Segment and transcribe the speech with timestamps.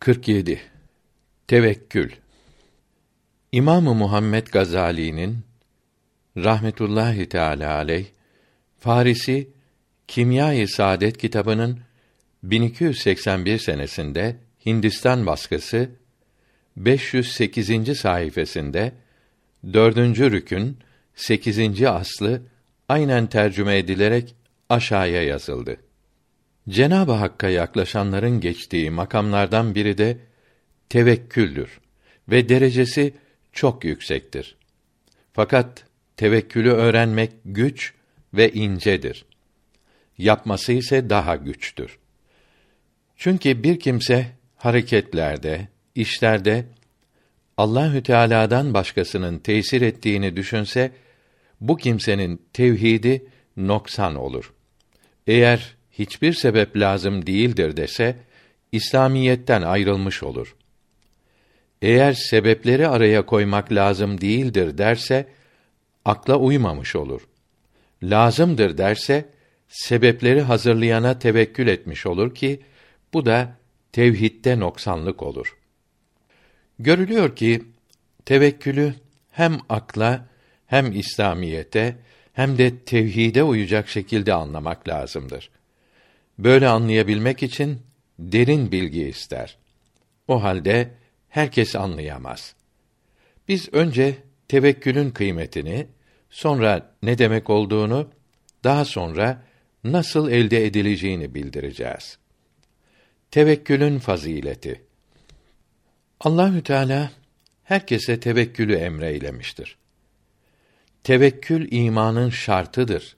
[0.00, 0.60] 47
[1.48, 2.10] Tevekkül
[3.52, 5.38] İmamı Muhammed Gazali'nin
[6.36, 8.06] rahmetullahi teala aleyh
[8.78, 9.48] Farisi
[10.08, 11.80] Kimya-i Saadet kitabının
[12.42, 14.36] 1281 senesinde
[14.66, 15.90] Hindistan baskısı
[16.76, 17.98] 508.
[17.98, 18.92] sayfasında
[19.72, 20.78] dördüncü rükün
[21.14, 21.82] 8.
[21.82, 22.42] aslı
[22.88, 24.34] aynen tercüme edilerek
[24.68, 25.76] aşağıya yazıldı.
[26.68, 30.18] Cenab-ı Hakk'a yaklaşanların geçtiği makamlardan biri de
[30.88, 31.80] tevekküldür
[32.28, 33.14] ve derecesi
[33.52, 34.56] çok yüksektir.
[35.32, 35.84] Fakat
[36.16, 37.94] tevekkülü öğrenmek güç
[38.34, 39.24] ve incedir.
[40.18, 41.98] Yapması ise daha güçtür.
[43.16, 46.64] Çünkü bir kimse hareketlerde, işlerde
[47.56, 50.92] Allahü Teala'dan başkasının tesir ettiğini düşünse
[51.60, 54.52] bu kimsenin tevhidi noksan olur.
[55.26, 58.16] Eğer hiçbir sebep lazım değildir dese
[58.72, 60.56] İslamiyetten ayrılmış olur.
[61.82, 65.26] Eğer sebepleri araya koymak lazım değildir derse
[66.04, 67.28] akla uymamış olur.
[68.02, 69.28] Lazımdır derse
[69.68, 72.60] sebepleri hazırlayana tevekkül etmiş olur ki
[73.14, 73.56] bu da
[73.92, 75.56] tevhidde noksanlık olur.
[76.78, 77.62] Görülüyor ki
[78.24, 78.94] tevekkülü
[79.30, 80.26] hem akla
[80.66, 81.96] hem İslamiyete
[82.32, 85.50] hem de tevhide uyacak şekilde anlamak lazımdır.
[86.44, 87.80] Böyle anlayabilmek için
[88.18, 89.56] derin bilgi ister.
[90.28, 90.90] O halde
[91.28, 92.54] herkes anlayamaz.
[93.48, 94.14] Biz önce
[94.48, 95.86] tevekkülün kıymetini,
[96.30, 98.10] sonra ne demek olduğunu,
[98.64, 99.42] daha sonra
[99.84, 102.18] nasıl elde edileceğini bildireceğiz.
[103.30, 104.82] Tevekkülün fazileti.
[106.20, 107.10] Allahü Teala
[107.64, 109.76] herkese tevekkülü emreylemiştir.
[111.04, 113.16] Tevekkül imanın şartıdır.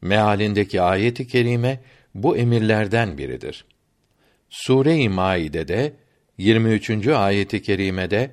[0.00, 1.80] Mealindeki ayeti kerime
[2.22, 3.64] bu emirlerden biridir.
[4.50, 5.92] Sure-i Maide'de
[6.38, 7.08] 23.
[7.08, 8.30] ayeti kerimede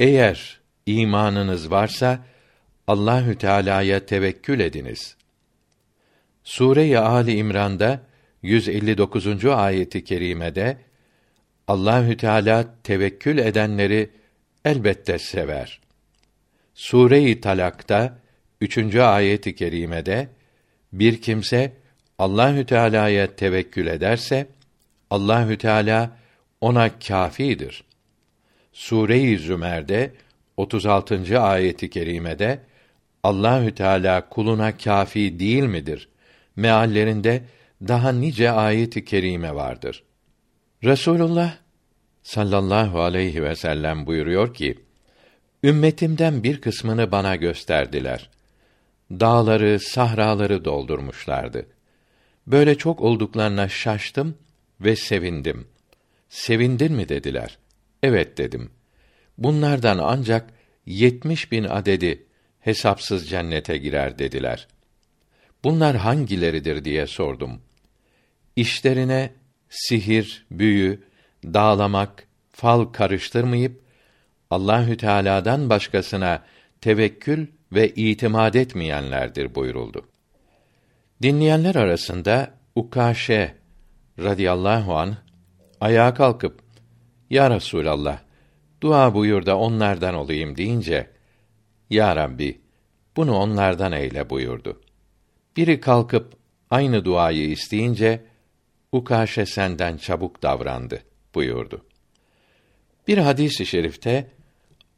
[0.00, 2.26] eğer imanınız varsa
[2.86, 5.16] Allahü Teala'ya tevekkül ediniz.
[6.44, 8.00] Sure-i Ali İmran'da
[8.42, 9.44] 159.
[9.44, 10.76] ayeti kerimede
[11.68, 14.10] Allahü Teala tevekkül edenleri
[14.64, 15.80] elbette sever.
[16.74, 18.18] Sure-i Talak'ta
[18.60, 18.96] 3.
[18.96, 20.28] ayeti kerimede
[20.92, 21.83] bir kimse
[22.18, 24.46] Allahü Teala'ya tevekkül ederse
[25.10, 26.16] Allahü Teala
[26.60, 27.84] ona kâfidir.
[28.72, 30.12] Sure-i Zümer'de
[30.56, 31.40] 36.
[31.40, 32.60] ayeti kerimede
[33.22, 36.08] Allahü Teala kuluna kâfi değil midir?
[36.56, 37.42] Meallerinde
[37.88, 40.02] daha nice ayeti kerime vardır.
[40.84, 41.56] Resulullah
[42.22, 44.78] sallallahu aleyhi ve sellem buyuruyor ki:
[45.62, 48.30] Ümmetimden bir kısmını bana gösterdiler.
[49.10, 51.66] Dağları, sahraları doldurmuşlardı.
[52.46, 54.38] Böyle çok olduklarına şaştım
[54.80, 55.68] ve sevindim.
[56.28, 57.58] Sevindin mi dediler.
[58.02, 58.70] Evet dedim.
[59.38, 60.50] Bunlardan ancak
[60.86, 62.26] yetmiş bin adedi
[62.60, 64.68] hesapsız cennete girer dediler.
[65.64, 67.60] Bunlar hangileridir diye sordum.
[68.56, 69.32] İşlerine
[69.68, 71.04] sihir, büyü,
[71.44, 73.82] dağlamak, fal karıştırmayıp
[74.50, 76.42] Allahü Teala'dan başkasına
[76.80, 80.08] tevekkül ve itimat etmeyenlerdir buyuruldu.
[81.22, 83.54] Dinleyenler arasında Ukaşe
[84.18, 85.16] radıyallahu an
[85.80, 86.62] ayağa kalkıp
[87.30, 88.18] Ya Resulallah
[88.80, 91.10] dua buyur da onlardan olayım deyince
[91.90, 92.60] Ya Rabbi
[93.16, 94.80] bunu onlardan eyle buyurdu.
[95.56, 96.36] Biri kalkıp
[96.70, 98.24] aynı duayı isteyince
[98.92, 101.02] Ukaşe senden çabuk davrandı
[101.34, 101.84] buyurdu.
[103.08, 104.30] Bir hadisi şerifte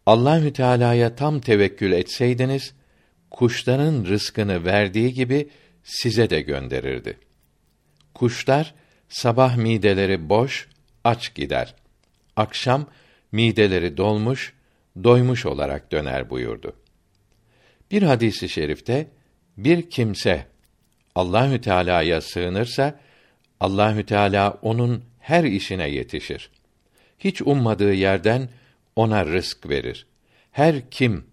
[0.07, 2.75] Allahü Teala'ya tam tevekkül etseydiniz
[3.31, 5.49] kuşların rızkını verdiği gibi
[5.87, 7.19] size de gönderirdi.
[8.15, 8.75] Kuşlar
[9.09, 10.69] sabah mideleri boş,
[11.05, 11.75] aç gider.
[12.37, 12.87] Akşam
[13.33, 14.55] mideleri dolmuş,
[15.05, 16.77] doymuş olarak döner buyurdu.
[17.91, 19.09] Bir hadisi şerifte
[19.57, 20.47] bir kimse
[21.15, 23.01] Allahü Teala'ya sığınırsa
[23.61, 26.51] Allahü Teala onun her işine yetişir.
[27.19, 28.49] Hiç ummadığı yerden
[28.97, 30.07] ona rızk verir.
[30.53, 31.27] Her kim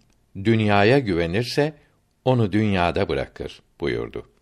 [0.44, 1.74] dünyaya güvenirse
[2.26, 4.33] onu dünyada bırakır buyurdu.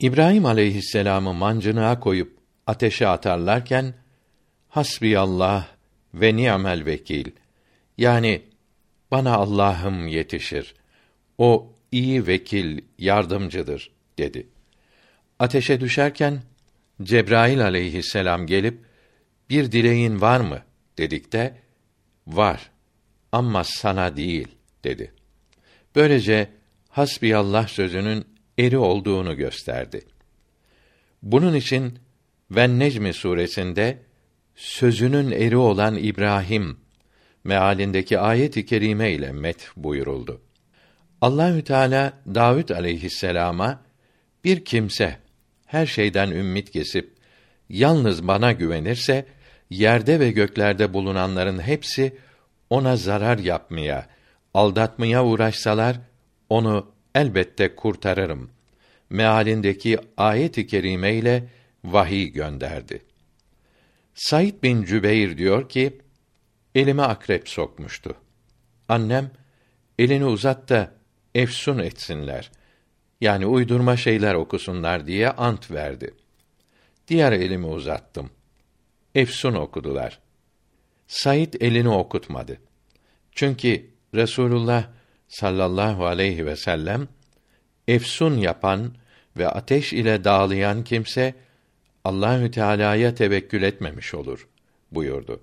[0.00, 3.94] İbrahim aleyhisselamı mancınığa koyup ateşe atarlarken
[4.68, 5.68] hasbi Allah
[6.14, 7.30] ve ni'mel vekil
[7.98, 8.42] yani
[9.10, 10.74] bana Allah'ım yetişir.
[11.38, 14.46] O iyi vekil, yardımcıdır dedi.
[15.38, 16.42] Ateşe düşerken
[17.02, 18.78] Cebrail aleyhisselam gelip
[19.50, 20.62] bir dileğin var mı
[20.98, 21.56] dedikte
[22.26, 22.70] var
[23.32, 24.48] ama sana değil
[24.84, 25.12] dedi.
[25.94, 26.50] Böylece
[26.88, 28.29] hasbiyallah sözünün
[28.60, 30.02] eri olduğunu gösterdi.
[31.22, 31.98] Bunun için
[32.50, 33.98] Ven Necmi suresinde
[34.54, 36.76] sözünün eri olan İbrahim
[37.44, 40.40] mealindeki ayet-i kerime ile met buyuruldu.
[41.20, 43.82] Allahü Teala Davud aleyhisselama
[44.44, 45.16] bir kimse
[45.66, 47.14] her şeyden ümmit kesip
[47.68, 49.26] yalnız bana güvenirse
[49.70, 52.16] yerde ve göklerde bulunanların hepsi
[52.70, 54.06] ona zarar yapmaya,
[54.54, 55.96] aldatmaya uğraşsalar
[56.48, 58.50] onu elbette kurtarırım.
[59.10, 61.48] Mealindeki ayet-i kerime ile
[61.84, 63.02] vahiy gönderdi.
[64.14, 65.98] Said bin Cübeyr diyor ki,
[66.74, 68.14] elime akrep sokmuştu.
[68.88, 69.30] Annem,
[69.98, 70.94] elini uzat da
[71.34, 72.50] efsun etsinler.
[73.20, 76.14] Yani uydurma şeyler okusunlar diye ant verdi.
[77.08, 78.30] Diğer elimi uzattım.
[79.14, 80.20] Efsun okudular.
[81.06, 82.58] Said elini okutmadı.
[83.32, 84.84] Çünkü Resulullah
[85.30, 87.08] sallallahu aleyhi ve sellem
[87.88, 88.94] efsun yapan
[89.36, 91.34] ve ateş ile dağlayan kimse
[92.04, 94.48] Allahü Teala'ya tevekkül etmemiş olur
[94.92, 95.40] buyurdu.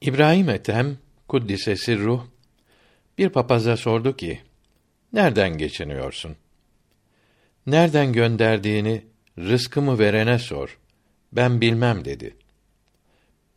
[0.00, 0.98] İbrahim Ethem
[1.28, 2.24] kuddisesi ruh
[3.18, 4.40] bir papaza sordu ki:
[5.12, 6.36] Nereden geçiniyorsun?
[7.66, 9.04] Nereden gönderdiğini
[9.38, 10.78] rızkımı verene sor.
[11.32, 12.36] Ben bilmem dedi.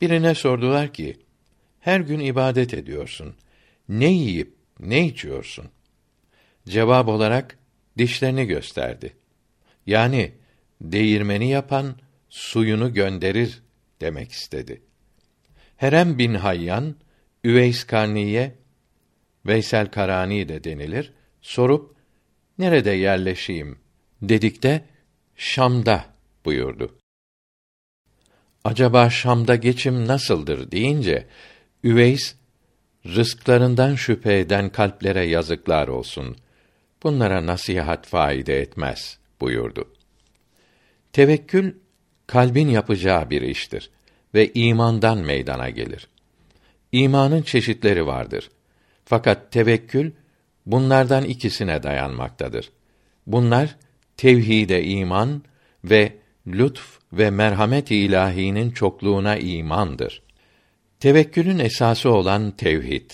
[0.02, 1.18] Birine sordular ki:
[1.80, 3.36] Her gün ibadet ediyorsun.
[3.90, 5.66] Ne yiyip ne içiyorsun?
[6.68, 7.58] Cevap olarak
[7.98, 9.16] dişlerini gösterdi.
[9.86, 10.32] Yani
[10.82, 11.96] değirmeni yapan
[12.30, 13.62] suyunu gönderir
[14.02, 14.82] demek istedi.
[15.78, 16.96] Herem bin Hayyan,
[17.44, 18.56] Üveys Karniye,
[19.46, 21.96] Veysel Karani de denilir, sorup,
[22.58, 23.80] nerede yerleşeyim
[24.22, 24.86] dedikte,
[25.36, 26.06] Şam'da
[26.46, 26.98] buyurdu.
[28.64, 31.28] Acaba Şam'da geçim nasıldır deyince,
[31.84, 32.36] Üveys,
[33.06, 36.36] rızklarından şüphe eden kalplere yazıklar olsun.
[37.04, 39.90] Bunlara nasihat faide etmez buyurdu.
[41.14, 41.74] Tevekkül
[42.28, 43.90] kalbin yapacağı bir iştir
[44.34, 46.08] ve imandan meydana gelir.
[46.92, 48.50] İmanın çeşitleri vardır.
[49.06, 50.12] Fakat tevekkül
[50.66, 52.72] bunlardan ikisine dayanmaktadır.
[53.28, 53.76] Bunlar
[54.18, 55.44] tevhide iman
[55.84, 56.14] ve
[56.48, 60.22] lütf ve merhamet ilahinin çokluğuna imandır.
[61.02, 63.12] Tevekkülün esası olan tevhid.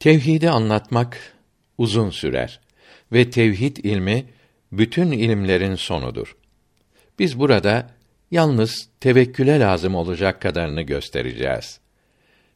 [0.00, 1.34] Tevhidi anlatmak
[1.78, 2.60] uzun sürer
[3.12, 4.26] ve tevhid ilmi
[4.72, 6.36] bütün ilimlerin sonudur.
[7.18, 7.90] Biz burada
[8.30, 11.80] yalnız tevekküle lazım olacak kadarını göstereceğiz.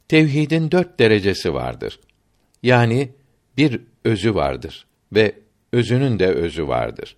[0.07, 1.99] Tevhidin dört derecesi vardır.
[2.63, 3.09] Yani
[3.57, 5.35] bir özü vardır ve
[5.71, 7.15] özünün de özü vardır.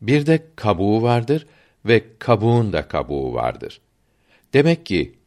[0.00, 1.46] Bir de kabuğu vardır
[1.84, 3.80] ve kabuğun da kabuğu vardır.
[4.52, 5.19] Demek ki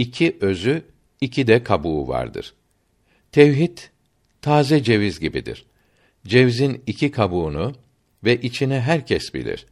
[0.00, 0.84] iki özü,
[1.20, 2.54] iki de kabuğu vardır.
[3.32, 3.78] Tevhid
[4.42, 5.64] taze ceviz gibidir.
[6.26, 7.74] Cevizin iki kabuğunu
[8.24, 9.66] ve içine herkes bilir.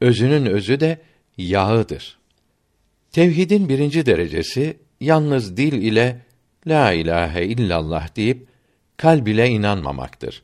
[0.00, 1.00] Özünün özü de
[1.38, 2.18] yağıdır.
[3.12, 6.20] Tevhidin birinci derecesi yalnız dil ile
[6.66, 8.46] la ilahe illallah deyip
[8.96, 10.42] kalb ile inanmamaktır.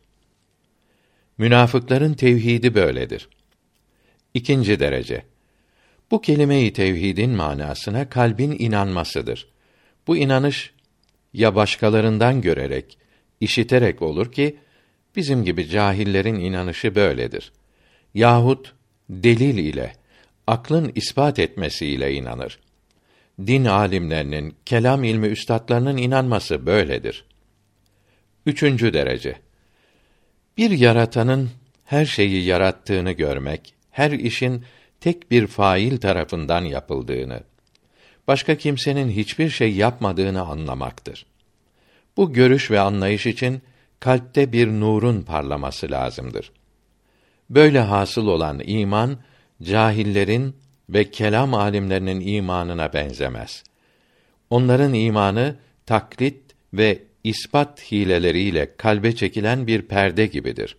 [1.39, 3.29] Münafıkların tevhidi böyledir.
[4.35, 5.23] İkinci derece.
[6.11, 9.49] Bu kelime-i tevhidin manasına kalbin inanmasıdır.
[10.07, 10.73] Bu inanış
[11.33, 12.99] ya başkalarından görerek,
[13.41, 14.57] işiterek olur ki
[15.17, 17.53] bizim gibi cahillerin inanışı böyledir.
[18.15, 18.75] Yahut
[19.11, 19.93] delil ile,
[20.47, 22.59] aklın ispat etmesiyle inanır.
[23.47, 27.25] Din alimlerinin, kelam ilmi üstadlarının inanması böyledir.
[28.47, 29.37] Üçüncü derece.
[30.57, 31.51] Bir yaratanın
[31.85, 34.65] her şeyi yarattığını görmek, her işin
[35.01, 37.41] tek bir fail tarafından yapıldığını,
[38.29, 41.27] başka kimsenin hiçbir şey yapmadığını anlamaktır.
[42.17, 43.63] Bu görüş ve anlayış için
[44.01, 46.53] kalpte bir nurun parlaması lazımdır.
[47.51, 49.19] Böyle hasıl olan iman
[49.63, 50.57] cahillerin
[50.89, 53.65] ve kelam alimlerinin imanına benzemez.
[54.51, 56.41] Onların imanı taklit
[56.75, 60.77] ve ispat hileleriyle kalbe çekilen bir perde gibidir.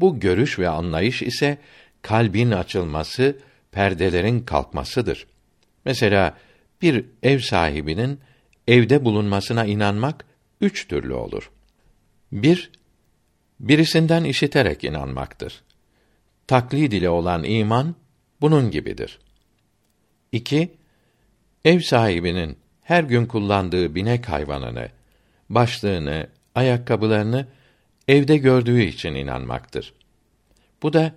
[0.00, 1.58] Bu görüş ve anlayış ise
[2.06, 3.38] kalbin açılması,
[3.72, 5.26] perdelerin kalkmasıdır.
[5.84, 6.36] Mesela
[6.82, 8.20] bir ev sahibinin
[8.68, 10.24] evde bulunmasına inanmak
[10.60, 11.50] üç türlü olur.
[12.32, 12.70] Bir,
[13.60, 15.62] birisinden işiterek inanmaktır.
[16.46, 17.94] Taklid ile olan iman
[18.40, 19.18] bunun gibidir.
[20.32, 20.74] İki,
[21.64, 24.88] ev sahibinin her gün kullandığı binek hayvanını,
[25.50, 27.46] başlığını, ayakkabılarını
[28.08, 29.92] evde gördüğü için inanmaktır.
[30.82, 31.14] Bu da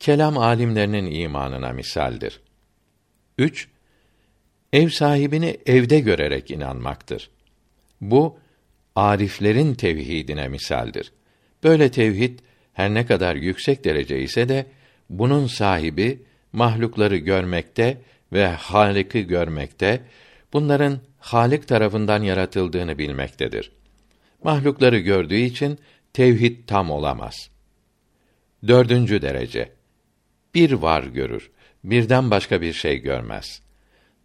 [0.00, 2.40] kelam alimlerinin imanına misaldir.
[3.38, 3.68] Üç,
[4.72, 7.30] ev sahibini evde görerek inanmaktır.
[8.00, 8.38] Bu
[8.96, 11.12] ariflerin tevhidine misaldir.
[11.64, 12.38] Böyle tevhid
[12.72, 14.66] her ne kadar yüksek derece ise de
[15.10, 17.98] bunun sahibi mahlukları görmekte
[18.32, 20.00] ve Halik'i görmekte,
[20.52, 23.72] bunların Halik tarafından yaratıldığını bilmektedir.
[24.44, 25.78] Mahlukları gördüğü için
[26.12, 27.50] tevhid tam olamaz.
[28.66, 29.79] Dördüncü derece.
[30.54, 31.50] Bir var görür,
[31.84, 33.62] birden başka bir şey görmez.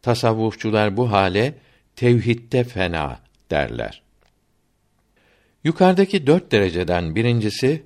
[0.01, 1.53] Tasavvufçular bu hale
[1.96, 3.20] tevhidde fena
[3.51, 4.01] derler.
[5.63, 7.84] Yukarıdaki dört dereceden birincisi,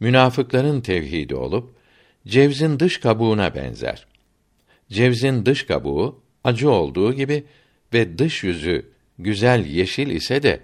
[0.00, 1.74] münafıkların tevhidi olup,
[2.26, 4.06] cevzin dış kabuğuna benzer.
[4.90, 7.44] Cevzin dış kabuğu, acı olduğu gibi
[7.94, 10.60] ve dış yüzü güzel yeşil ise de,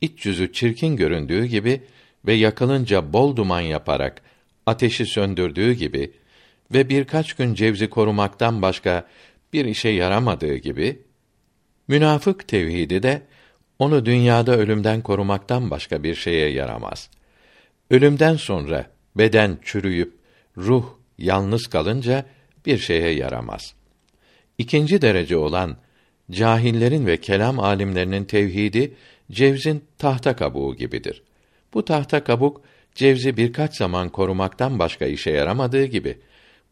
[0.00, 1.82] iç yüzü çirkin göründüğü gibi
[2.26, 4.22] ve yakılınca bol duman yaparak
[4.66, 6.12] ateşi söndürdüğü gibi
[6.72, 9.06] ve birkaç gün cevzi korumaktan başka
[9.52, 11.02] bir işe yaramadığı gibi
[11.88, 13.22] münafık tevhidi de
[13.78, 17.10] onu dünyada ölümden korumaktan başka bir şeye yaramaz.
[17.90, 20.14] Ölümden sonra beden çürüyüp
[20.56, 20.84] ruh
[21.18, 22.24] yalnız kalınca
[22.66, 23.74] bir şeye yaramaz.
[24.58, 25.76] İkinci derece olan
[26.30, 28.94] cahillerin ve kelam alimlerinin tevhidi
[29.30, 31.22] cevzin tahta kabuğu gibidir.
[31.74, 32.62] Bu tahta kabuk
[32.94, 36.18] cevzi birkaç zaman korumaktan başka işe yaramadığı gibi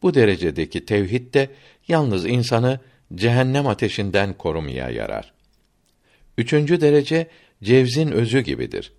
[0.03, 1.51] bu derecedeki tevhid de
[1.89, 2.81] yalnız insanı
[3.15, 5.33] cehennem ateşinden korumaya yarar.
[6.39, 7.27] Üçüncü derece
[7.63, 8.93] cevzin özü gibidir.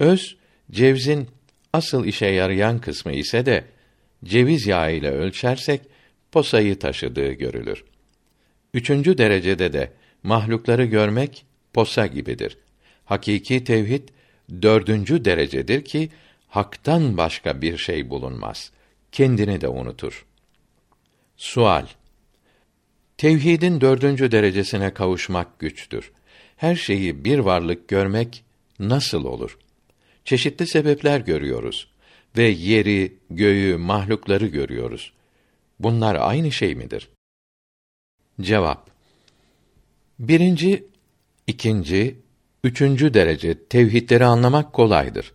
[0.00, 0.36] Öz
[0.70, 1.28] cevzin
[1.72, 3.64] asıl işe yarayan kısmı ise de
[4.24, 5.80] ceviz yağı ile ölçersek
[6.32, 7.84] posayı taşıdığı görülür.
[8.74, 9.92] Üçüncü derecede de
[10.22, 12.58] mahlukları görmek posa gibidir.
[13.04, 14.08] Hakiki tevhid
[14.62, 16.08] dördüncü derecedir ki
[16.48, 18.72] haktan başka bir şey bulunmaz.
[19.12, 20.26] Kendini de unutur.
[21.40, 21.86] Sual
[23.16, 26.12] Tevhidin dördüncü derecesine kavuşmak güçtür.
[26.56, 28.44] Her şeyi bir varlık görmek
[28.78, 29.58] nasıl olur?
[30.24, 31.88] Çeşitli sebepler görüyoruz
[32.36, 35.12] ve yeri, göğü, mahlukları görüyoruz.
[35.78, 37.08] Bunlar aynı şey midir?
[38.40, 38.90] Cevap
[40.18, 40.84] Birinci,
[41.46, 42.18] ikinci,
[42.64, 45.32] üçüncü derece tevhidleri anlamak kolaydır.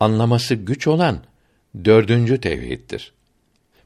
[0.00, 1.24] Anlaması güç olan
[1.84, 3.15] dördüncü tevhiddir.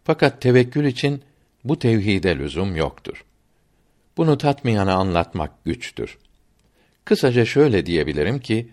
[0.05, 1.23] Fakat tevekkül için
[1.65, 3.25] bu tevhide lüzum yoktur.
[4.17, 6.19] Bunu tatmayana anlatmak güçtür.
[7.05, 8.69] Kısaca şöyle diyebilirim ki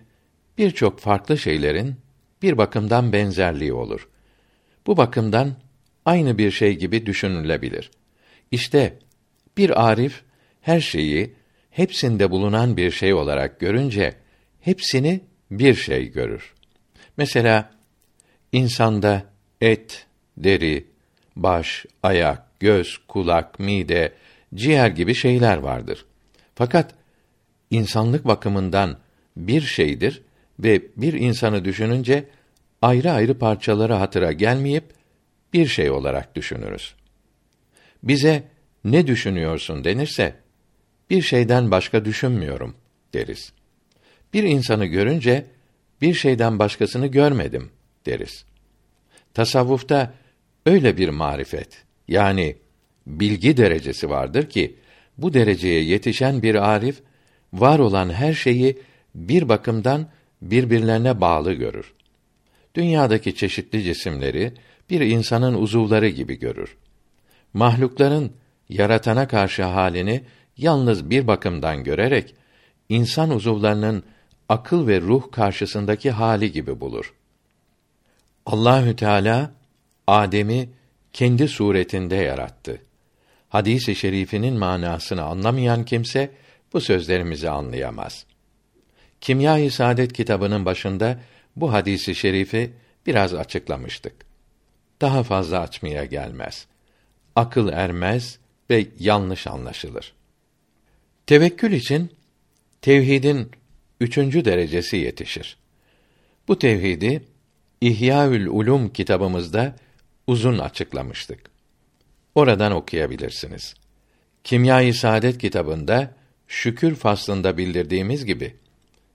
[0.58, 1.96] birçok farklı şeylerin
[2.42, 4.08] bir bakımdan benzerliği olur.
[4.86, 5.54] Bu bakımdan
[6.04, 7.90] aynı bir şey gibi düşünülebilir.
[8.50, 8.98] İşte
[9.56, 10.22] bir arif
[10.60, 11.34] her şeyi
[11.70, 14.14] hepsinde bulunan bir şey olarak görünce
[14.60, 15.20] hepsini
[15.50, 16.54] bir şey görür.
[17.16, 17.70] Mesela
[18.52, 19.22] insanda
[19.60, 20.06] et,
[20.36, 20.86] deri,
[21.42, 24.12] baş, ayak, göz, kulak, mide,
[24.54, 26.04] ciğer gibi şeyler vardır.
[26.54, 26.94] Fakat
[27.70, 28.96] insanlık bakımından
[29.36, 30.22] bir şeydir
[30.60, 32.24] ve bir insanı düşününce
[32.82, 34.84] ayrı ayrı parçaları hatıra gelmeyip
[35.52, 36.94] bir şey olarak düşünürüz.
[38.02, 38.42] Bize
[38.84, 40.34] ne düşünüyorsun denirse
[41.10, 42.74] bir şeyden başka düşünmüyorum
[43.14, 43.52] deriz.
[44.32, 45.46] Bir insanı görünce
[46.02, 47.70] bir şeyden başkasını görmedim
[48.06, 48.44] deriz.
[49.34, 50.14] Tasavvufta
[50.68, 52.56] öyle bir marifet yani
[53.06, 54.76] bilgi derecesi vardır ki
[55.18, 57.02] bu dereceye yetişen bir arif
[57.52, 58.78] var olan her şeyi
[59.14, 60.06] bir bakımdan
[60.42, 61.94] birbirlerine bağlı görür.
[62.74, 64.52] Dünyadaki çeşitli cisimleri
[64.90, 66.76] bir insanın uzuvları gibi görür.
[67.54, 68.32] Mahlukların
[68.68, 70.24] yaratana karşı halini
[70.56, 72.34] yalnız bir bakımdan görerek
[72.88, 74.02] insan uzuvlarının
[74.48, 77.14] akıl ve ruh karşısındaki hali gibi bulur.
[78.46, 79.57] Allahü Teala
[80.08, 80.68] Adem'i
[81.12, 82.82] kendi suretinde yarattı.
[83.48, 86.30] Hadis-i şerifinin manasını anlamayan kimse
[86.72, 88.26] bu sözlerimizi anlayamaz.
[89.20, 91.20] Kimya-i Saadet kitabının başında
[91.56, 92.72] bu hadisi şerifi
[93.06, 94.12] biraz açıklamıştık.
[95.00, 96.66] Daha fazla açmaya gelmez.
[97.36, 98.38] Akıl ermez
[98.70, 100.12] ve yanlış anlaşılır.
[101.26, 102.12] Tevekkül için
[102.82, 103.50] tevhidin
[104.00, 105.56] üçüncü derecesi yetişir.
[106.48, 107.22] Bu tevhidi
[107.80, 109.76] İhyaül Ulum kitabımızda
[110.28, 111.40] uzun açıklamıştık.
[112.34, 113.74] Oradan okuyabilirsiniz.
[114.44, 116.14] Kimya-i Saadet kitabında
[116.48, 118.56] şükür faslında bildirdiğimiz gibi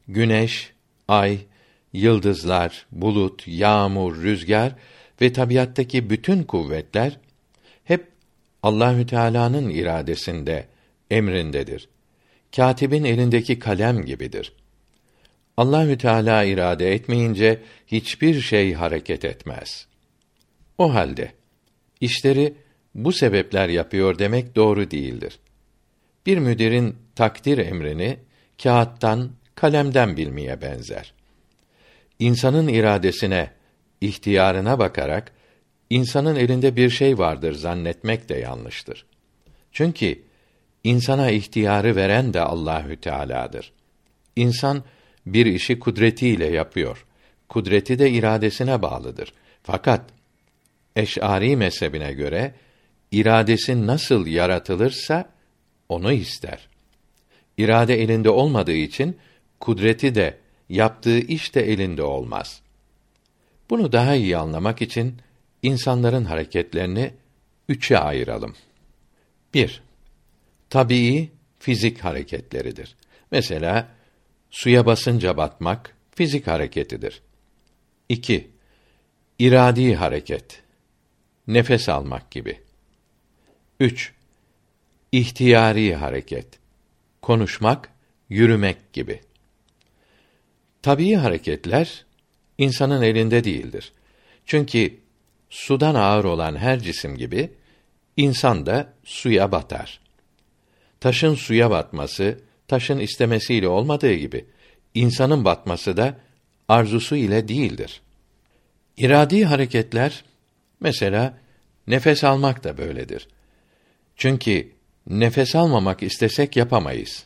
[0.08, 0.74] güneş,
[1.08, 1.40] ay,
[1.94, 4.76] yıldızlar, bulut, yağmur, rüzgar
[5.22, 7.20] ve tabiattaki bütün kuvvetler
[7.84, 8.08] hep
[8.64, 10.68] Allahü Teala'nın iradesinde,
[11.12, 11.90] emrindedir.
[12.56, 14.54] Katibin elindeki kalem gibidir.
[15.58, 19.93] Allahü Teala irade etmeyince hiçbir şey hareket etmez.
[20.78, 21.32] O halde
[22.02, 22.54] işleri
[22.96, 25.40] bu sebepler yapıyor demek doğru değildir.
[26.26, 28.20] Bir müdirin takdir emrini
[28.64, 31.14] kağıttan, kalemden bilmeye benzer.
[32.20, 33.52] İnsanın iradesine,
[34.02, 35.32] ihtiyarına bakarak
[35.90, 39.06] insanın elinde bir şey vardır zannetmek de yanlıştır.
[39.72, 40.24] Çünkü
[40.84, 43.74] insana ihtiyarı veren de Allahü Teala'dır.
[44.36, 44.84] İnsan
[45.26, 47.06] bir işi kudretiyle yapıyor.
[47.50, 49.34] Kudreti de iradesine bağlıdır.
[49.64, 50.02] Fakat
[50.96, 52.54] Eş'ari mezhebine göre
[53.12, 55.30] iradesi nasıl yaratılırsa
[55.90, 56.68] onu ister.
[57.58, 59.18] İrade elinde olmadığı için
[59.60, 60.38] kudreti de
[60.70, 62.62] yaptığı iş de elinde olmaz.
[63.70, 65.18] Bunu daha iyi anlamak için
[65.62, 67.14] insanların hareketlerini
[67.70, 68.56] üçe ayıralım.
[69.54, 69.84] 1.
[70.70, 72.96] Tabii fizik hareketleridir.
[73.32, 73.88] Mesela
[74.52, 77.22] suya basınca batmak fizik hareketidir.
[78.10, 78.48] 2.
[79.40, 80.63] İradi hareket.
[81.48, 82.60] Nefes almak gibi.
[83.80, 84.14] 3.
[85.12, 86.48] İhtiyari hareket.
[87.22, 87.90] Konuşmak,
[88.30, 89.22] yürümek gibi.
[90.82, 92.06] Tabii hareketler
[92.58, 93.94] insanın elinde değildir.
[94.46, 94.98] Çünkü
[95.50, 97.50] sudan ağır olan her cisim gibi
[98.18, 100.00] insan da suya batar.
[101.00, 104.46] Taşın suya batması taşın istemesiyle olmadığı gibi
[104.94, 106.18] insanın batması da
[106.68, 108.02] arzusu ile değildir.
[108.98, 110.24] İradi hareketler
[110.84, 111.38] mesela
[111.88, 113.28] nefes almak da böyledir.
[114.16, 114.72] Çünkü
[115.08, 117.26] nefes almamak istesek yapamayız.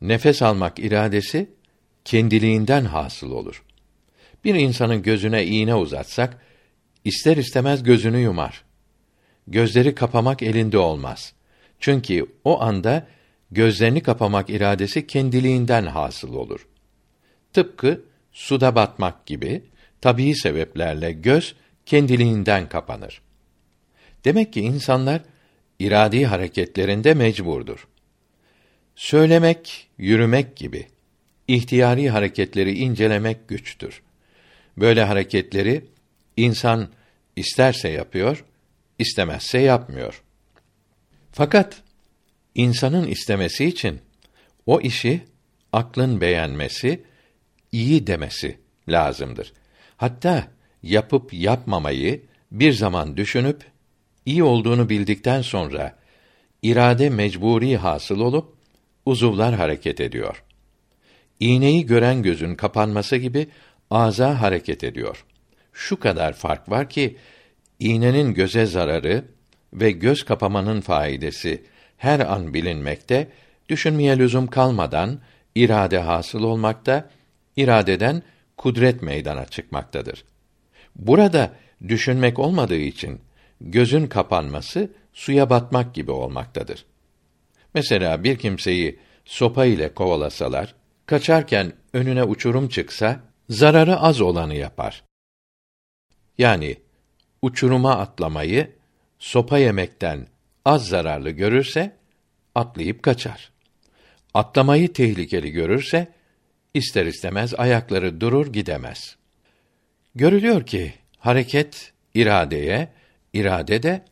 [0.00, 1.50] Nefes almak iradesi
[2.04, 3.64] kendiliğinden hasıl olur.
[4.44, 6.38] Bir insanın gözüne iğne uzatsak
[7.04, 8.64] ister istemez gözünü yumar.
[9.46, 11.32] Gözleri kapamak elinde olmaz.
[11.80, 13.06] Çünkü o anda
[13.50, 16.66] gözlerini kapamak iradesi kendiliğinden hasıl olur.
[17.52, 19.62] Tıpkı suda batmak gibi
[20.00, 21.54] tabii sebeplerle göz
[21.86, 23.22] kendiliğinden kapanır.
[24.24, 25.22] Demek ki insanlar
[25.78, 27.88] iradi hareketlerinde mecburdur.
[28.94, 30.86] Söylemek, yürümek gibi
[31.48, 34.02] ihtiyari hareketleri incelemek güçtür.
[34.76, 35.84] Böyle hareketleri
[36.36, 36.88] insan
[37.36, 38.44] isterse yapıyor,
[38.98, 40.22] istemezse yapmıyor.
[41.32, 41.82] Fakat
[42.54, 44.00] insanın istemesi için
[44.66, 45.24] o işi
[45.72, 47.02] aklın beğenmesi,
[47.72, 49.52] iyi demesi lazımdır.
[49.96, 50.48] Hatta
[50.82, 53.64] yapıp yapmamayı bir zaman düşünüp
[54.26, 55.96] iyi olduğunu bildikten sonra
[56.62, 58.54] irade mecburi hasıl olup
[59.06, 60.42] uzuvlar hareket ediyor.
[61.40, 63.48] İğneyi gören gözün kapanması gibi
[63.90, 65.24] ağza hareket ediyor.
[65.72, 67.16] Şu kadar fark var ki
[67.78, 69.24] iğnenin göze zararı
[69.72, 71.64] ve göz kapamanın faidesi
[71.96, 73.28] her an bilinmekte,
[73.68, 75.20] düşünmeye lüzum kalmadan
[75.54, 77.10] irade hasıl olmakta,
[77.56, 78.22] iradeden
[78.56, 80.24] kudret meydana çıkmaktadır.
[80.96, 81.52] Burada
[81.88, 83.20] düşünmek olmadığı için
[83.60, 86.84] gözün kapanması suya batmak gibi olmaktadır.
[87.74, 90.74] Mesela bir kimseyi sopa ile kovalasalar,
[91.06, 95.04] kaçarken önüne uçurum çıksa, zararı az olanı yapar.
[96.38, 96.76] Yani
[97.42, 98.70] uçuruma atlamayı
[99.18, 100.26] sopa yemekten
[100.64, 101.96] az zararlı görürse
[102.54, 103.52] atlayıp kaçar.
[104.34, 106.12] Atlamayı tehlikeli görürse
[106.74, 109.16] ister istemez ayakları durur gidemez.
[110.14, 112.88] Görülüyor ki hareket iradeye,
[113.32, 114.04] irade de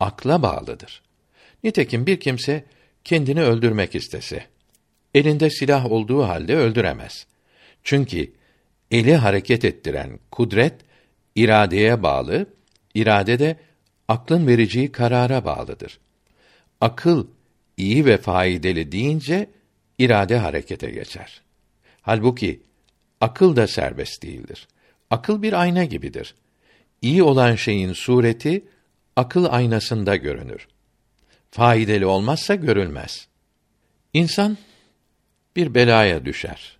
[0.00, 1.02] akla bağlıdır.
[1.64, 2.64] Nitekim bir kimse
[3.04, 4.46] kendini öldürmek istese,
[5.14, 7.26] elinde silah olduğu halde öldüremez.
[7.82, 8.32] Çünkü
[8.90, 10.74] eli hareket ettiren kudret
[11.34, 12.46] iradeye bağlı,
[12.94, 13.56] irade de
[14.08, 15.98] aklın vereceği karara bağlıdır.
[16.80, 17.26] Akıl
[17.76, 19.50] iyi ve faydalı deyince
[19.98, 21.42] irade harekete geçer.
[22.02, 22.60] Halbuki
[23.20, 24.68] akıl da serbest değildir.
[25.14, 26.34] Akıl bir ayna gibidir.
[27.02, 28.64] İyi olan şeyin sureti
[29.16, 30.68] akıl aynasında görünür.
[31.50, 33.28] Faydalı olmazsa görülmez.
[34.12, 34.58] İnsan
[35.56, 36.78] bir belaya düşer.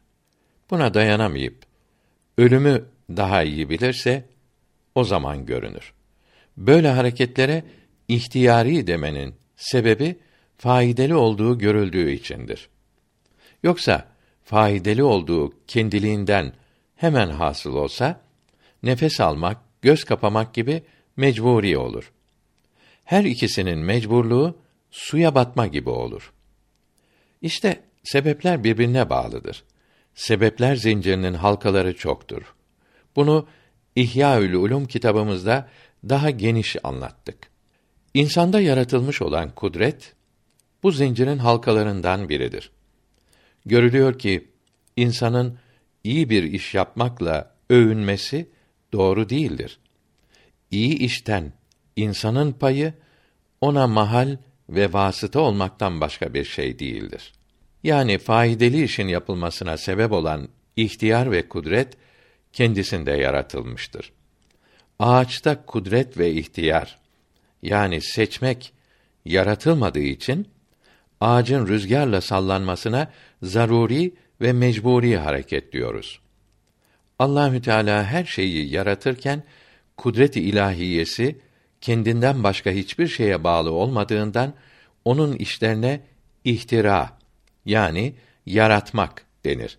[0.71, 1.63] Buna dayanamayıp
[2.39, 4.25] ölümü daha iyi bilirse
[4.95, 5.93] o zaman görünür.
[6.57, 7.65] Böyle hareketlere
[8.09, 10.19] ihtiyari demenin sebebi
[10.59, 12.69] faydalı olduğu görüldüğü içindir.
[13.63, 14.09] Yoksa
[14.45, 16.53] faydalı olduğu kendiliğinden
[16.97, 18.24] hemen hasıl olsa
[18.85, 20.83] nefes almak, göz kapamak gibi
[21.17, 22.13] mecburi olur.
[23.05, 24.59] Her ikisinin mecburluğu
[24.91, 26.33] suya batma gibi olur.
[27.43, 29.65] İşte sebepler birbirine bağlıdır.
[30.15, 32.55] Sebepler zincirinin halkaları çoktur.
[33.17, 33.47] Bunu
[33.97, 35.69] İhyaül Ulum kitabımızda
[36.09, 37.39] daha geniş anlattık.
[38.15, 40.15] İnsanda yaratılmış olan kudret
[40.83, 42.71] bu zincirin halkalarından biridir.
[43.67, 44.49] Görülüyor ki
[44.97, 45.59] insanın
[46.05, 48.49] iyi bir iş yapmakla övünmesi
[48.95, 49.79] doğru değildir.
[50.71, 51.53] İyi işten
[51.97, 52.93] insanın payı
[53.61, 54.37] ona mahal
[54.69, 57.33] ve vasıta olmaktan başka bir şey değildir.
[57.83, 61.97] Yani faydalı işin yapılmasına sebep olan ihtiyar ve kudret
[62.53, 64.13] kendisinde yaratılmıştır.
[64.99, 66.99] Ağaçta kudret ve ihtiyar
[67.63, 68.73] yani seçmek
[69.25, 70.49] yaratılmadığı için
[71.21, 73.11] ağacın rüzgarla sallanmasına
[73.43, 76.21] zaruri ve mecburi hareket diyoruz.
[77.19, 79.43] Allahü Teala her şeyi yaratırken
[79.97, 81.39] kudret-i ilahiyesi
[81.81, 84.55] kendinden başka hiçbir şeye bağlı olmadığından
[85.05, 86.01] onun işlerine
[86.45, 87.19] ihtira
[87.67, 88.15] yani
[88.47, 89.79] yaratmak denir.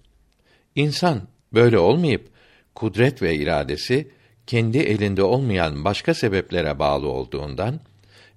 [0.75, 1.21] İnsan
[1.53, 2.29] böyle olmayıp
[2.75, 4.11] kudret ve iradesi
[4.47, 7.79] kendi elinde olmayan başka sebeplere bağlı olduğundan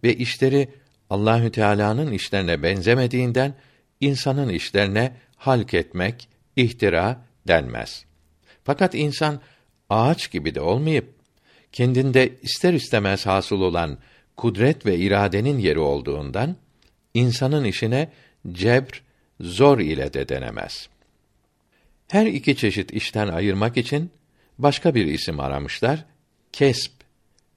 [0.04, 0.68] ve işleri
[1.10, 3.54] Allahü Teala'nın işlerine benzemediğinden
[4.00, 8.07] insanın işlerine halk etmek, ihtira denmez.
[8.68, 9.40] Fakat insan
[9.90, 11.14] ağaç gibi de olmayıp
[11.72, 13.98] kendinde ister istemez hasıl olan
[14.36, 16.56] kudret ve iradenin yeri olduğundan
[17.14, 18.12] insanın işine
[18.52, 19.02] cebr,
[19.40, 20.88] zor ile de denemez.
[22.08, 24.10] Her iki çeşit işten ayırmak için
[24.58, 26.04] başka bir isim aramışlar,
[26.52, 26.92] kesp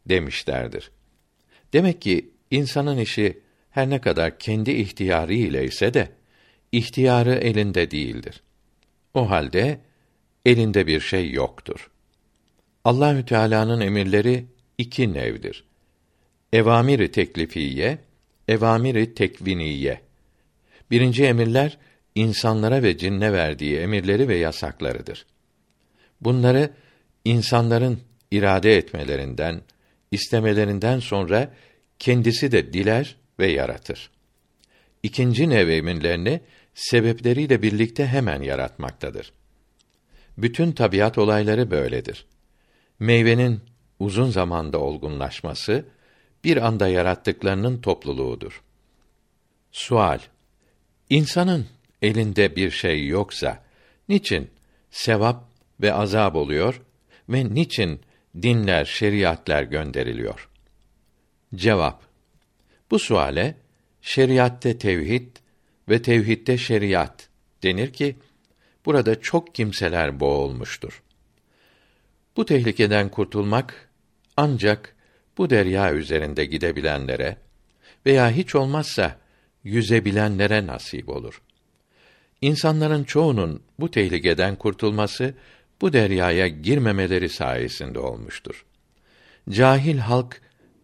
[0.06, 0.91] demişlerdir.
[1.74, 3.39] Demek ki insanın işi
[3.71, 6.10] her ne kadar kendi ihtiyarı ile ise de
[6.71, 8.41] ihtiyarı elinde değildir.
[9.13, 9.80] O halde
[10.46, 11.92] elinde bir şey yoktur.
[12.84, 14.46] Allahü Teala'nın emirleri
[14.78, 15.64] iki nevdir.
[16.54, 17.98] Evamiri teklifiye,
[18.48, 20.02] evamiri tekviniye.
[20.92, 21.78] Birinci emirler
[22.16, 25.26] insanlara ve cinne verdiği emirleri ve yasaklarıdır.
[26.22, 26.70] Bunları
[27.26, 28.00] insanların
[28.32, 29.62] irade etmelerinden,
[30.12, 31.54] istemelerinden sonra
[32.00, 34.10] kendisi de diler ve yaratır.
[35.04, 36.42] İkinci nev emirlerini
[36.74, 39.34] sebepleriyle birlikte hemen yaratmaktadır.
[40.42, 42.26] Bütün tabiat olayları böyledir.
[43.00, 43.62] Meyvenin
[44.00, 45.86] uzun zamanda olgunlaşması
[46.44, 48.64] bir anda yarattıklarının topluluğudur.
[49.72, 50.20] Sual:
[51.10, 51.68] İnsanın
[52.02, 53.64] elinde bir şey yoksa
[54.10, 54.50] niçin
[54.92, 55.44] sevap
[55.82, 56.82] ve azab oluyor
[57.30, 58.02] ve niçin
[58.42, 60.50] dinler, şeriatlar gönderiliyor?
[61.56, 62.04] Cevap:
[62.92, 63.56] Bu suale
[64.02, 65.28] şeriatte tevhid
[65.90, 67.30] ve tevhidde şeriat
[67.64, 68.16] denir ki
[68.86, 71.04] burada çok kimseler boğulmuştur.
[72.38, 73.89] Bu tehlikeden kurtulmak
[74.38, 74.96] ancak
[75.38, 77.38] bu derya üzerinde gidebilenlere
[78.06, 79.17] veya hiç olmazsa
[79.63, 81.41] yüzebilenlere nasip olur.
[82.41, 85.34] İnsanların çoğunun bu tehlikeden kurtulması
[85.82, 88.65] bu deryaya girmemeleri sayesinde olmuştur.
[89.50, 90.41] Cahil halk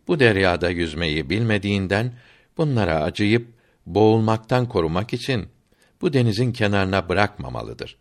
[0.07, 2.13] bu deryada yüzmeyi bilmediğinden
[2.57, 3.47] bunlara acıyıp
[3.85, 5.47] boğulmaktan korumak için
[6.01, 7.97] bu denizin kenarına bırakmamalıdır.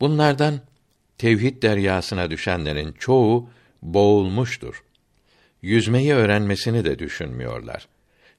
[0.00, 0.60] Bunlardan
[1.18, 3.50] tevhid deryasına düşenlerin çoğu
[3.82, 4.84] boğulmuştur.
[5.62, 7.88] Yüzmeyi öğrenmesini de düşünmüyorlar.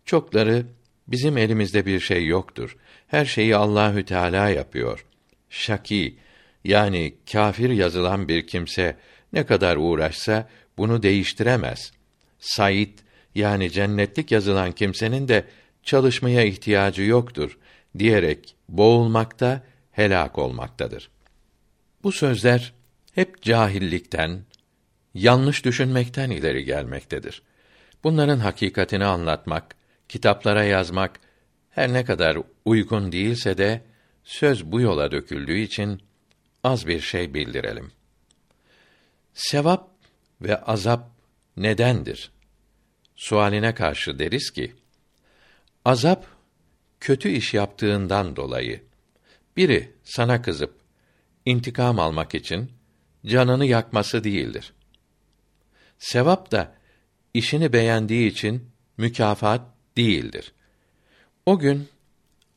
[0.06, 0.66] Çokları
[1.08, 2.78] bizim elimizde bir şey yoktur.
[3.08, 5.06] Her şeyi Allahü Teala yapıyor.
[5.50, 6.16] Şaki
[6.64, 8.98] yani kafir yazılan bir kimse
[9.34, 11.92] ne kadar uğraşsa bunu değiştiremez.
[12.40, 13.00] Said
[13.36, 15.46] yani cennetlik yazılan kimsenin de
[15.84, 17.58] çalışmaya ihtiyacı yoktur
[18.00, 21.10] diyerek boğulmakta, helak olmaktadır.
[22.04, 22.74] Bu sözler
[23.14, 24.42] hep cahillikten,
[25.14, 27.42] yanlış düşünmekten ileri gelmektedir.
[28.04, 29.76] Bunların hakikatini anlatmak,
[30.10, 31.20] kitaplara yazmak
[31.70, 33.82] her ne kadar uygun değilse de
[34.24, 36.02] söz bu yola döküldüğü için
[36.64, 37.92] az bir şey bildirelim.
[39.34, 39.90] Sevap
[40.42, 41.10] ve azap
[41.58, 42.32] nedendir?
[43.16, 44.76] Sualine karşı deriz ki,
[45.86, 46.37] azap
[47.08, 48.84] kötü iş yaptığından dolayı
[49.58, 50.80] biri sana kızıp
[51.46, 52.72] intikam almak için
[53.26, 54.74] canını yakması değildir.
[56.00, 56.76] Sevap da
[57.34, 59.62] işini beğendiği için mükafat
[59.98, 60.54] değildir.
[61.46, 61.88] O gün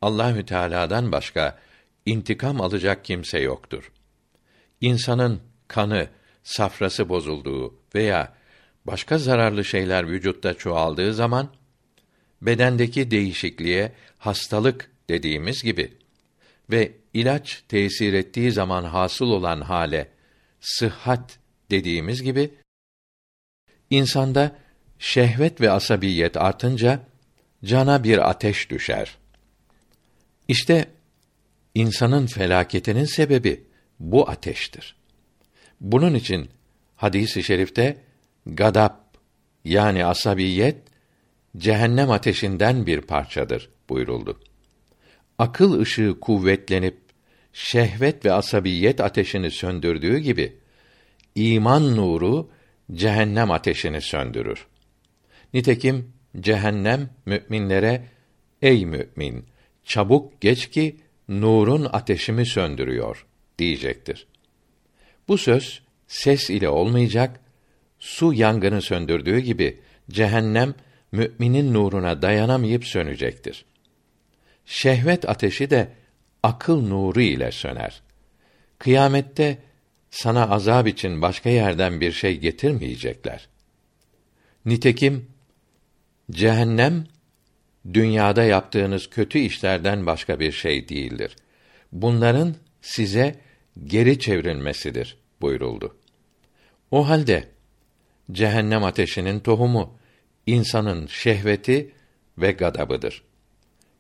[0.03, 1.59] Allahü Teala'dan başka
[2.07, 3.93] intikam alacak kimse yoktur.
[4.81, 6.09] İnsanın kanı,
[6.43, 8.35] safrası bozulduğu veya
[8.85, 11.60] başka zararlı şeyler vücutta çoğaldığı zaman
[12.43, 15.93] bedendeki değişikliğe hastalık dediğimiz gibi
[16.71, 20.09] ve ilaç tesir ettiği zaman hasıl olan hale
[20.61, 21.39] sıhhat
[21.71, 22.51] dediğimiz gibi
[23.91, 24.57] insanda
[24.99, 27.01] şehvet ve asabiyet artınca
[27.65, 29.17] cana bir ateş düşer.
[30.49, 30.89] İşte
[31.75, 33.65] insanın felaketinin sebebi
[34.01, 34.97] bu ateştir.
[35.81, 36.51] Bunun için
[36.97, 37.97] hadisi i şerifte
[38.47, 39.01] gadap
[39.65, 40.77] yani asabiyet
[41.57, 44.41] cehennem ateşinden bir parçadır buyuruldu.
[45.39, 46.99] Akıl ışığı kuvvetlenip
[47.53, 50.57] şehvet ve asabiyet ateşini söndürdüğü gibi
[51.35, 52.51] iman nuru
[52.93, 54.67] cehennem ateşini söndürür.
[55.55, 58.05] Nitekim cehennem müminlere
[58.63, 59.47] ey mümin
[59.85, 60.97] çabuk geç ki
[61.29, 63.27] nurun ateşimi söndürüyor
[63.59, 64.27] diyecektir.
[65.29, 67.41] Bu söz ses ile olmayacak,
[67.99, 70.75] su yangını söndürdüğü gibi cehennem
[71.13, 73.65] müminin nuruna dayanamayıp sönecektir.
[74.67, 75.89] Şehvet ateşi de
[76.43, 78.03] akıl nuru ile söner.
[78.79, 79.59] Kıyamette
[80.11, 83.49] sana azab için başka yerden bir şey getirmeyecekler.
[84.67, 85.27] Nitekim
[86.31, 87.07] cehennem
[87.95, 91.37] dünyada yaptığınız kötü işlerden başka bir şey değildir.
[91.93, 93.35] Bunların size
[93.85, 95.97] geri çevrilmesidir buyuruldu.
[96.91, 97.49] O halde
[98.33, 100.00] cehennem ateşinin tohumu
[100.51, 101.91] insanın şehveti
[102.39, 103.23] ve gadabıdır.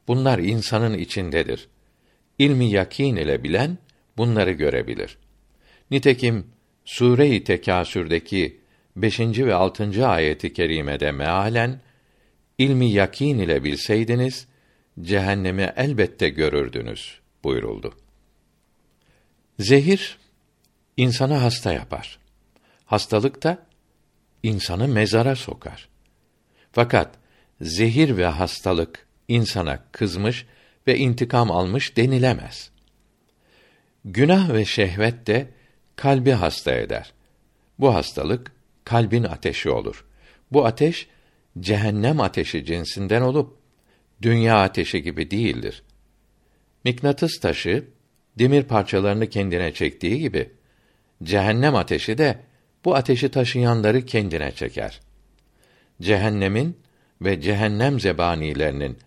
[0.08, 1.68] Bunlar insanın içindedir.
[2.38, 3.78] İlmi yakin ile bilen
[4.16, 5.18] bunları görebilir.
[5.90, 6.46] Nitekim
[6.84, 8.60] Sure-i Tekâsür'deki
[8.96, 9.20] 5.
[9.20, 10.06] ve 6.
[10.08, 11.80] ayeti kerimede mealen
[12.58, 14.46] ilmi yakin ile bilseydiniz
[15.00, 17.94] cehennemi elbette görürdünüz buyuruldu.
[19.58, 20.18] Zehir
[20.96, 22.18] insanı hasta yapar.
[22.84, 23.66] Hastalık da
[24.42, 25.90] insanı mezara sokar.
[26.72, 27.14] Fakat
[27.60, 30.46] zehir ve hastalık insana kızmış
[30.86, 32.70] ve intikam almış denilemez.
[34.04, 35.48] Günah ve şehvet de
[35.96, 37.12] kalbi hasta eder.
[37.78, 38.52] Bu hastalık
[38.84, 40.04] kalbin ateşi olur.
[40.52, 41.08] Bu ateş
[41.60, 43.56] cehennem ateşi cinsinden olup
[44.22, 45.82] dünya ateşi gibi değildir.
[46.84, 47.84] Miknatıs taşı
[48.38, 50.50] demir parçalarını kendine çektiği gibi
[51.22, 52.38] cehennem ateşi de
[52.84, 55.00] bu ateşi taşıyanları kendine çeker.
[56.02, 56.78] Cehennemin
[57.22, 58.98] ve cehennem zebanilerinin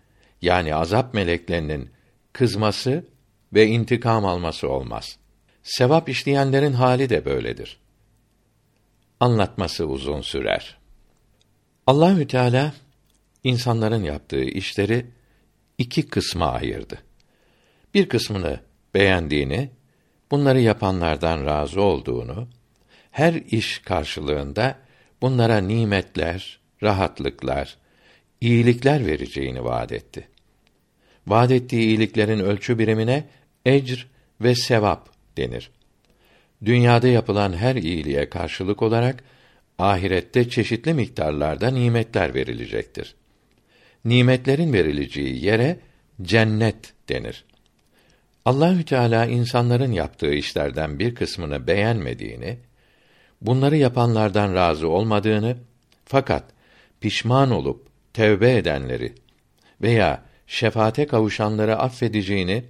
[0.42, 1.90] yani azap meleklerinin
[2.32, 3.04] kızması
[3.52, 5.18] ve intikam alması olmaz.
[5.62, 7.80] Sevap işleyenlerin hali de böyledir.
[9.20, 10.78] Anlatması uzun sürer.
[11.86, 12.72] Allahü Teala
[13.44, 15.06] insanların yaptığı işleri
[15.78, 16.98] iki kısma ayırdı.
[17.94, 18.60] Bir kısmını
[18.94, 19.70] beğendiğini,
[20.30, 22.48] bunları yapanlardan razı olduğunu,
[23.10, 24.78] her iş karşılığında
[25.22, 27.76] bunlara nimetler, rahatlıklar,
[28.40, 30.28] iyilikler vereceğini vaad etti.
[31.26, 33.24] Vaad ettiği iyiliklerin ölçü birimine
[33.66, 34.08] ecr
[34.40, 35.70] ve sevap denir.
[36.64, 39.24] Dünyada yapılan her iyiliğe karşılık olarak
[39.78, 43.14] ahirette çeşitli miktarlarda nimetler verilecektir.
[44.04, 45.78] Nimetlerin verileceği yere
[46.22, 47.44] cennet denir.
[48.44, 52.58] Allahü Teala insanların yaptığı işlerden bir kısmını beğenmediğini,
[53.40, 55.56] bunları yapanlardan razı olmadığını
[56.04, 56.44] fakat
[57.04, 59.12] pişman olup tevbe edenleri
[59.82, 62.64] veya şefaate kavuşanları affedeceğini,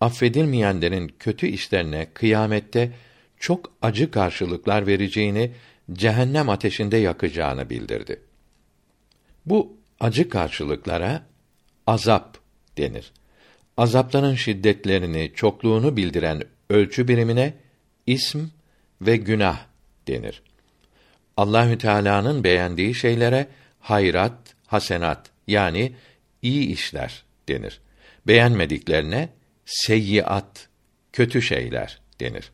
[0.00, 2.92] affedilmeyenlerin kötü işlerine kıyamette
[3.38, 5.52] çok acı karşılıklar vereceğini,
[5.92, 8.20] cehennem ateşinde yakacağını bildirdi.
[9.46, 11.26] Bu acı karşılıklara
[11.86, 12.38] azap
[12.78, 13.12] denir.
[13.76, 17.54] Azapların şiddetlerini, çokluğunu bildiren ölçü birimine
[18.06, 18.38] ism
[19.00, 19.58] ve günah
[20.08, 20.42] denir.
[21.36, 23.46] Allahü Teala'nın beğendiği şeylere
[23.84, 25.92] hayrat, hasenat yani
[26.42, 27.80] iyi işler denir.
[28.26, 29.28] Beğenmediklerine
[29.64, 30.68] seyyiat,
[31.12, 32.52] kötü şeyler denir.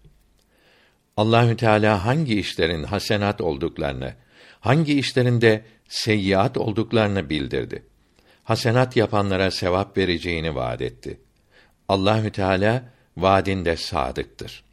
[1.16, 4.14] Allahü Teala hangi işlerin hasenat olduklarını,
[4.60, 7.82] hangi işlerin de seyyiat olduklarını bildirdi.
[8.44, 11.20] Hasenat yapanlara sevap vereceğini vaad etti.
[11.88, 12.84] Allahü Teala
[13.16, 14.64] vaadinde sadıktır.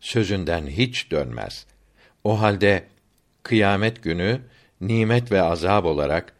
[0.00, 1.66] Sözünden hiç dönmez.
[2.24, 2.84] O halde
[3.42, 4.40] kıyamet günü
[4.80, 6.32] nimet ve azab olarak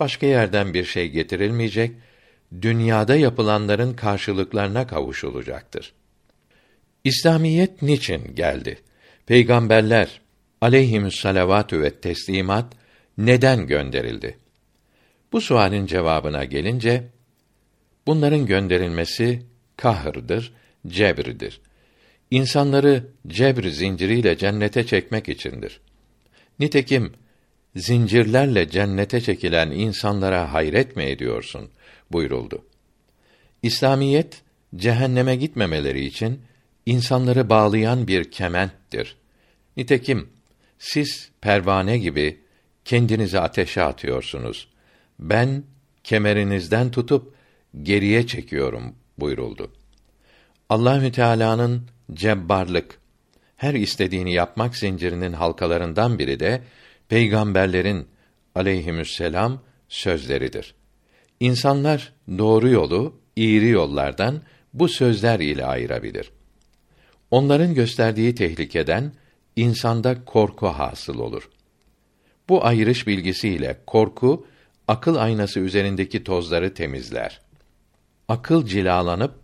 [0.00, 1.96] başka yerden bir şey getirilmeyecek,
[2.62, 5.92] dünyada yapılanların karşılıklarına kavuşulacaktır.
[7.04, 8.78] İslamiyet niçin geldi?
[9.26, 10.20] Peygamberler
[10.60, 12.72] aleyhimüs salavatü ve teslimat
[13.18, 14.38] neden gönderildi?
[15.32, 17.04] Bu sualin cevabına gelince
[18.06, 19.42] bunların gönderilmesi
[19.76, 20.52] kahırdır,
[20.86, 21.60] cebridir.
[22.30, 25.80] İnsanları cebr zinciriyle cennete çekmek içindir.
[26.58, 27.12] Nitekim
[27.76, 31.70] zincirlerle cennete çekilen insanlara hayret mi ediyorsun
[32.12, 32.64] buyuruldu.
[33.62, 34.42] İslamiyet
[34.76, 36.40] cehenneme gitmemeleri için
[36.86, 39.16] insanları bağlayan bir kementtir.
[39.76, 40.28] Nitekim
[40.78, 42.40] siz pervane gibi
[42.84, 44.68] kendinizi ateşe atıyorsunuz.
[45.18, 45.62] Ben
[46.04, 47.34] kemerinizden tutup
[47.82, 49.72] geriye çekiyorum buyuruldu.
[50.68, 51.82] Allahü Teala'nın
[52.12, 52.98] cebbarlık,
[53.56, 56.62] her istediğini yapmak zincirinin halkalarından biri de
[57.08, 58.08] peygamberlerin
[58.54, 60.74] aleyhisselam sözleridir.
[61.40, 64.42] İnsanlar doğru yolu, iğri yollardan
[64.74, 66.30] bu sözler ile ayırabilir.
[67.30, 69.12] Onların gösterdiği tehlikeden
[69.56, 71.50] insanda korku hasıl olur.
[72.48, 74.46] Bu ayrış bilgisiyle korku
[74.88, 77.40] akıl aynası üzerindeki tozları temizler.
[78.28, 79.34] Akıl cilalanıp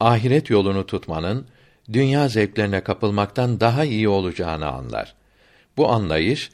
[0.00, 1.46] ahiret yolunu tutmanın
[1.92, 5.14] dünya zevklerine kapılmaktan daha iyi olacağını anlar.
[5.76, 6.50] Bu anlayış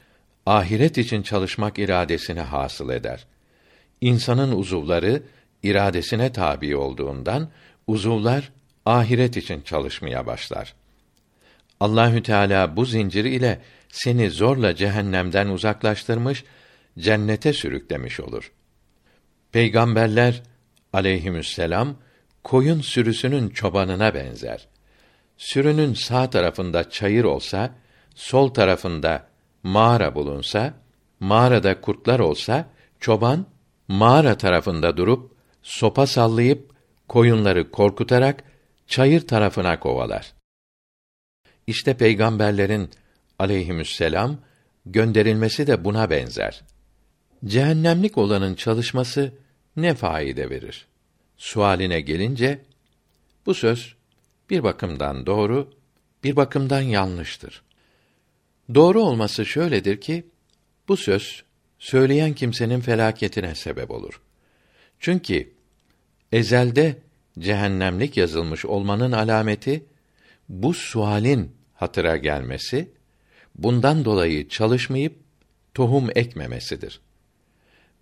[0.47, 3.27] ahiret için çalışmak iradesini hasıl eder.
[4.01, 5.23] insanın uzuvları
[5.63, 7.49] iradesine tabi olduğundan
[7.87, 8.53] uzuvlar
[8.87, 10.75] ahiret için çalışmaya başlar.
[11.81, 16.45] Allahü Teala bu zincir ile seni zorla cehennemden uzaklaştırmış,
[16.99, 18.53] cennete sürüklemiş olur.
[19.53, 20.43] Peygamberler
[20.93, 21.97] aleyhisselam
[22.45, 24.69] koyun sürüsünün çobanına benzer.
[25.37, 27.75] Sürünün sağ tarafında çayır olsa,
[28.15, 29.34] sol tarafında
[29.65, 30.75] mağara bulunsa,
[31.21, 32.69] mağarada kurtlar olsa,
[33.01, 33.47] çoban
[33.89, 36.75] mağara tarafında durup sopa sallayıp
[37.09, 38.45] koyunları korkutarak
[38.87, 40.35] çayır tarafına kovalar.
[41.67, 42.91] İşte peygamberlerin
[43.39, 44.39] aleyhisselam
[44.87, 46.63] gönderilmesi de buna benzer.
[47.45, 49.33] Cehennemlik olanın çalışması
[49.77, 50.87] ne faide verir?
[51.37, 52.65] Sualine gelince
[53.47, 53.95] bu söz
[54.51, 55.75] bir bakımdan doğru,
[56.25, 57.64] bir bakımdan yanlıştır.
[58.75, 60.25] Doğru olması şöyledir ki
[60.89, 61.45] bu söz
[61.79, 64.21] söyleyen kimsenin felaketine sebep olur.
[65.01, 65.53] Çünkü
[66.33, 66.97] ezelde
[67.39, 69.85] cehennemlik yazılmış olmanın alameti
[70.49, 72.91] bu sualin hatıra gelmesi,
[73.55, 75.17] bundan dolayı çalışmayıp
[75.75, 77.01] tohum ekmemesidir.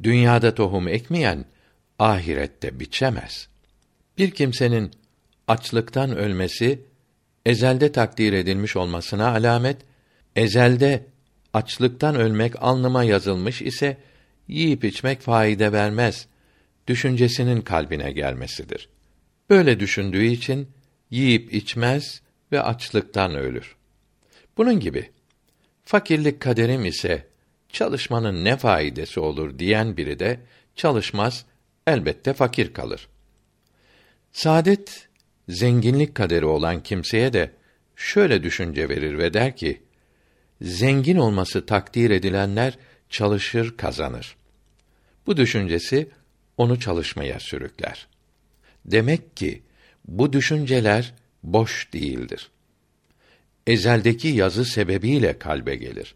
[0.03, 1.44] Dünyada tohum ekmeyen
[1.98, 3.48] ahirette biçemez.
[4.18, 4.90] Bir kimsenin
[5.48, 6.83] açlıktan ölmesi
[7.46, 9.77] ezelde takdir edilmiş olmasına alamet,
[10.37, 11.07] ezelde
[11.53, 13.97] açlıktan ölmek alnıma yazılmış ise
[14.49, 16.27] yiyip içmek faide vermez
[16.88, 18.88] düşüncesinin kalbine gelmesidir.
[19.51, 20.68] Böyle düşündüğü için
[21.11, 23.77] yiyip içmez ve açlıktan ölür.
[24.57, 25.11] Bunun gibi
[25.85, 27.27] fakirlik kaderim ise
[27.68, 30.40] çalışmanın ne faydası olur diyen biri de
[30.77, 31.45] çalışmaz,
[31.87, 33.09] elbette fakir kalır.
[34.33, 35.09] Saadet
[35.49, 37.51] zenginlik kaderi olan kimseye de
[37.97, 39.83] şöyle düşünce verir ve der ki:
[40.62, 42.79] Zengin olması takdir edilenler
[43.11, 44.37] çalışır, kazanır.
[45.27, 46.11] Bu düşüncesi
[46.57, 48.07] onu çalışmaya sürükler.
[48.85, 49.62] Demek ki
[50.05, 52.51] bu düşünceler boş değildir.
[53.66, 56.14] Ezeldeki yazı sebebiyle kalbe gelir.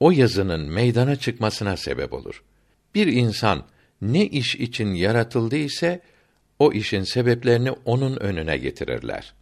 [0.00, 2.42] O yazının meydana çıkmasına sebep olur.
[2.94, 3.66] Bir insan
[4.02, 6.00] ne iş için yaratıldı ise
[6.58, 9.34] o işin sebeplerini onun önüne getirirler.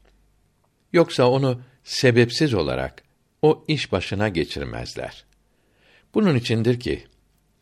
[0.93, 3.03] Yoksa onu sebepsiz olarak
[3.43, 5.25] o iş başına geçirmezler.
[6.15, 7.05] Bunun içindir ki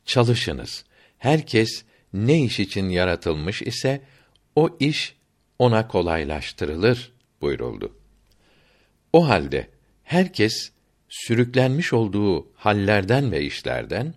[0.04, 0.84] çalışınız.
[1.18, 4.00] Herkes ne iş için yaratılmış ise
[4.56, 5.16] o iş
[5.58, 7.96] ona kolaylaştırılır buyuruldu.
[9.12, 9.66] O halde
[10.02, 10.72] herkes
[11.08, 14.14] sürüklenmiş olduğu hallerden ve işlerden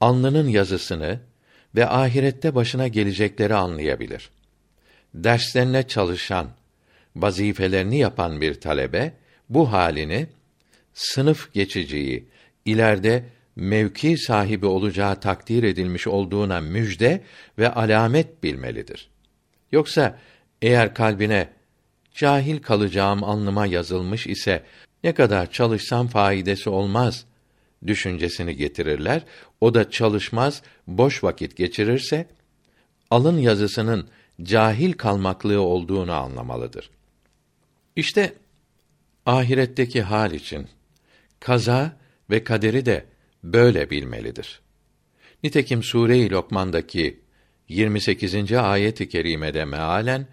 [0.00, 1.20] alnının yazısını
[1.74, 4.30] ve ahirette başına gelecekleri anlayabilir.
[5.14, 6.50] Derslerine çalışan,
[7.16, 9.12] vazifelerini yapan bir talebe
[9.48, 10.26] bu halini
[10.94, 12.28] sınıf geçiciyi
[12.64, 13.24] ileride
[13.56, 17.24] mevki sahibi olacağı takdir edilmiş olduğuna müjde
[17.58, 19.10] ve alamet bilmelidir.
[19.72, 20.18] Yoksa
[20.62, 21.48] eğer kalbine
[22.14, 24.62] cahil kalacağım anlıma yazılmış ise
[25.04, 27.24] ne kadar çalışsam faidesi olmaz
[27.86, 29.22] düşüncesini getirirler.
[29.60, 32.26] O da çalışmaz, boş vakit geçirirse
[33.10, 34.08] alın yazısının
[34.42, 36.90] cahil kalmaklığı olduğunu anlamalıdır.
[37.96, 38.32] İşte
[39.26, 40.68] ahiretteki hal için
[41.40, 41.96] kaza
[42.30, 43.04] ve kaderi de
[43.44, 44.60] böyle bilmelidir.
[45.42, 47.20] Nitekim Sure-i Lokman'daki
[47.68, 48.52] 28.
[48.52, 50.26] ayet-i kerimede mealen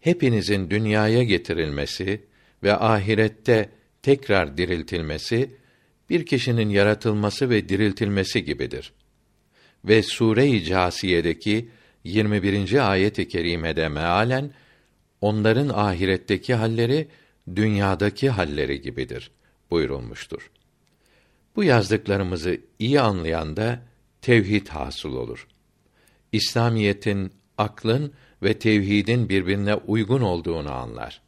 [0.00, 2.24] hepinizin dünyaya getirilmesi
[2.62, 3.68] ve ahirette
[4.02, 5.50] tekrar diriltilmesi
[6.10, 8.92] bir kişinin yaratılması ve diriltilmesi gibidir.
[9.84, 11.68] Ve Sure-i Câsiye'deki
[12.04, 12.90] 21.
[12.90, 14.50] ayet-i kerimede mealen
[15.20, 17.08] onların ahiretteki halleri
[17.56, 19.30] dünyadaki halleri gibidir
[19.70, 20.50] buyurulmuştur.
[21.56, 23.82] Bu yazdıklarımızı iyi anlayan da
[24.22, 25.48] tevhid hasıl olur.
[26.32, 31.20] İslamiyetin, aklın ve tevhidin birbirine uygun olduğunu anlar.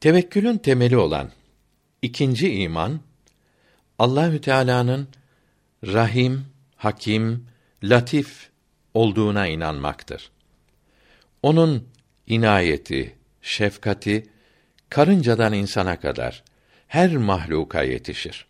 [0.00, 1.30] Tevekkülün temeli olan
[2.02, 3.00] ikinci iman
[3.98, 5.08] Allahü Teala'nın
[5.86, 7.46] Rahim, Hakim,
[7.82, 8.50] Latif
[8.94, 10.30] olduğuna inanmaktır.
[11.42, 11.88] Onun
[12.26, 14.26] inayeti, şefkati
[14.88, 16.44] karıncadan insana kadar
[16.94, 18.46] her mahluka yetişir.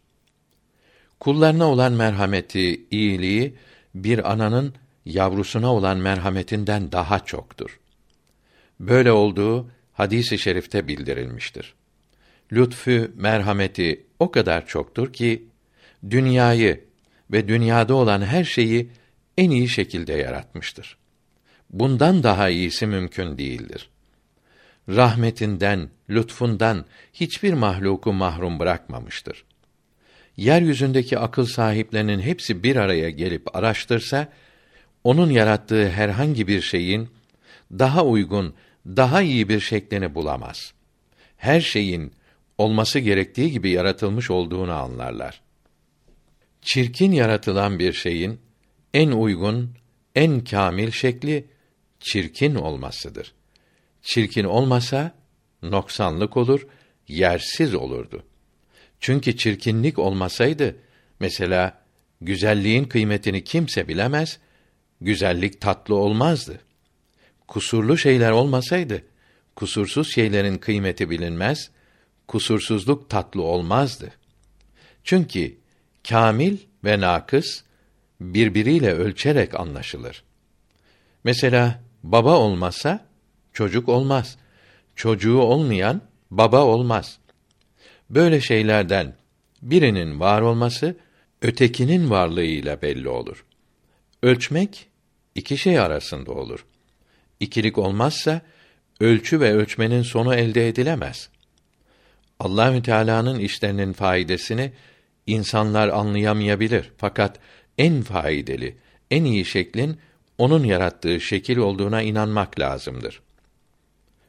[1.21, 3.55] Kullarına olan merhameti, iyiliği
[3.95, 4.75] bir ananın
[5.05, 7.81] yavrusuna olan merhametinden daha çoktur.
[8.81, 11.75] Böyle olduğu hadisi i şerifte bildirilmiştir.
[12.53, 15.49] Lütfü, merhameti o kadar çoktur ki
[16.11, 16.85] dünyayı
[17.31, 18.91] ve dünyada olan her şeyi
[19.39, 20.97] en iyi şekilde yaratmıştır.
[21.71, 23.91] Bundan daha iyisi mümkün değildir.
[24.89, 29.45] Rahmetinden, lütfundan hiçbir mahluku mahrum bırakmamıştır.
[30.37, 34.29] Yeryüzündeki akıl sahiplerinin hepsi bir araya gelip araştırsa
[35.05, 37.09] onun yarattığı herhangi bir şeyin
[37.73, 38.55] daha uygun,
[38.87, 40.73] daha iyi bir şeklini bulamaz.
[41.37, 42.13] Her şeyin
[42.59, 45.41] olması gerektiği gibi yaratılmış olduğunu anlarlar.
[46.63, 48.41] Çirkin yaratılan bir şeyin
[48.95, 49.75] en uygun,
[50.15, 51.47] en kamil şekli
[52.01, 53.33] çirkin olmasıdır.
[54.05, 55.15] Çirkin olmasa
[55.63, 56.67] noksanlık olur,
[57.09, 58.23] yersiz olurdu.
[59.01, 60.77] Çünkü çirkinlik olmasaydı
[61.21, 61.83] mesela
[62.21, 64.39] güzelliğin kıymetini kimse bilemez,
[65.01, 66.61] güzellik tatlı olmazdı.
[67.49, 69.03] Kusurlu şeyler olmasaydı
[69.57, 71.71] kusursuz şeylerin kıymeti bilinmez,
[72.29, 74.13] kusursuzluk tatlı olmazdı.
[75.05, 75.57] Çünkü
[76.09, 77.63] kamil ve nakıs
[78.21, 80.25] birbiriyle ölçerek anlaşılır.
[81.25, 83.07] Mesela baba olmasa
[83.55, 84.37] çocuk olmaz.
[84.97, 86.01] Çocuğu olmayan
[86.31, 87.19] baba olmaz.
[88.11, 89.15] Böyle şeylerden
[89.63, 90.97] birinin var olması
[91.43, 93.45] ötekinin varlığıyla belli olur.
[94.23, 94.87] Ölçmek
[95.35, 96.67] iki şey arasında olur.
[97.41, 98.41] İkilik olmazsa
[99.01, 101.29] ölçü ve ölçmenin sonu elde edilemez.
[102.41, 104.71] Allahü Teala'nın işlerinin faydasını
[105.27, 107.39] insanlar anlayamayabilir fakat
[107.79, 108.73] en faydalı,
[109.11, 109.99] en iyi şeklin
[110.39, 113.21] onun yarattığı şekil olduğuna inanmak lazımdır.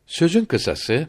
[0.08, 1.08] Sözün kısası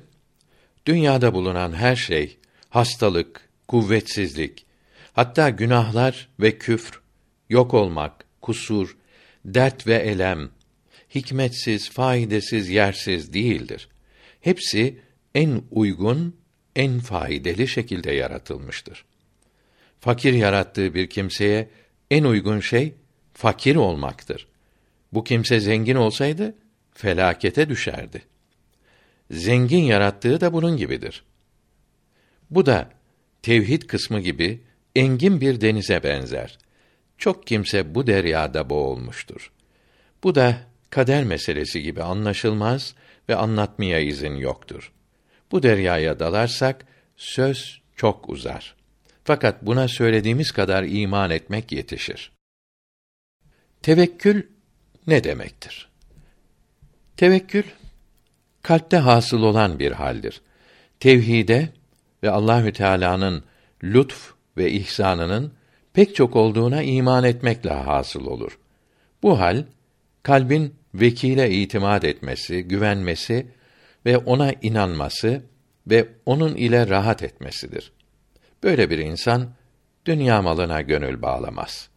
[0.86, 2.38] dünyada bulunan her şey
[2.68, 4.66] hastalık, kuvvetsizlik,
[5.12, 7.00] hatta günahlar ve küfr,
[7.48, 8.96] yok olmak, kusur,
[9.44, 10.50] dert ve elem,
[11.14, 13.88] hikmetsiz, faydasız, yersiz değildir.
[14.40, 14.98] Hepsi
[15.34, 16.36] en uygun,
[16.76, 19.04] en faydalı şekilde yaratılmıştır.
[20.00, 21.68] Fakir yarattığı bir kimseye
[22.10, 22.94] en uygun şey
[23.34, 24.46] fakir olmaktır.
[25.12, 26.54] Bu kimse zengin olsaydı
[26.94, 28.22] felakete düşerdi.
[29.30, 31.24] Zengin yarattığı da bunun gibidir.
[32.50, 32.90] Bu da
[33.42, 34.60] tevhid kısmı gibi
[34.96, 36.58] engin bir denize benzer.
[37.18, 39.52] Çok kimse bu deryada boğulmuştur.
[40.22, 40.56] Bu da
[40.90, 42.94] kader meselesi gibi anlaşılmaz
[43.28, 44.92] ve anlatmaya izin yoktur.
[45.52, 48.76] Bu deryaya dalarsak söz çok uzar.
[49.24, 52.32] Fakat buna söylediğimiz kadar iman etmek yetişir.
[53.82, 54.42] Tevekkül
[55.06, 55.88] ne demektir?
[57.16, 57.64] Tevekkül
[58.66, 60.40] kalpte hasıl olan bir haldir.
[61.00, 61.68] Tevhide
[62.22, 63.44] ve Allahü Teala'nın
[63.84, 65.52] lütf ve ihsanının
[65.92, 68.58] pek çok olduğuna iman etmekle hasıl olur.
[69.22, 69.64] Bu hal
[70.22, 73.46] kalbin vekile itimat etmesi, güvenmesi
[74.06, 75.42] ve ona inanması
[75.86, 77.92] ve onun ile rahat etmesidir.
[78.62, 79.48] Böyle bir insan
[80.06, 81.88] dünya malına gönül bağlamaz.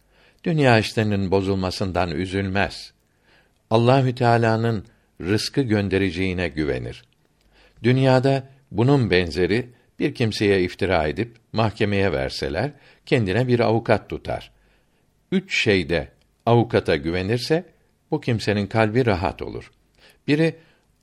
[0.44, 2.92] Dünya işlerinin bozulmasından üzülmez.
[3.70, 4.84] Allahü Teala'nın
[5.20, 7.04] rızkı göndereceğine güvenir.
[7.82, 9.68] Dünyada bunun benzeri
[9.98, 12.72] bir kimseye iftira edip mahkemeye verseler
[13.06, 14.52] kendine bir avukat tutar.
[15.32, 16.08] Üç şeyde
[16.46, 17.64] avukata güvenirse
[18.10, 19.70] bu kimsenin kalbi rahat olur.
[20.28, 20.54] Biri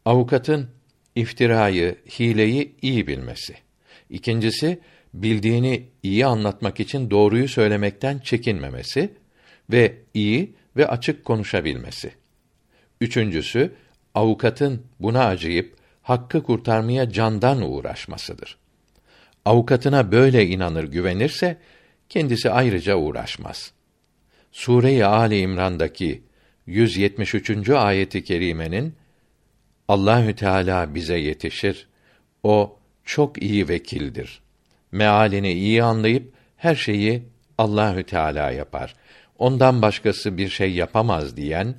[0.06, 0.70] avukatın
[1.16, 3.56] iftirayı, hileyi iyi bilmesi.
[4.10, 4.80] İkincisi
[5.14, 9.14] bildiğini iyi anlatmak için doğruyu söylemekten çekinmemesi
[9.72, 12.12] ve iyi ve açık konuşabilmesi.
[13.02, 13.72] Üçüncüsü
[14.18, 18.58] avukatın buna acıyıp hakkı kurtarmaya candan uğraşmasıdır.
[19.46, 21.58] Avukatına böyle inanır, güvenirse
[22.10, 23.72] kendisi ayrıca uğraşmaz.
[24.52, 26.24] Sure-i Ali İmran'daki
[26.66, 27.70] 173.
[27.70, 28.96] ayeti kerimenin
[29.88, 31.88] Allahü Teala bize yetişir.
[32.44, 34.42] O çok iyi vekildir.
[34.92, 37.24] Mealini iyi anlayıp her şeyi
[37.58, 38.96] Allahü Teala yapar.
[39.40, 41.76] Ondan başkası bir şey yapamaz diyen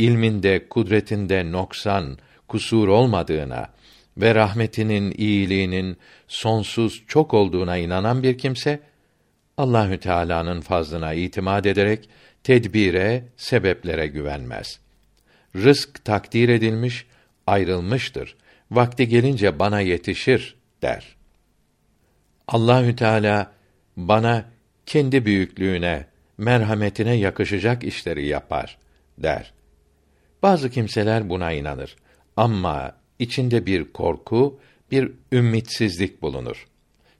[0.00, 3.68] ilminde, kudretinde noksan, kusur olmadığına
[4.16, 5.96] ve rahmetinin, iyiliğinin
[6.28, 8.80] sonsuz çok olduğuna inanan bir kimse
[9.56, 12.08] Allahü Teala'nın fazlına itimat ederek
[12.44, 14.80] tedbire, sebeplere güvenmez.
[15.56, 17.06] Rızk takdir edilmiş,
[17.46, 18.36] ayrılmıştır.
[18.70, 21.16] Vakti gelince bana yetişir der.
[22.48, 23.52] Allahü Teala
[23.96, 24.44] bana
[24.86, 26.06] kendi büyüklüğüne,
[26.38, 28.78] merhametine yakışacak işleri yapar
[29.18, 29.52] der.
[30.42, 31.96] Bazı kimseler buna inanır
[32.36, 34.60] ama içinde bir korku,
[34.90, 36.66] bir ümmitsizlik bulunur.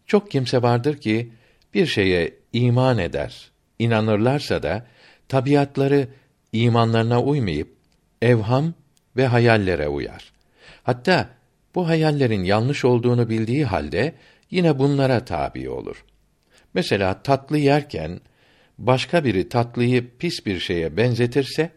[0.06, 1.32] Çok kimse vardır ki
[1.74, 4.86] bir şeye iman eder, inanırlarsa da
[5.28, 6.08] tabiatları
[6.52, 7.68] imanlarına uymayıp
[8.22, 8.74] evham
[9.16, 10.32] ve hayallere uyar.
[10.82, 11.28] Hatta
[11.74, 14.14] bu hayallerin yanlış olduğunu bildiği halde
[14.50, 16.04] yine bunlara tabi olur.
[16.74, 18.20] Mesela tatlı yerken
[18.78, 21.70] başka biri tatlıyı pis bir şeye benzetirse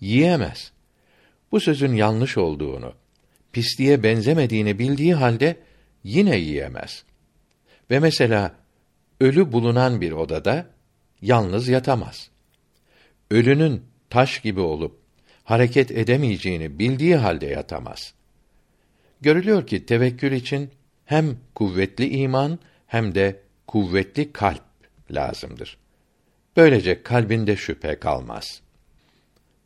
[0.00, 0.72] yiyemez.
[1.52, 2.94] Bu sözün yanlış olduğunu,
[3.52, 5.56] pisliğe benzemediğini bildiği halde
[6.04, 7.04] yine yiyemez.
[7.90, 8.54] Ve mesela
[9.20, 10.66] ölü bulunan bir odada
[11.22, 12.30] yalnız yatamaz.
[13.30, 15.00] Ölünün taş gibi olup
[15.44, 18.14] hareket edemeyeceğini bildiği halde yatamaz.
[19.20, 20.70] Görülüyor ki tevekkül için
[21.04, 24.62] hem kuvvetli iman hem de kuvvetli kalp
[25.10, 25.78] lazımdır.
[26.56, 28.62] Böylece kalbinde şüphe kalmaz.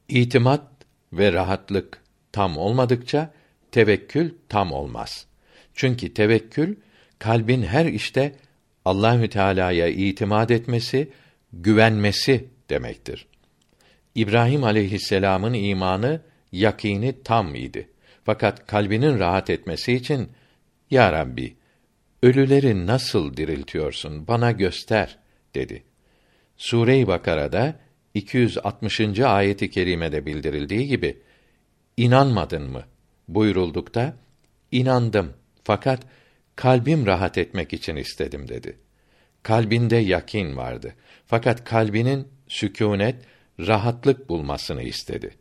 [0.09, 0.67] İtimat
[1.13, 2.03] ve rahatlık
[2.33, 3.31] tam olmadıkça
[3.71, 5.27] tevekkül tam olmaz.
[5.75, 6.77] Çünkü tevekkül
[7.19, 8.33] kalbin her işte
[8.85, 11.13] Allahü Teala'ya itimat etmesi,
[11.53, 13.27] güvenmesi demektir.
[14.15, 16.21] İbrahim aleyhisselam'ın imanı,
[16.53, 17.89] yakini tam idi.
[18.25, 20.29] Fakat kalbinin rahat etmesi için
[20.91, 21.57] Ya Rabbi,
[22.23, 24.29] ölüleri nasıl diriltiyorsun?
[24.29, 25.19] Bana göster
[25.55, 25.83] dedi.
[26.57, 27.84] Sure-i Bakara'da
[28.15, 29.21] 260.
[29.21, 31.23] ayeti kerimede bildirildiği gibi
[31.97, 32.85] inanmadın mı
[33.29, 34.17] buyuruldukta
[34.73, 35.33] inandım
[35.65, 36.01] fakat
[36.57, 38.79] kalbim rahat etmek için istedim dedi.
[39.43, 40.95] Kalbinde yakin vardı.
[41.27, 43.17] Fakat kalbinin sükûnet,
[43.61, 45.35] rahatlık bulmasını istedi.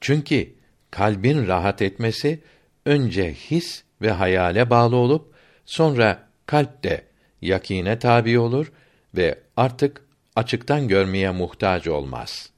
[0.00, 0.54] Çünkü
[0.90, 2.42] kalbin rahat etmesi
[2.86, 5.34] önce his ve hayale bağlı olup
[5.64, 7.04] sonra kalp de
[7.42, 8.72] yakine tabi olur
[9.14, 10.07] ve artık
[10.38, 12.50] açıktan görmeye muhtaç olmaz.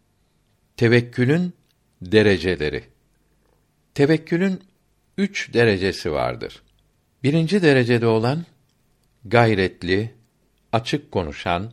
[0.77, 1.53] Tevekkülün
[2.03, 2.85] dereceleri.
[3.95, 4.61] Tevekkülün
[5.19, 6.63] üç derecesi vardır.
[7.23, 8.45] Birinci derecede olan
[9.25, 10.15] gayretli,
[10.73, 11.73] açık konuşan,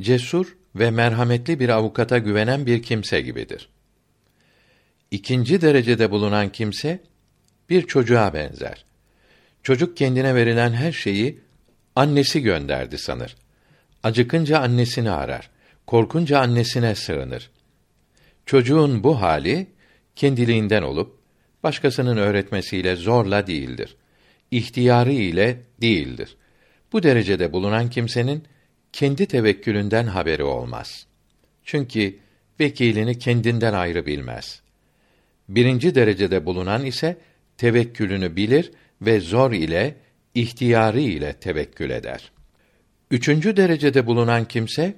[0.00, 3.68] cesur ve merhametli bir avukata güvenen bir kimse gibidir.
[5.10, 7.00] İkinci derecede bulunan kimse
[7.70, 8.84] bir çocuğa benzer.
[9.62, 11.40] Çocuk kendine verilen her şeyi
[11.96, 13.36] annesi gönderdi sanır.
[14.02, 15.50] Acıkınca annesini arar,
[15.86, 17.50] korkunca annesine sığınır.
[18.46, 19.66] Çocuğun bu hali
[20.16, 21.18] kendiliğinden olup
[21.62, 23.96] başkasının öğretmesiyle zorla değildir.
[24.50, 26.36] İhtiyarı ile değildir.
[26.92, 28.44] Bu derecede bulunan kimsenin
[28.92, 31.06] kendi tevekkülünden haberi olmaz.
[31.64, 32.18] Çünkü
[32.60, 34.62] vekilini kendinden ayrı bilmez.
[35.48, 37.16] Birinci derecede bulunan ise
[37.56, 38.72] tevekkülünü bilir
[39.02, 39.96] ve zor ile,
[40.34, 42.32] ihtiyarı ile tevekkül eder.
[43.10, 44.94] Üçüncü derecede bulunan kimse,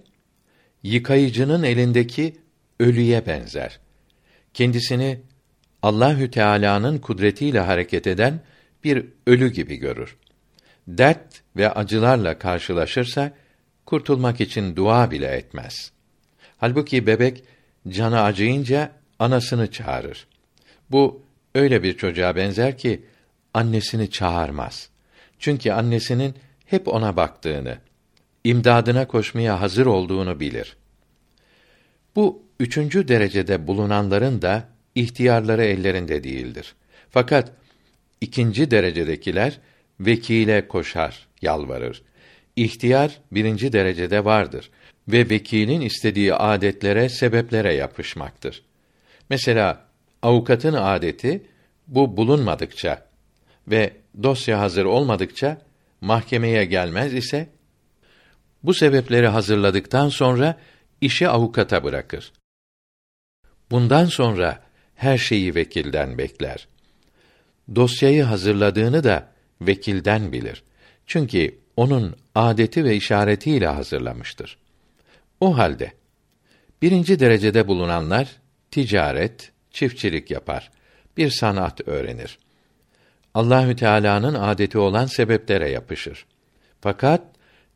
[0.82, 2.36] yıkayıcının elindeki
[2.80, 3.80] ölüye benzer.
[4.54, 5.20] Kendisini
[5.82, 8.40] Allahü Teala'nın kudretiyle hareket eden
[8.84, 10.16] bir ölü gibi görür.
[10.88, 13.32] Dert ve acılarla karşılaşırsa
[13.86, 15.92] kurtulmak için dua bile etmez.
[16.58, 17.44] Halbuki bebek
[17.88, 20.26] canı acıyınca anasını çağırır.
[20.90, 21.22] Bu
[21.54, 23.04] öyle bir çocuğa benzer ki
[23.54, 24.88] annesini çağırmaz.
[25.38, 26.34] Çünkü annesinin
[26.66, 27.78] hep ona baktığını,
[28.45, 30.76] imdadına koşmaya hazır olduğunu bilir.
[32.16, 36.74] Bu üçüncü derecede bulunanların da ihtiyarları ellerinde değildir.
[37.11, 37.53] Fakat
[38.20, 39.59] ikinci derecedekiler
[40.01, 42.03] vekile koşar, yalvarır.
[42.57, 44.70] İhtiyar birinci derecede vardır
[45.09, 48.62] ve vekilin istediği adetlere, sebeplere yapışmaktır.
[49.30, 49.84] Mesela
[50.22, 51.43] avukatın adeti
[51.86, 53.07] bu bulunmadıkça
[53.68, 55.59] ve dosya hazır olmadıkça
[56.01, 57.49] mahkemeye gelmez ise
[58.62, 60.58] bu sebepleri hazırladıktan sonra
[61.00, 62.32] işi avukata bırakır.
[63.70, 64.62] Bundan sonra
[64.94, 66.68] her şeyi vekilden bekler.
[67.74, 70.62] Dosyayı hazırladığını da vekilden bilir.
[71.06, 74.58] Çünkü onun adeti ve işaretiyle hazırlamıştır.
[75.40, 75.92] O halde
[76.82, 78.28] birinci derecede bulunanlar
[78.70, 80.70] ticaret, çiftçilik yapar,
[81.16, 82.38] bir sanat öğrenir.
[83.34, 86.26] Allahü Teala'nın adeti olan sebeplere yapışır.
[86.80, 87.22] Fakat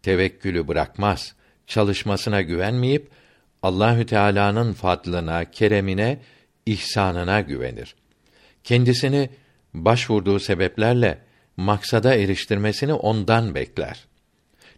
[0.04, 1.34] tevekkülü bırakmaz.
[1.66, 3.08] Çalışmasına güvenmeyip
[3.62, 6.18] Allahü Teala'nın fadlına, keremine,
[6.66, 7.94] ihsanına güvenir.
[8.64, 9.30] Kendisini
[9.74, 11.18] başvurduğu sebeplerle
[11.56, 14.06] maksada eriştirmesini ondan bekler.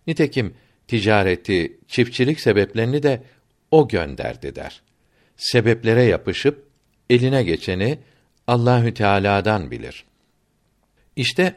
[0.06, 0.54] Nitekim
[0.88, 3.22] ticareti, çiftçilik sebeplerini de
[3.70, 4.82] o gönderdi der.
[5.36, 6.68] Sebeplere yapışıp
[7.10, 7.98] eline geçeni
[8.46, 10.04] Allahü Teala'dan bilir.
[11.16, 11.54] İşte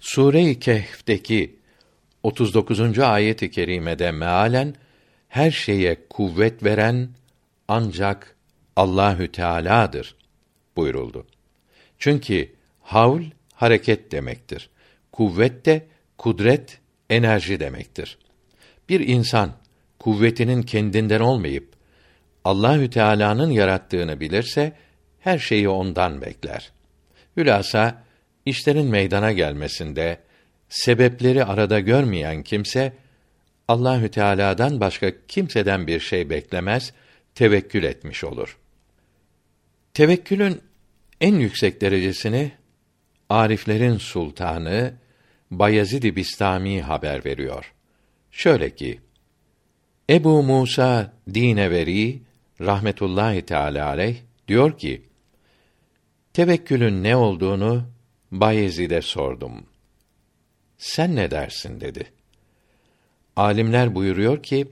[0.00, 1.56] Sure-i Kehf'teki
[2.26, 2.98] 39.
[2.98, 4.74] ayet-i kerimede mealen
[5.28, 7.08] her şeye kuvvet veren
[7.68, 8.36] ancak
[8.76, 10.16] Allahü Teala'dır
[10.76, 11.26] buyuruldu.
[11.98, 13.22] Çünkü havl
[13.54, 14.70] hareket demektir.
[15.12, 15.86] Kuvvet de
[16.18, 16.78] kudret,
[17.10, 18.18] enerji demektir.
[18.88, 19.52] Bir insan
[19.98, 21.72] kuvvetinin kendinden olmayıp
[22.44, 24.72] Allahü Teala'nın yarattığını bilirse
[25.20, 26.72] her şeyi ondan bekler.
[27.36, 28.02] Hülasa
[28.46, 30.25] işlerin meydana gelmesinde
[30.68, 32.92] sebepleri arada görmeyen kimse
[33.68, 36.92] Allahü Teala'dan başka kimseden bir şey beklemez,
[37.34, 38.58] tevekkül etmiş olur.
[39.94, 40.60] Tevekkülün
[41.20, 42.52] en yüksek derecesini
[43.28, 44.94] Ariflerin sultanı
[45.50, 47.72] Bayezid Bistami haber veriyor.
[48.30, 49.00] Şöyle ki:
[50.10, 52.22] Ebu Musa dine veri
[52.60, 54.16] rahmetullahi teala aleyh
[54.48, 55.02] diyor ki:
[56.32, 57.88] Tevekkülün ne olduğunu
[58.32, 59.66] Bayezid'e sordum.
[60.78, 62.12] Sen ne dersin dedi.
[63.36, 64.68] Alimler buyuruyor ki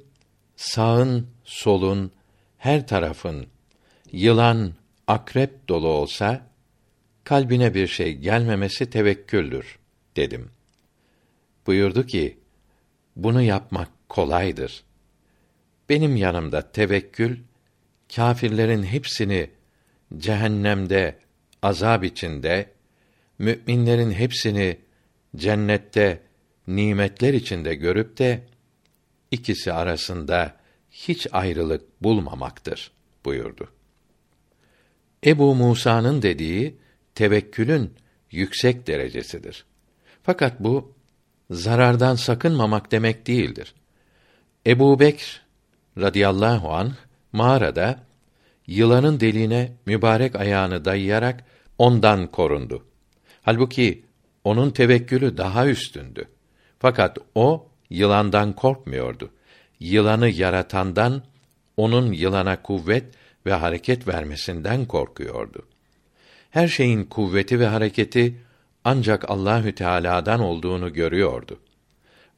[0.56, 2.12] sağın, solun,
[2.58, 3.46] her tarafın
[4.12, 4.72] yılan,
[5.06, 6.46] akrep dolu olsa
[7.24, 9.78] kalbine bir şey gelmemesi tevekküldür
[10.16, 10.50] dedim.
[11.66, 12.38] Buyurdu ki
[13.16, 14.84] bunu yapmak kolaydır.
[15.88, 17.38] Benim yanımda tevekkül
[18.16, 19.50] kâfirlerin hepsini
[20.16, 21.18] cehennemde
[21.62, 22.70] azab içinde
[23.38, 24.83] müminlerin hepsini
[25.36, 26.22] cennette
[26.66, 28.42] nimetler içinde görüp de
[29.30, 30.56] ikisi arasında
[30.90, 32.90] hiç ayrılık bulmamaktır
[33.24, 33.68] buyurdu.
[35.26, 36.76] Ebu Musa'nın dediği
[37.14, 37.92] tevekkülün
[38.30, 39.64] yüksek derecesidir.
[40.22, 40.92] Fakat bu
[41.50, 43.74] zarardan sakınmamak demek değildir.
[44.66, 45.42] Ebu Bekr
[45.98, 46.92] radıyallahu an
[47.32, 47.98] mağarada
[48.66, 51.44] yılanın deliğine mübarek ayağını dayayarak
[51.78, 52.84] ondan korundu.
[53.42, 54.04] Halbuki
[54.44, 56.28] onun tevekkülü daha üstündü.
[56.78, 59.30] Fakat o yılandan korkmuyordu.
[59.80, 61.22] Yılanı yaratandan,
[61.76, 63.04] onun yılana kuvvet
[63.46, 65.66] ve hareket vermesinden korkuyordu.
[66.50, 68.40] Her şeyin kuvveti ve hareketi
[68.84, 71.60] ancak Allahü Teala'dan olduğunu görüyordu.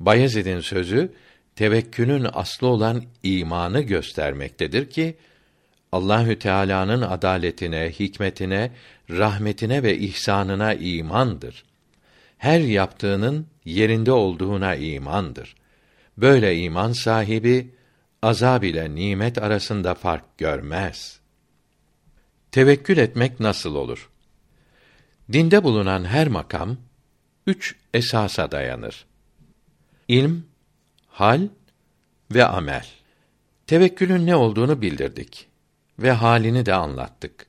[0.00, 1.12] Bayezid'in sözü
[1.56, 5.16] tevekkülün aslı olan imanı göstermektedir ki
[5.92, 8.70] Allahü Teala'nın adaletine, hikmetine,
[9.10, 11.64] rahmetine ve ihsanına imandır.
[12.38, 15.56] Her yaptığının yerinde olduğuna imandır.
[16.18, 17.74] Böyle iman sahibi
[18.22, 21.20] azab ile nimet arasında fark görmez.
[22.52, 24.10] Tevekkül etmek nasıl olur?
[25.32, 26.76] Dinde bulunan her makam
[27.46, 29.06] üç esasa dayanır.
[30.08, 30.42] İlm,
[31.08, 31.48] hal
[32.34, 32.86] ve amel.
[33.66, 35.48] Tevekkülün ne olduğunu bildirdik
[35.98, 37.46] ve halini de anlattık.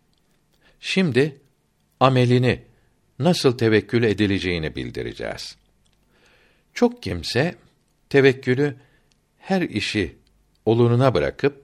[0.79, 1.41] Şimdi
[1.99, 2.66] amelini
[3.19, 5.55] nasıl tevekkül edileceğini bildireceğiz.
[6.73, 7.55] Çok kimse
[8.09, 8.75] tevekkülü
[9.37, 10.15] her işi
[10.65, 11.63] oluruna bırakıp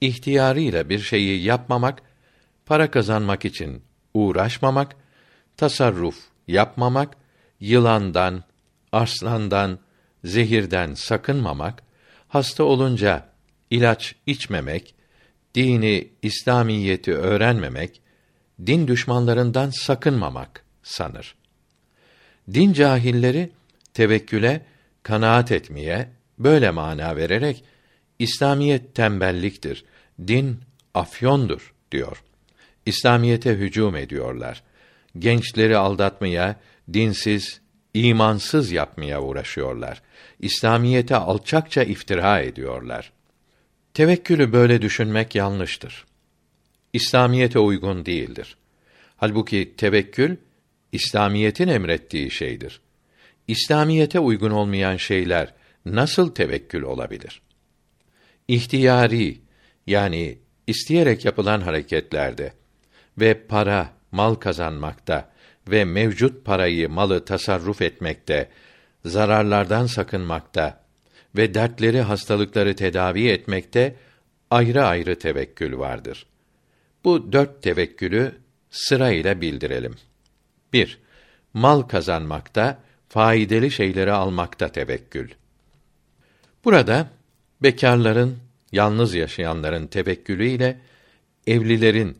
[0.00, 2.02] ihtiyarıyla bir şeyi yapmamak,
[2.66, 3.82] para kazanmak için
[4.14, 4.96] uğraşmamak,
[5.56, 6.18] tasarruf
[6.48, 7.16] yapmamak,
[7.60, 8.44] yılandan,
[8.92, 9.78] arslandan,
[10.24, 11.82] zehirden sakınmamak,
[12.28, 13.28] hasta olunca
[13.70, 14.94] ilaç içmemek,
[15.54, 18.00] dini, İslamiyeti öğrenmemek,
[18.66, 21.34] din düşmanlarından sakınmamak sanır.
[22.54, 23.50] Din cahilleri
[23.94, 24.60] tevekküle
[25.02, 26.08] kanaat etmeye
[26.38, 27.64] böyle mana vererek
[28.18, 29.84] İslamiyet tembelliktir,
[30.26, 30.60] din
[30.94, 32.22] afyondur diyor.
[32.86, 34.62] İslamiyete hücum ediyorlar.
[35.18, 36.60] Gençleri aldatmaya,
[36.92, 37.60] dinsiz,
[37.94, 40.02] imansız yapmaya uğraşıyorlar.
[40.40, 43.12] İslamiyete alçakça iftira ediyorlar.
[43.94, 46.04] Tevekkülü böyle düşünmek yanlıştır.
[46.92, 48.56] İslamiyete uygun değildir.
[49.16, 50.36] Halbuki tevekkül
[50.94, 52.80] İslamiyetin emrettiği şeydir.
[53.48, 57.42] İslamiyete uygun olmayan şeyler nasıl tevekkül olabilir?
[58.48, 59.40] İhtiyari
[59.86, 62.52] yani isteyerek yapılan hareketlerde
[63.18, 65.32] ve para, mal kazanmakta
[65.68, 68.48] ve mevcut parayı, malı tasarruf etmekte,
[69.04, 70.84] zararlardan sakınmakta
[71.36, 73.96] ve dertleri, hastalıkları tedavi etmekte
[74.50, 76.26] ayrı ayrı tevekkül vardır.
[77.04, 78.34] Bu dört tevekkülü
[78.70, 79.94] sırayla bildirelim.
[80.74, 80.98] 1.
[81.54, 85.30] Mal kazanmakta, faydalı şeyleri almakta tevekkül.
[86.64, 87.10] Burada
[87.62, 88.38] bekarların,
[88.72, 90.80] yalnız yaşayanların tevekkülü ile
[91.46, 92.18] evlilerin,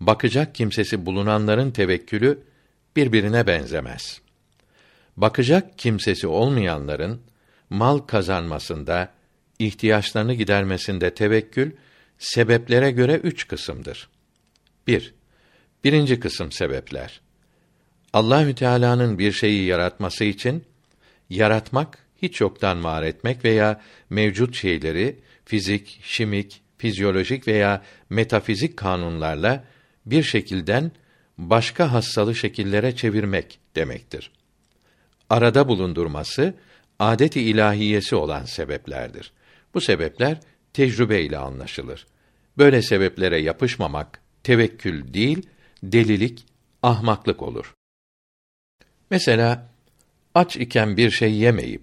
[0.00, 2.42] bakacak kimsesi bulunanların tevekkülü
[2.96, 4.20] birbirine benzemez.
[5.16, 7.20] Bakacak kimsesi olmayanların
[7.70, 9.12] mal kazanmasında,
[9.58, 11.72] ihtiyaçlarını gidermesinde tevekkül
[12.18, 14.08] sebeplere göre üç kısımdır.
[14.86, 15.14] 1.
[15.84, 17.20] Birinci kısım sebepler.
[18.12, 20.64] Allahü Teala'nın bir şeyi yaratması için
[21.30, 29.64] yaratmak, hiç yoktan var etmek veya mevcut şeyleri fizik, şimik, fizyolojik veya metafizik kanunlarla
[30.06, 30.92] bir şekilden
[31.38, 34.30] başka hassalı şekillere çevirmek demektir.
[35.30, 36.54] Arada bulundurması
[36.98, 39.32] adet-i ilahiyesi olan sebeplerdir.
[39.74, 40.40] Bu sebepler
[40.72, 42.06] tecrübe ile anlaşılır.
[42.58, 45.46] Böyle sebeplere yapışmamak tevekkül değil,
[45.82, 46.46] delilik,
[46.82, 47.74] ahmaklık olur.
[49.12, 49.68] Mesela
[50.34, 51.82] aç iken bir şey yemeyip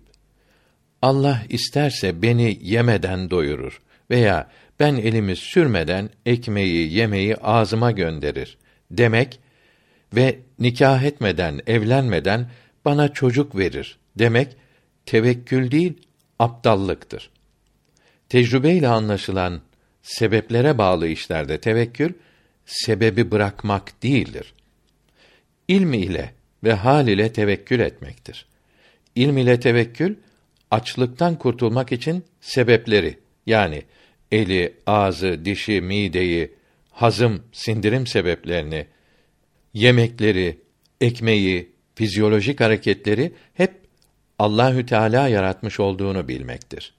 [1.01, 4.49] Allah isterse beni yemeden doyurur veya
[4.80, 8.57] ben elimi sürmeden ekmeği, yemeği ağzıma gönderir
[8.91, 9.39] demek
[10.15, 12.49] ve nikah etmeden, evlenmeden
[12.86, 14.55] bana çocuk verir demek
[15.05, 15.93] tevekkül değil,
[16.39, 17.30] aptallıktır.
[18.30, 19.61] Tecrübeyle anlaşılan
[20.01, 22.13] sebeplere bağlı işlerde tevekkül
[22.65, 24.53] sebebi bırakmak değildir.
[25.67, 28.45] İlm ile ve hal ile tevekkül etmektir.
[29.16, 30.16] İlm ile tevekkül
[30.72, 33.84] açlıktan kurtulmak için sebepleri yani
[34.32, 36.51] eli, ağzı, dişi, mideyi,
[36.91, 38.86] hazım, sindirim sebeplerini,
[39.74, 40.60] yemekleri,
[41.01, 43.72] ekmeği, fizyolojik hareketleri hep
[44.39, 46.93] Allahü Teala yaratmış olduğunu bilmektir.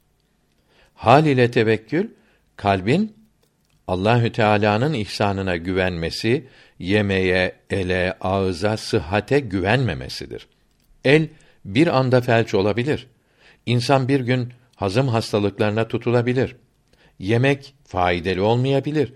[0.95, 2.09] Hal ile tevekkül
[2.57, 3.17] kalbin
[3.89, 6.47] Allahü Teala'nın ihsanına güvenmesi,
[6.81, 10.47] yemeye, ele, ağıza, sıhhate güvenmemesidir.
[11.05, 11.29] El
[11.65, 13.07] bir anda felç olabilir.
[13.67, 16.57] İnsan bir gün hazım hastalıklarına tutulabilir.
[17.19, 19.13] Yemek faydalı olmayabilir.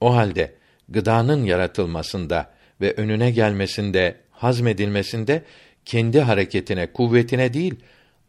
[0.00, 0.54] O halde
[0.88, 2.50] gıdanın yaratılmasında
[2.80, 5.42] ve önüne gelmesinde, hazmedilmesinde
[5.84, 7.74] kendi hareketine, kuvvetine değil,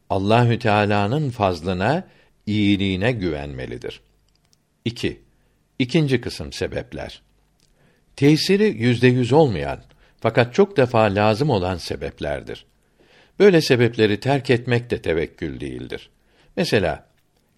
[0.10, 2.08] Allahü Teala'nın fazlına,
[2.46, 4.02] iyiliğine güvenmelidir.
[4.86, 5.22] 2.
[5.80, 7.27] İkinci kısım sebepler.
[8.18, 9.80] Tesiri yüzde yüz olmayan
[10.20, 12.66] fakat çok defa lazım olan sebeplerdir.
[13.40, 16.10] Böyle sebepleri terk etmek de tevekkül değildir.
[16.56, 17.08] Mesela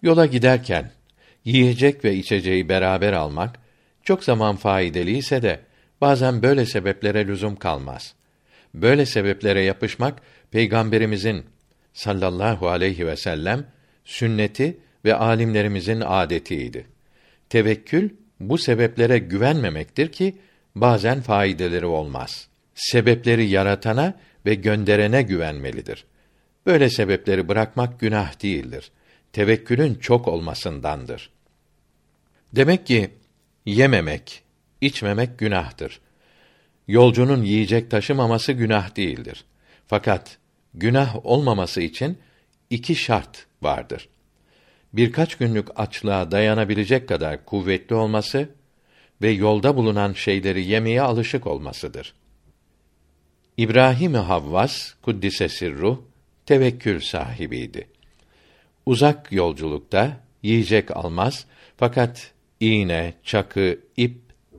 [0.02, 0.90] yola giderken
[1.44, 3.58] yiyecek ve içeceği beraber almak
[4.02, 5.60] çok zaman faydalı ise de
[6.00, 8.14] bazen böyle sebeplere lüzum kalmaz.
[8.74, 11.44] Böyle sebeplere yapışmak peygamberimizin
[11.92, 13.66] sallallahu aleyhi ve sellem
[14.04, 16.86] sünneti ve alimlerimizin adetiydi.
[17.48, 20.34] Tevekkül bu sebeplere güvenmemektir ki
[20.74, 22.48] bazen faydeleri olmaz.
[22.74, 24.14] Sebepleri yaratana
[24.46, 26.04] ve gönderene güvenmelidir.
[26.66, 28.90] Böyle sebepleri bırakmak günah değildir.
[29.32, 31.30] Tevekkülün çok olmasındandır.
[32.52, 33.10] Demek ki
[33.66, 34.42] yememek,
[34.80, 36.00] içmemek günahtır.
[36.88, 39.44] Yolcunun yiyecek taşımaması günah değildir.
[39.86, 40.38] Fakat
[40.74, 42.18] günah olmaması için
[42.70, 44.08] iki şart vardır.
[44.92, 48.48] Birkaç günlük açlığa dayanabilecek kadar kuvvetli olması
[49.22, 52.14] ve yolda bulunan şeyleri yemeye alışık olmasıdır.
[53.56, 55.98] İbrahim Havvas kuddise sirruh
[56.46, 57.88] tevekkül sahibiydi.
[58.86, 61.46] Uzak yolculukta yiyecek almaz
[61.76, 64.16] fakat iğne, çakı, ip,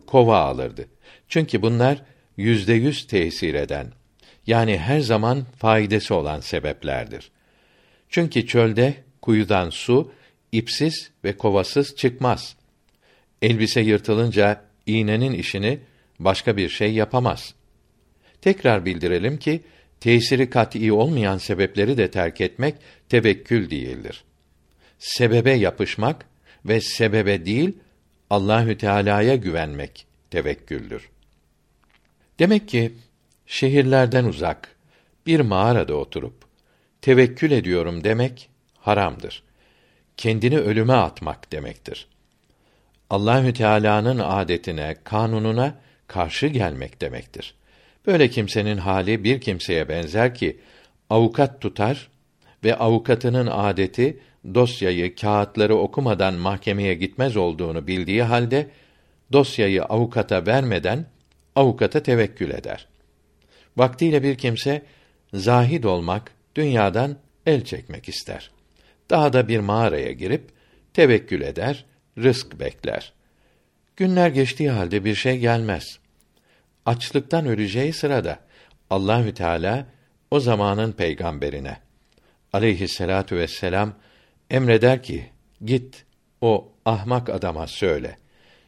[0.07, 0.88] kova alırdı.
[1.28, 2.03] Çünkü bunlar
[2.38, 3.91] yüzde yüz tesir eden,
[4.47, 7.32] yani her zaman faydası olan sebeplerdir.
[8.09, 10.12] Çünkü çölde kuyudan su
[10.51, 12.55] ipsiz ve kovasız çıkmaz.
[13.41, 15.79] Elbise yırtılınca iğnenin işini
[16.19, 17.53] başka bir şey yapamaz.
[18.41, 19.61] Tekrar bildirelim ki
[19.99, 22.75] tesiri kat'î olmayan sebepleri de terk etmek
[23.09, 24.23] tevekkül değildir.
[24.99, 26.25] Sebebe yapışmak
[26.65, 27.73] ve sebebe değil
[28.29, 31.09] Allahü Teala'ya güvenmek tevekküldür.
[32.39, 32.93] Demek ki
[33.45, 34.75] şehirlerden uzak
[35.25, 36.45] bir mağarada oturup
[37.01, 39.43] tevekkül ediyorum demek haramdır.
[40.17, 42.07] Kendini ölüme atmak demektir.
[43.12, 45.76] Allahü Teala'nın adetine, kanununa
[46.07, 47.55] karşı gelmek demektir.
[48.07, 50.59] Böyle kimsenin hali bir kimseye benzer ki
[51.09, 52.09] avukat tutar
[52.64, 54.20] ve avukatının adeti
[54.53, 58.70] dosyayı, kağıtları okumadan mahkemeye gitmez olduğunu bildiği halde
[59.32, 61.05] dosyayı avukata vermeden
[61.55, 62.88] avukata tevekkül eder.
[63.78, 64.82] Vaktiyle bir kimse
[65.34, 68.51] zahid olmak, dünyadan el çekmek ister.
[69.09, 70.43] Daha da bir mağaraya girip
[70.93, 71.86] tevekkül eder,
[72.18, 73.14] rızk bekler.
[73.95, 75.99] Günler geçtiği halde bir şey gelmez.
[76.86, 78.39] Açlıktan öleceği sırada
[78.89, 79.86] Allahü Teala
[80.32, 81.78] o zamanın peygamberine
[82.53, 83.93] aleyhisselatu vesselam
[84.49, 85.30] emreder ki
[85.66, 86.05] git
[86.41, 88.18] o ahmak adama söyle.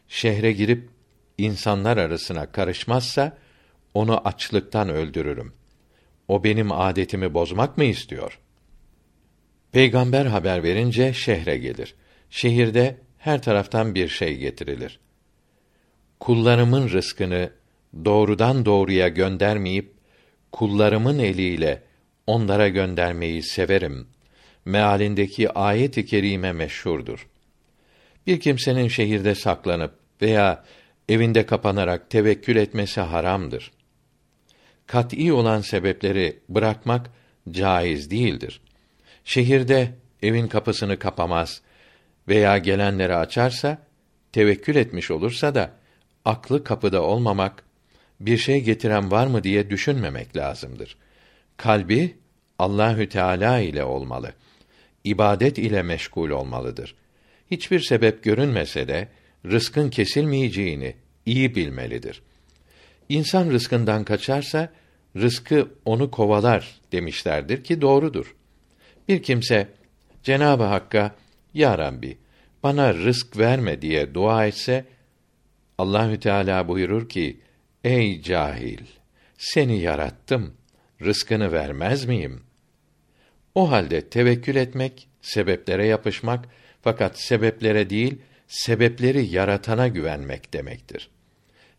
[0.08, 0.90] Şehre girip
[1.38, 3.38] insanlar arasına karışmazsa
[3.94, 5.54] onu açlıktan öldürürüm.
[6.28, 8.40] O benim adetimi bozmak mı istiyor?
[9.72, 11.96] Peygamber haber verince şehre gelir.
[12.30, 15.00] Şehirde her taraftan bir şey getirilir.
[16.20, 17.50] Kullarımın rızkını
[18.06, 19.94] doğrudan doğruya göndermeyip
[20.52, 21.84] kullarımın eliyle
[22.28, 24.08] onlara göndermeyi severim.
[24.66, 27.28] Mealindeki ayet-i kerime meşhurdur.
[28.28, 30.64] Bir kimsenin şehirde saklanıp veya
[31.10, 33.72] evinde kapanarak tevekkül etmesi haramdır.
[34.88, 37.10] Kat'î olan sebepleri bırakmak
[37.52, 38.62] caiz değildir.
[39.26, 41.62] Şehirde evin kapısını kapamaz
[42.28, 43.78] veya gelenleri açarsa
[44.32, 45.72] tevekkül etmiş olursa da
[46.26, 47.64] aklı kapıda olmamak,
[48.20, 50.98] bir şey getiren var mı diye düşünmemek lazımdır.
[51.58, 52.16] Kalbi
[52.60, 54.34] Allahü Teala ile olmalı.
[55.04, 56.96] İbadet ile meşgul olmalıdır.
[57.52, 59.08] Hiçbir sebep görünmese de
[59.46, 60.96] rızkın kesilmeyeceğini
[61.26, 62.22] iyi bilmelidir.
[63.10, 64.70] İnsan rızkından kaçarsa
[65.16, 68.36] rızkı onu kovalar demişlerdir ki doğrudur.
[69.08, 69.68] Bir kimse
[70.24, 71.16] Cenabı Hakk'a
[71.54, 72.18] Ya Rabbi
[72.64, 74.86] bana rızk verme diye dua etse
[75.78, 77.40] Allahü Teala buyurur ki:
[77.84, 78.82] Ey cahil,
[79.38, 80.54] seni yarattım,
[81.02, 82.44] rızkını vermez miyim?
[83.56, 86.46] O halde tevekkül etmek, sebeplere yapışmak
[86.82, 91.10] fakat sebeplere değil, sebepleri yaratana güvenmek demektir.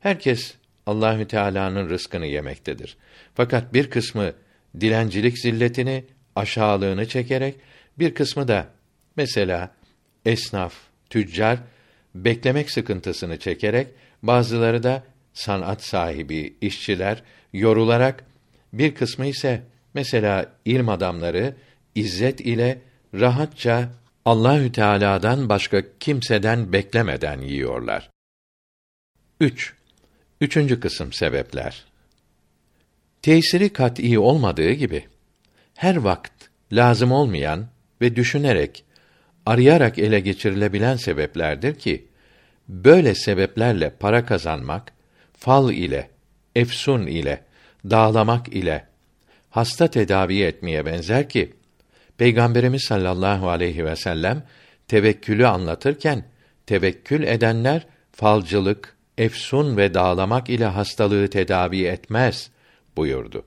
[0.00, 0.54] Herkes
[0.86, 2.96] Allahü Teala'nın rızkını yemektedir.
[3.34, 4.32] Fakat bir kısmı
[4.80, 6.04] dilencilik zilletini,
[6.36, 7.54] aşağılığını çekerek,
[7.98, 8.66] bir kısmı da
[9.16, 9.70] mesela
[10.24, 10.74] esnaf,
[11.10, 11.58] tüccar
[12.14, 13.88] beklemek sıkıntısını çekerek,
[14.22, 15.02] bazıları da
[15.32, 18.24] sanat sahibi, işçiler yorularak,
[18.72, 19.62] bir kısmı ise
[19.94, 21.54] mesela ilm adamları
[21.94, 22.78] izzet ile
[23.14, 23.88] rahatça
[24.24, 28.10] Allahü Teala'dan başka kimseden beklemeden yiyorlar.
[29.40, 29.74] 3.
[30.40, 31.84] Üçüncü kısım sebepler.
[33.22, 35.04] Tesiri kat'î olmadığı gibi
[35.74, 37.66] her vakt lazım olmayan
[38.00, 38.84] ve düşünerek
[39.46, 42.08] arayarak ele geçirilebilen sebeplerdir ki
[42.68, 44.92] böyle sebeplerle para kazanmak
[45.38, 46.10] fal ile,
[46.54, 47.40] efsun ile,
[47.90, 48.84] dağlamak ile
[49.50, 51.52] hasta tedavi etmeye benzer ki
[52.18, 54.42] Peygamberimiz sallallahu aleyhi ve sellem
[54.88, 56.24] tevekkülü anlatırken
[56.66, 62.50] tevekkül edenler falcılık, efsun ve dağlamak ile hastalığı tedavi etmez
[62.96, 63.46] buyurdu.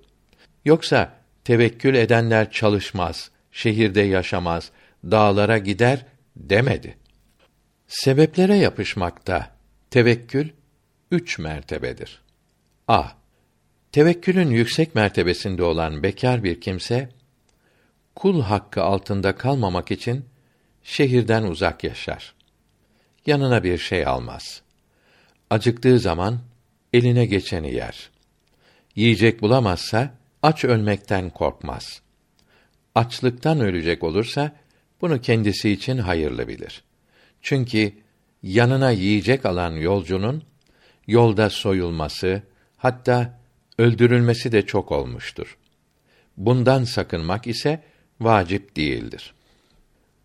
[0.66, 4.72] Yoksa tevekkül edenler çalışmaz, şehirde yaşamaz,
[5.04, 6.98] dağlara gider demedi.
[7.88, 9.52] Sebeplere yapışmakta
[9.92, 10.50] tevekkül
[11.12, 12.22] üç mertebedir.
[12.88, 13.04] A.
[13.92, 17.10] Tevekkülün yüksek mertebesinde olan bekar bir kimse
[18.16, 20.26] kul hakkı altında kalmamak için
[20.84, 22.34] şehirden uzak yaşar.
[23.26, 24.62] Yanına bir şey almaz.
[25.50, 26.40] Acıktığı zaman
[26.94, 28.10] eline geçeni yer.
[28.96, 32.02] Yiyecek bulamazsa aç ölmekten korkmaz.
[32.96, 34.56] Açlıktan ölecek olursa
[35.02, 36.84] bunu kendisi için hayırlı bilir.
[37.42, 37.94] Çünkü
[38.44, 40.44] yanına yiyecek alan yolcunun
[41.08, 42.42] yolda soyulması,
[42.78, 43.40] hatta
[43.78, 45.58] öldürülmesi de çok olmuştur.
[46.38, 47.84] Bundan sakınmak ise
[48.22, 49.34] vacip değildir.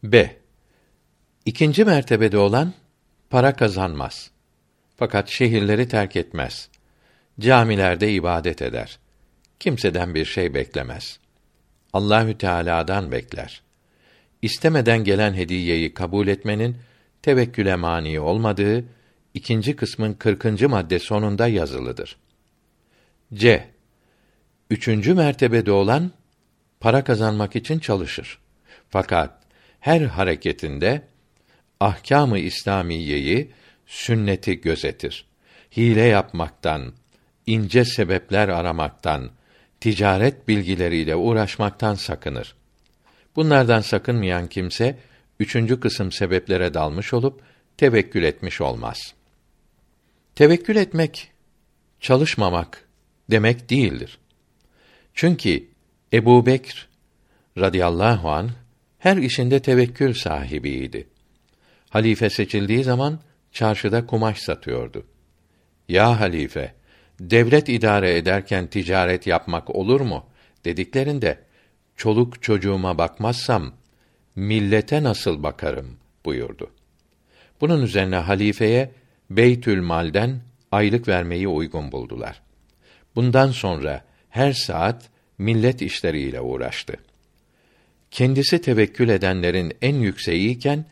[0.03, 0.37] B.
[1.45, 2.73] İkinci mertebede olan
[3.31, 4.31] para kazanmaz.
[4.97, 6.69] Fakat şehirleri terk etmez.
[7.41, 8.99] Camilerde ibadet eder.
[9.61, 11.19] Kimseden bir şey beklemez.
[11.93, 13.63] Allahü Teala'dan bekler.
[14.43, 16.77] İstemeden gelen hediyeyi kabul etmenin
[17.23, 18.85] tevekküle mani olmadığı
[19.35, 22.17] ikinci kısmın kırkıncı madde sonunda yazılıdır.
[23.35, 23.69] C.
[24.71, 26.11] Üçüncü mertebede olan
[26.81, 28.39] para kazanmak için çalışır.
[28.89, 29.43] Fakat
[29.81, 31.03] her hareketinde
[31.81, 33.51] ahkâm-ı İslamiyeyi,
[33.87, 35.27] sünneti gözetir.
[35.77, 36.93] Hile yapmaktan,
[37.47, 39.31] ince sebepler aramaktan,
[39.81, 42.55] ticaret bilgileriyle uğraşmaktan sakınır.
[43.37, 44.99] Bunlardan sakınmayan kimse
[45.41, 47.43] üçüncü kısım sebeplere dalmış olup
[47.77, 49.15] tevekkül etmiş olmaz.
[50.35, 51.33] Tevekkül etmek
[52.01, 52.89] çalışmamak
[53.31, 54.19] demek değildir.
[55.15, 55.65] Çünkü
[56.13, 56.89] Ebu Bekr
[57.59, 58.51] radıyallahu an
[58.99, 61.09] her işinde tevekkül sahibiydi.
[61.91, 63.21] Halife seçildiği zaman
[63.53, 65.07] çarşıda kumaş satıyordu.
[65.89, 66.75] Ya halife,
[67.21, 70.27] devlet idare ederken ticaret yapmak olur mu?
[70.65, 71.39] dediklerinde
[72.03, 73.73] çoluk çocuğuma bakmazsam
[74.37, 76.71] millete nasıl bakarım buyurdu.
[77.61, 78.91] Bunun üzerine halifeye
[79.31, 80.41] Beytül Mal'den
[80.73, 82.43] aylık vermeyi uygun buldular.
[83.17, 86.97] Bundan sonra her saat millet işleriyle uğraştı.
[88.11, 90.85] Kendisi tevekkül edenlerin en yükseğiyken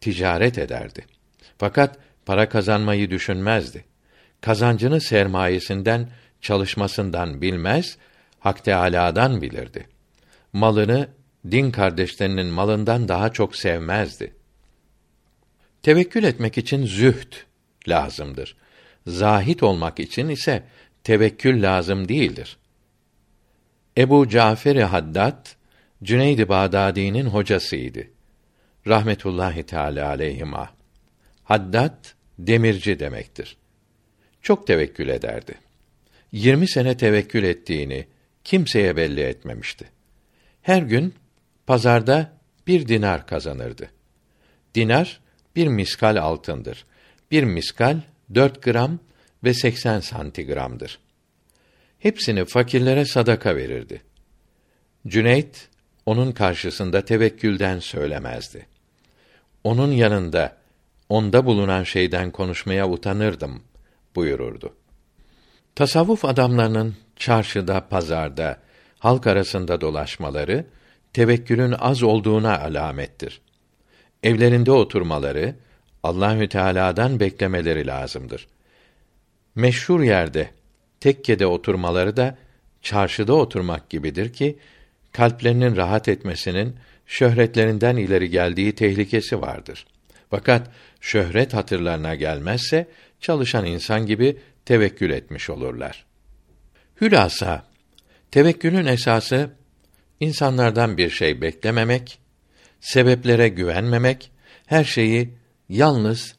[0.00, 1.06] ticaret ederdi.
[1.58, 3.84] Fakat para kazanmayı düşünmezdi.
[4.40, 6.08] Kazancını sermayesinden,
[6.40, 7.98] çalışmasından bilmez,
[8.40, 9.91] Hak Teâlâ'dan bilirdi.
[10.52, 11.08] Malını
[11.50, 14.34] din kardeşlerinin malından daha çok sevmezdi.
[15.82, 17.32] Tevekkül etmek için zühd
[17.88, 18.56] lazımdır.
[19.06, 20.62] Zahit olmak için ise
[21.04, 22.56] tevekkül lazım değildir.
[23.98, 25.46] Ebu Cafer-i Haddad
[26.02, 28.04] Cüneyd-i Bağdadi'nin hocasıydı.
[28.86, 30.70] Rahmetullahi Teala aleyhima.
[31.44, 32.04] Haddad
[32.38, 33.56] demirci demektir.
[34.42, 35.54] Çok tevekkül ederdi.
[36.32, 38.06] Yirmi sene tevekkül ettiğini
[38.44, 39.91] kimseye belli etmemişti.
[40.62, 41.14] Her gün
[41.66, 42.32] pazarda
[42.66, 43.90] bir dinar kazanırdı.
[44.74, 45.20] Dinar
[45.56, 46.84] bir miskal altındır.
[47.30, 48.00] Bir miskal
[48.34, 48.98] dört gram
[49.44, 50.98] ve seksen santigramdır.
[51.98, 54.02] Hepsini fakirlere sadaka verirdi.
[55.06, 55.68] Cüneyt
[56.06, 58.66] onun karşısında tevekkülden söylemezdi.
[59.64, 60.56] Onun yanında
[61.08, 63.62] onda bulunan şeyden konuşmaya utanırdım
[64.16, 64.74] buyururdu.
[65.74, 68.60] Tasavvuf adamlarının çarşıda, pazarda,
[69.02, 70.66] halk arasında dolaşmaları
[71.12, 73.40] tevekkülün az olduğuna alamettir.
[74.22, 75.54] evlerinde oturmaları,
[76.02, 78.48] Allahü Teala'dan beklemeleri lazımdır.
[79.54, 80.50] Meşhur yerde,
[81.00, 82.38] tekkede oturmaları da
[82.82, 84.58] çarşıda oturmak gibidir ki
[85.12, 86.76] kalplerinin rahat etmesinin
[87.06, 89.86] şöhretlerinden ileri geldiği tehlikesi vardır.
[90.30, 92.88] Fakat şöhret hatırlarına gelmezse
[93.20, 96.04] çalışan insan gibi tevekkül etmiş olurlar.
[97.00, 97.71] Hülasa
[98.32, 99.50] tevekkülün esası
[100.20, 102.18] insanlardan bir şey beklememek,
[102.80, 104.30] sebeplere güvenmemek,
[104.66, 105.34] her şeyi
[105.68, 106.36] yalnız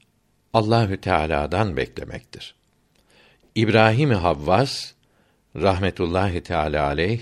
[0.54, 2.56] Allahü Teala'dan beklemektir.
[3.56, 4.92] İbrahim Havvas
[5.56, 7.22] rahmetullahi teala aleyh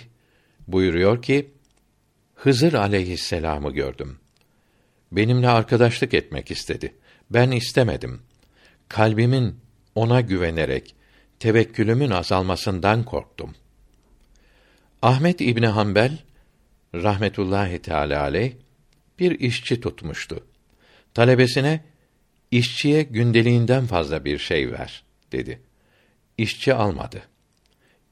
[0.67, 1.51] buyuruyor ki
[2.35, 4.19] Hızır aleyhisselamı gördüm.
[5.11, 6.95] Benimle arkadaşlık etmek istedi.
[7.29, 8.21] Ben istemedim.
[8.89, 9.59] Kalbimin
[9.95, 10.95] ona güvenerek
[11.39, 13.55] tevekkülümün azalmasından korktum.
[15.01, 16.17] Ahmet İbni Hanbel
[16.95, 18.53] rahmetullahi teala aleyh
[19.19, 20.47] bir işçi tutmuştu.
[21.13, 21.83] Talebesine
[22.51, 25.61] işçiye gündeliğinden fazla bir şey ver dedi.
[26.37, 27.21] İşçi almadı.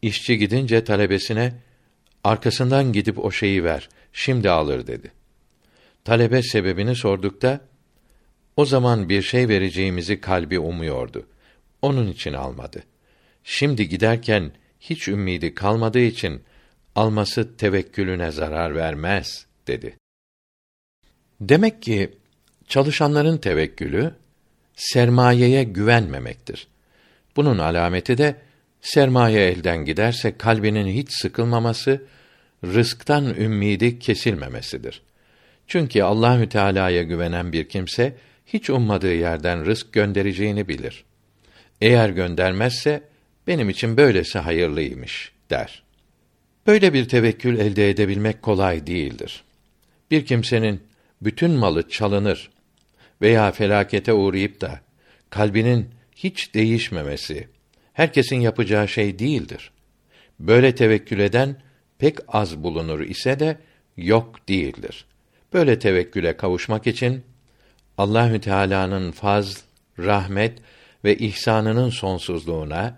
[0.02, 1.54] İşçi gidince talebesine
[2.24, 5.12] arkasından gidip o şeyi ver, şimdi alır dedi.
[6.04, 7.62] Talebe sebebini sordukta
[8.56, 11.28] o zaman bir şey vereceğimizi kalbi umuyordu.
[11.82, 12.84] Onun için almadı.
[13.44, 16.42] Şimdi giderken hiç ümmidi kalmadığı için
[16.96, 19.98] alması tevekkülüne zarar vermez dedi.
[21.42, 22.10] Demek ki
[22.68, 24.14] çalışanların tevekkülü
[24.76, 26.68] sermayeye güvenmemektir.
[27.36, 28.36] Bunun alameti de
[28.82, 32.04] sermaye elden giderse kalbinin hiç sıkılmaması,
[32.64, 35.02] rızktan ümmidi kesilmemesidir.
[35.68, 38.16] Çünkü Allahü Teala'ya güvenen bir kimse
[38.46, 41.04] hiç ummadığı yerden rızk göndereceğini bilir.
[41.82, 43.04] Eğer göndermezse
[43.48, 45.84] benim için böylesi hayırlıymış der.
[46.70, 49.44] Böyle bir tevekkül elde edebilmek kolay değildir.
[50.12, 50.84] Bir kimsenin
[51.22, 52.50] bütün malı çalınır
[53.22, 54.80] veya felakete uğrayıp da
[55.30, 57.48] kalbinin hiç değişmemesi
[57.94, 59.72] herkesin yapacağı şey değildir.
[60.40, 61.56] Böyle tevekkül eden
[62.00, 63.58] pek az bulunur ise de
[63.98, 65.06] yok değildir.
[65.54, 67.24] Böyle tevekküle kavuşmak için
[67.98, 69.64] Allahü Teala'nın faz,
[70.00, 70.58] rahmet
[71.04, 72.98] ve ihsanının sonsuzluğuna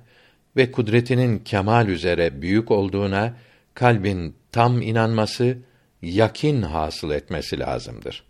[0.57, 3.33] ve kudretinin kemal üzere büyük olduğuna
[3.73, 5.57] kalbin tam inanması,
[6.01, 8.23] yakin hasıl etmesi lazımdır.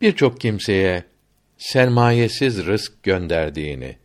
[0.00, 1.04] Birçok kimseye
[1.58, 3.96] sermayesiz rızk gönderdiğini,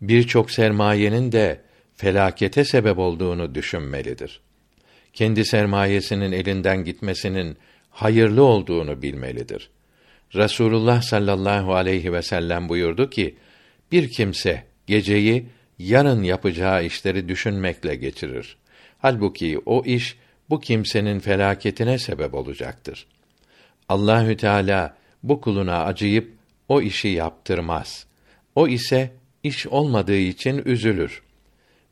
[0.00, 1.60] birçok sermayenin de
[1.96, 4.40] felakete sebep olduğunu düşünmelidir.
[5.12, 7.56] Kendi sermayesinin elinden gitmesinin
[7.90, 9.70] hayırlı olduğunu bilmelidir.
[10.34, 13.36] Rasulullah sallallahu aleyhi ve sellem buyurdu ki:
[13.92, 15.46] Bir kimse geceyi
[15.78, 18.56] yarın yapacağı işleri düşünmekle geçirir.
[19.02, 20.16] Halbuki o iş
[20.50, 23.06] bu kimsenin felaketine sebep olacaktır.
[23.88, 26.34] Allahü Teala bu kuluna acıyıp
[26.68, 28.06] o işi yaptırmaz.
[28.54, 31.22] O ise iş olmadığı için üzülür.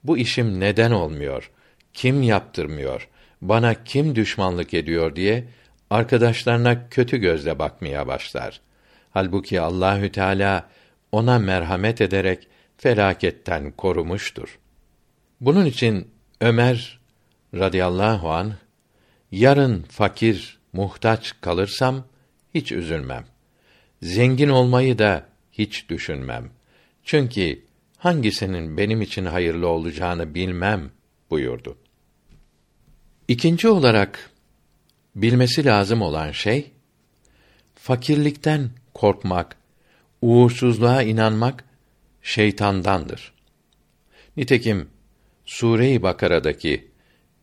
[0.04, 1.50] Bu işim neden olmuyor?
[1.94, 3.08] Kim yaptırmıyor?
[3.42, 5.44] Bana kim düşmanlık ediyor diye
[5.90, 8.60] arkadaşlarına kötü gözle bakmaya başlar.
[9.10, 10.68] Halbuki Allahü Teala
[11.12, 14.58] ona merhamet ederek felaketten korumuştur.
[15.40, 16.97] Bunun için Ömer
[17.54, 18.54] radıyallahu an
[19.32, 22.04] yarın fakir, muhtaç kalırsam
[22.54, 23.24] hiç üzülmem.
[24.02, 26.50] Zengin olmayı da hiç düşünmem.
[27.04, 27.62] Çünkü
[27.96, 30.90] hangisinin benim için hayırlı olacağını bilmem
[31.30, 31.78] buyurdu.
[33.28, 34.30] İkinci olarak
[35.14, 36.70] bilmesi lazım olan şey
[37.74, 39.56] fakirlikten korkmak,
[40.22, 41.64] uğursuzluğa inanmak
[42.22, 43.32] şeytandandır.
[44.36, 44.88] Nitekim
[45.46, 46.88] Sure-i Bakara'daki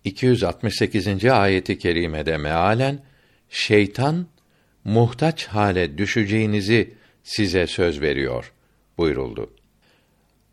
[0.06, 1.26] 268.
[1.26, 3.00] ayeti kerimede mealen
[3.50, 4.28] şeytan
[4.84, 6.94] muhtaç hale düşeceğinizi
[7.24, 8.54] size söz veriyor
[8.98, 9.54] buyuruldu.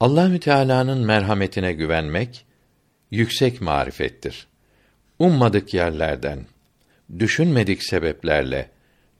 [0.00, 2.46] Allahü Teala'nın merhametine güvenmek
[3.10, 4.46] yüksek marifettir.
[5.18, 6.46] Ummadık yerlerden,
[7.18, 8.70] düşünmedik sebeplerle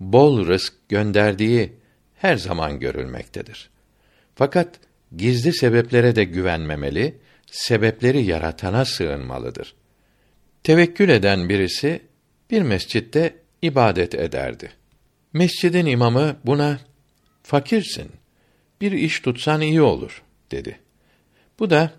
[0.00, 1.72] bol rızk gönderdiği
[2.14, 3.70] her zaman görülmektedir.
[4.34, 4.80] Fakat
[5.16, 9.74] gizli sebeplere de güvenmemeli, sebepleri yaratana sığınmalıdır.
[10.64, 12.02] Tevekkül eden birisi
[12.50, 14.72] bir mescitte ibadet ederdi.
[15.32, 16.80] Mescidin imamı buna
[17.42, 18.10] fakirsin.
[18.80, 20.78] Bir iş tutsan iyi olur dedi.
[21.58, 21.92] Bu da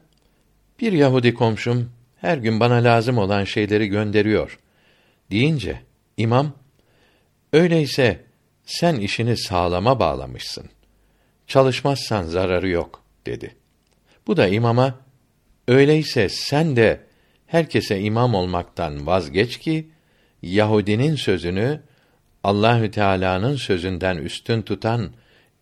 [0.80, 4.59] bir Yahudi komşum her gün bana lazım olan şeyleri gönderiyor
[5.32, 5.82] deyince
[6.18, 6.51] imam
[7.53, 8.20] öyleyse
[8.66, 10.70] sen işini sağlama bağlamışsın.
[11.47, 13.55] Çalışmazsan zararı yok dedi.
[14.28, 14.99] Bu da imama
[15.68, 16.99] öyleyse sen de
[17.53, 19.89] herkese imam olmaktan vazgeç ki
[20.41, 21.81] Yahudinin sözünü
[22.43, 25.13] Allahü Teala'nın sözünden üstün tutan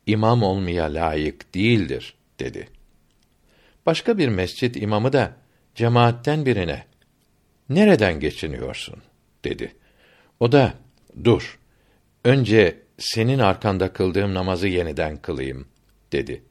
[0.06, 2.70] imam olmaya layık değildir dedi.
[3.86, 5.34] Başka bir mescit imamı da
[5.76, 6.86] cemaatten birine
[7.70, 8.96] nereden geçiniyorsun
[9.44, 9.76] dedi.
[10.40, 10.74] O da
[11.24, 11.60] dur.
[12.24, 15.68] Önce senin arkanda kıldığım namazı yeniden kılayım
[16.12, 16.44] dedi.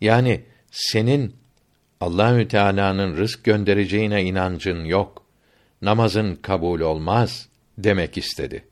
[0.00, 1.39] Yani senin
[2.00, 5.22] Allahü Teala'nın rızk göndereceğine inancın yok.
[5.82, 7.48] Namazın kabul olmaz
[7.78, 8.64] demek istedi.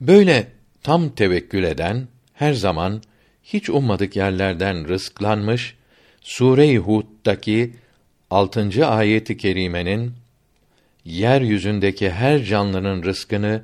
[0.00, 0.46] Böyle
[0.82, 3.02] tam tevekkül eden her zaman
[3.42, 5.76] hiç ummadık yerlerden rızklanmış
[6.20, 7.74] Sure-i Hud'daki
[8.30, 8.86] 6.
[8.86, 10.12] ayeti kerimenin
[11.04, 13.62] yeryüzündeki her canlının rızkını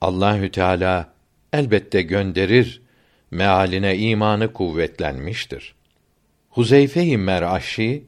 [0.00, 1.12] Allahü Teala
[1.52, 2.82] elbette gönderir
[3.30, 5.77] mealine imanı kuvvetlenmiştir.
[6.58, 8.04] Huzeyfe-i Mer'aşi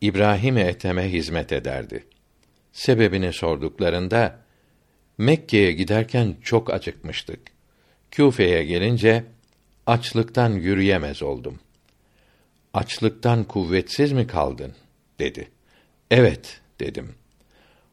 [0.00, 2.06] İbrahim Ethem'e hizmet ederdi.
[2.72, 4.38] Sebebini sorduklarında
[5.18, 7.40] Mekke'ye giderken çok acıkmıştık.
[8.10, 9.24] Küfe'ye gelince
[9.86, 11.58] açlıktan yürüyemez oldum.
[12.74, 14.74] Açlıktan kuvvetsiz mi kaldın?
[15.18, 15.50] dedi.
[16.10, 17.14] Evet dedim.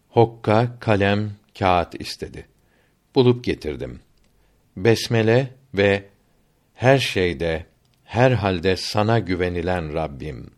[0.09, 2.45] Hokka, kalem, kağıt istedi.
[3.15, 3.99] Bulup getirdim.
[4.75, 6.05] Besmele ve
[6.73, 7.65] her şeyde,
[8.07, 10.51] her halde sana güvenilen Rabbim.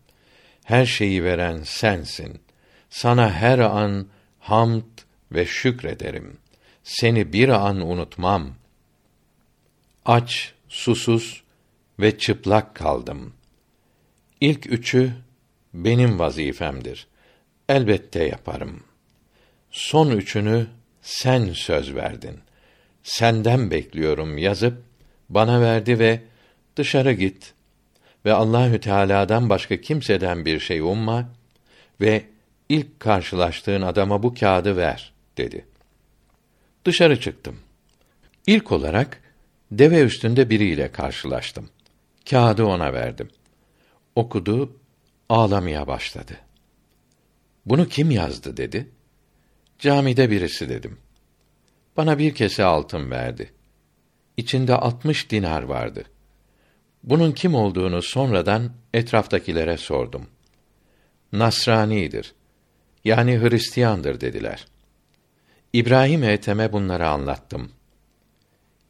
[0.64, 2.42] Her şeyi veren sensin.
[2.90, 4.08] Sana her an
[4.40, 4.84] hamd
[5.32, 6.38] ve şükrederim.
[6.84, 8.56] Seni bir an unutmam.
[10.06, 11.44] Aç, susuz
[12.00, 13.34] ve çıplak kaldım.
[14.42, 15.12] İlk üçü
[15.74, 17.08] benim vazifemdir.
[17.70, 18.84] Elbette yaparım.
[19.72, 20.68] Son üçünü
[21.02, 22.40] sen söz verdin.
[23.04, 24.84] Senden bekliyorum yazıp
[25.30, 26.22] bana verdi ve
[26.76, 27.54] dışarı git
[28.26, 31.30] ve Allahü Teala'dan başka kimseden bir şey umma
[32.02, 32.26] ve
[32.70, 35.66] ilk karşılaştığın adama bu kağıdı ver dedi.
[36.86, 37.60] Dışarı çıktım.
[38.48, 39.22] İlk olarak
[39.72, 41.70] deve üstünde biriyle karşılaştım.
[42.30, 43.30] Kağıdı ona verdim.
[44.16, 44.78] Okudu,
[45.30, 46.34] ağlamaya başladı.
[47.66, 48.90] Bunu kim yazdı dedi.
[49.80, 50.98] Camide birisi dedim.
[51.98, 53.54] Bana bir kese altın verdi.
[54.38, 56.04] İçinde altmış dinar vardı.
[57.04, 60.28] Bunun kim olduğunu sonradan etraftakilere sordum.
[61.32, 62.34] Nasranidir.
[63.06, 64.68] Yani Hristiyandır dediler.
[65.74, 67.72] İbrahim Ethem'e bunları anlattım.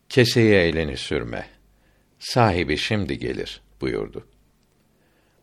[0.10, 1.50] Keseye elini sürme.
[2.20, 4.28] Sahibi şimdi gelir buyurdu.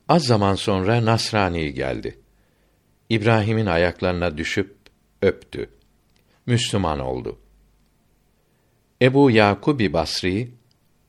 [0.08, 2.18] Az zaman sonra Nasrani geldi.
[3.08, 4.76] İbrahim'in ayaklarına düşüp
[5.22, 5.70] öptü.
[6.46, 7.38] Müslüman oldu.
[9.02, 10.50] Ebu Yakubi Basri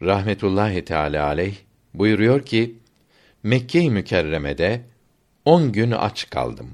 [0.02, 1.56] rahmetullahi teala aleyh
[1.94, 2.76] buyuruyor ki
[3.44, 4.82] Mekke-i Mükerreme'de
[5.46, 6.74] on gün aç kaldım.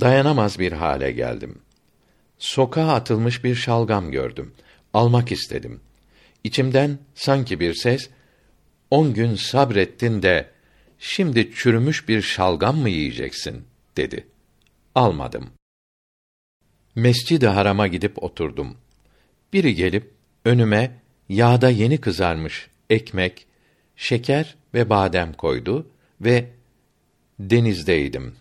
[0.00, 1.58] Dayanamaz bir hale geldim.
[2.38, 4.52] Sokağa atılmış bir şalgam gördüm.
[4.94, 5.80] Almak istedim.
[6.44, 8.10] İçimden sanki bir ses,
[8.90, 10.50] on gün sabrettin de,
[10.98, 13.64] şimdi çürümüş bir şalgam mı yiyeceksin,
[13.96, 14.26] dedi.
[14.94, 15.50] Almadım.
[16.94, 18.76] Mescid-i Haram'a gidip oturdum.
[19.52, 20.14] Biri gelip,
[20.44, 23.46] önüme, yağda yeni kızarmış ekmek,
[23.96, 26.50] şeker ve badem koydu ve
[27.38, 28.34] denizdeydim.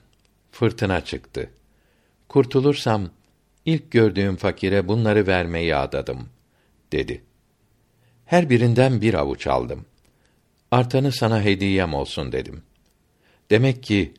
[0.52, 1.50] Fırtına çıktı.
[2.30, 3.10] Kurtulursam
[3.66, 6.30] ilk gördüğüm fakire bunları vermeyi adadım
[6.92, 7.22] dedi.
[8.26, 9.86] Her birinden bir avuç aldım.
[10.72, 12.62] Artanı sana hediyem olsun dedim.
[13.50, 14.14] Demek ki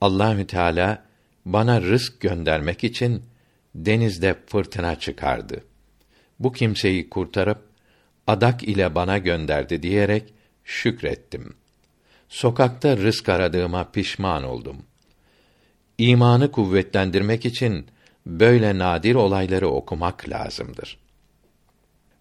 [0.00, 1.04] Allahü Teala
[1.44, 3.22] bana rızk göndermek için
[3.74, 5.64] denizde fırtına çıkardı.
[6.38, 7.71] Bu kimseyi kurtarıp
[8.26, 10.34] adak ile bana gönderdi diyerek
[10.64, 11.54] şükrettim.
[12.28, 14.76] Sokakta rızk aradığıma pişman oldum.
[15.98, 17.86] İmanı kuvvetlendirmek için
[18.26, 20.98] böyle nadir olayları okumak lazımdır.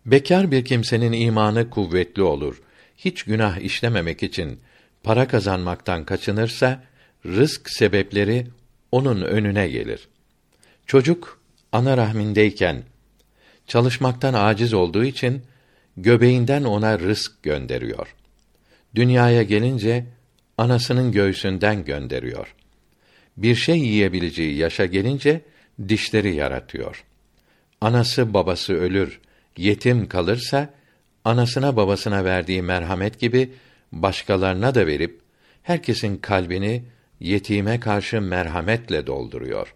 [0.06, 2.62] Bekar bir kimsenin imanı kuvvetli olur.
[2.98, 4.60] Hiç günah işlememek için
[5.04, 6.84] para kazanmaktan kaçınırsa
[7.26, 8.48] rızk sebepleri
[8.92, 10.08] onun önüne gelir.
[10.86, 11.42] Çocuk
[11.72, 12.84] ana rahmindeyken
[13.68, 15.42] çalışmaktan aciz olduğu için
[15.98, 18.16] göbeğinden ona rızk gönderiyor.
[18.96, 20.06] Dünyaya gelince
[20.58, 22.56] anasının göğsünden gönderiyor.
[23.38, 25.42] Bir şey yiyebileceği yaşa gelince
[25.88, 27.04] dişleri yaratıyor.
[27.82, 29.20] Anası babası ölür,
[29.58, 30.70] yetim kalırsa
[31.26, 33.54] anasına babasına verdiği merhamet gibi
[33.92, 35.22] başkalarına da verip
[35.64, 36.84] herkesin kalbini
[37.20, 39.76] yetime karşı merhametle dolduruyor.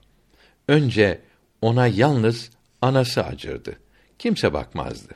[0.68, 1.22] Önce
[1.62, 2.50] ona yalnız
[2.82, 3.80] anası acırdı.
[4.20, 5.14] Kimse bakmazdı.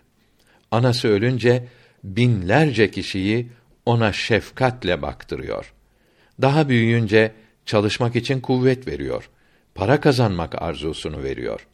[0.72, 1.68] Anası ölünce
[2.04, 3.50] binlerce kişiyi
[3.86, 5.74] ona şefkatle baktırıyor.
[6.42, 7.32] Daha büyüyünce
[7.66, 9.30] çalışmak için kuvvet veriyor.
[9.76, 11.68] Para kazanmak arzusunu veriyor.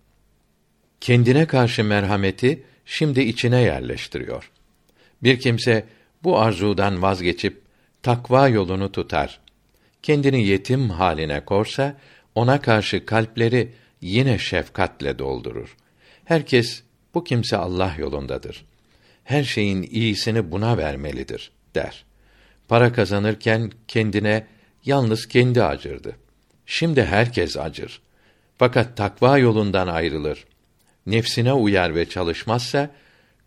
[1.01, 4.51] Kendine karşı merhameti şimdi içine yerleştiriyor.
[5.23, 5.85] Bir kimse
[6.23, 7.61] bu arzudan vazgeçip
[8.03, 9.39] takva yolunu tutar.
[10.03, 11.97] Kendini yetim haline korsa
[12.35, 15.76] ona karşı kalpleri yine şefkatle doldurur.
[16.26, 18.65] Herkes bu kimse Allah yolundadır.
[19.26, 22.06] Her şeyin iyisini buna vermelidir der.
[22.68, 24.47] Para kazanırken kendine
[24.85, 26.15] yalnız kendi acırdı.
[26.65, 28.02] Şimdi herkes acır.
[28.57, 30.45] Fakat takva yolundan ayrılır.
[31.06, 32.91] Nefsine uyar ve çalışmazsa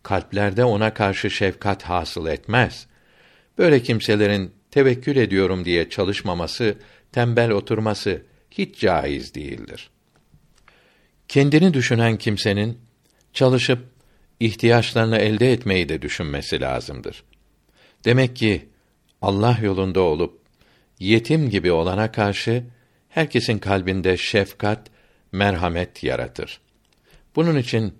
[0.03, 2.87] kalplerde ona karşı şefkat hasıl etmez.
[3.57, 6.77] Böyle kimselerin tevekkül ediyorum diye çalışmaması,
[7.11, 9.89] tembel oturması hiç caiz değildir.
[11.27, 12.77] Kendini düşünen kimsenin
[13.33, 13.98] çalışıp
[14.39, 17.23] ihtiyaçlarını elde etmeyi de düşünmesi lazımdır.
[18.05, 18.69] Demek ki
[19.21, 20.39] Allah yolunda olup
[20.99, 22.63] yetim gibi olana karşı
[23.09, 24.87] herkesin kalbinde şefkat,
[25.31, 26.59] merhamet yaratır.
[27.35, 27.93] Bunun için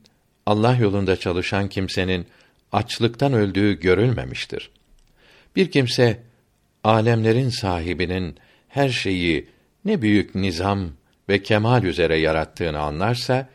[0.45, 2.27] Allah yolunda çalışan kimsenin
[2.71, 4.71] açlıktan öldüğü görülmemiştir.
[5.55, 6.23] Bir kimse
[6.83, 8.35] alemlerin sahibinin
[8.67, 9.47] her şeyi
[9.85, 10.89] ne büyük nizam
[11.29, 13.49] ve kemal üzere yarattığını anlarsa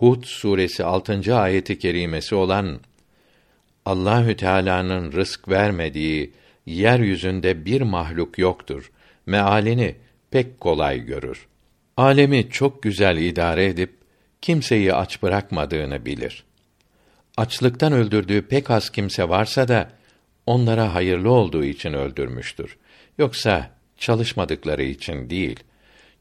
[0.00, 1.36] Hud suresi 6.
[1.36, 2.80] ayeti kerimesi olan
[3.84, 6.32] Allahü Teala'nın rızk vermediği
[6.66, 8.90] yeryüzünde bir mahluk yoktur.
[9.26, 9.96] Mealini
[10.30, 11.46] pek kolay görür.
[11.96, 13.94] Alemi çok güzel idare edip
[14.40, 16.44] kimseyi aç bırakmadığını bilir.
[17.36, 19.90] Açlıktan öldürdüğü pek az kimse varsa da
[20.46, 22.76] onlara hayırlı olduğu için öldürmüştür.
[23.18, 25.60] Yoksa çalışmadıkları için değil.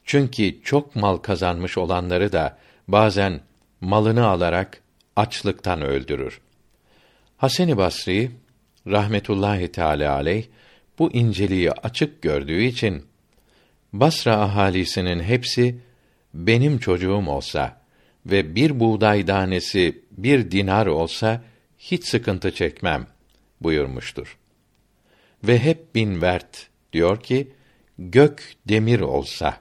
[0.05, 2.57] Çünkü çok mal kazanmış olanları da
[2.87, 3.48] bazen
[3.81, 4.81] malını alarak
[5.15, 6.41] açlıktan öldürür.
[7.37, 8.31] Hasan-ı Basri
[8.87, 10.45] rahmetullahi teala aleyh
[10.99, 13.05] bu inceliği açık gördüğü için
[13.93, 15.79] Basra ahalisinin hepsi
[16.33, 17.81] benim çocuğum olsa
[18.25, 21.41] ve bir buğday tanesi bir dinar olsa
[21.77, 23.07] hiç sıkıntı çekmem
[23.61, 24.37] buyurmuştur.
[25.43, 27.47] Ve hep bin vert diyor ki
[27.99, 29.57] gök demir olsa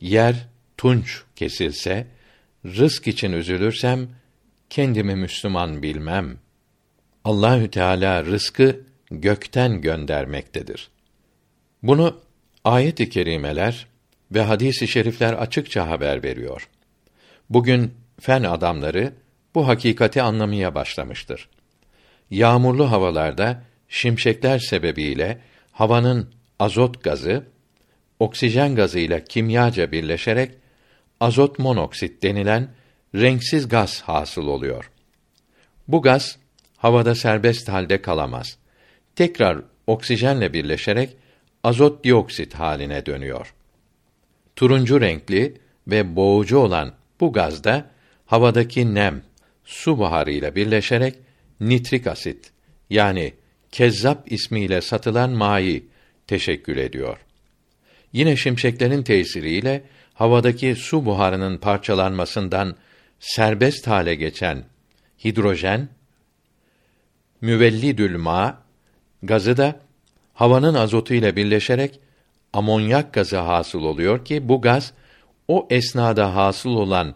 [0.00, 2.06] yer tunç kesilse
[2.66, 4.08] rızk için üzülürsem
[4.70, 6.38] kendimi Müslüman bilmem.
[7.24, 8.80] Allahü Teala rızkı
[9.10, 10.90] gökten göndermektedir.
[11.82, 12.20] Bunu
[12.64, 13.86] ayet-i kerimeler
[14.32, 16.68] ve hadis-i şerifler açıkça haber veriyor.
[17.50, 19.12] Bugün fen adamları
[19.54, 21.48] bu hakikati anlamaya başlamıştır.
[22.30, 25.40] Yağmurlu havalarda şimşekler sebebiyle
[25.72, 27.46] havanın azot gazı
[28.20, 30.50] oksijen gazı ile kimyaca birleşerek
[31.20, 32.68] azot monoksit denilen
[33.14, 34.90] renksiz gaz hasıl oluyor.
[35.88, 36.38] Bu gaz
[36.76, 38.58] havada serbest halde kalamaz.
[39.16, 41.16] Tekrar oksijenle birleşerek
[41.64, 43.54] azot dioksit haline dönüyor.
[44.56, 45.54] Turuncu renkli
[45.86, 47.90] ve boğucu olan bu gazda
[48.26, 49.22] havadaki nem
[49.64, 51.14] su buharıyla birleşerek
[51.60, 52.52] nitrik asit
[52.90, 53.34] yani
[53.72, 55.86] kezzap ismiyle satılan mayi
[56.26, 57.18] teşekkül ediyor.
[58.12, 59.82] Yine şimşeklerin tesiriyle
[60.16, 62.76] havadaki su buharının parçalanmasından
[63.20, 64.64] serbest hale geçen
[65.24, 65.88] hidrojen
[67.40, 68.58] müvellidül ma
[69.22, 69.80] gazı da
[70.34, 72.00] havanın azotu ile birleşerek
[72.52, 74.92] amonyak gazı hasıl oluyor ki bu gaz
[75.48, 77.14] o esnada hasıl olan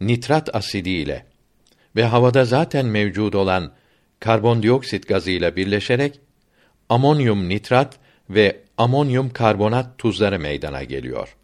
[0.00, 1.26] nitrat asidi ile
[1.96, 3.72] ve havada zaten mevcud olan
[4.20, 6.20] karbondioksit gazı ile birleşerek
[6.88, 7.96] amonyum nitrat
[8.30, 11.36] ve amonyum karbonat tuzları meydana geliyor.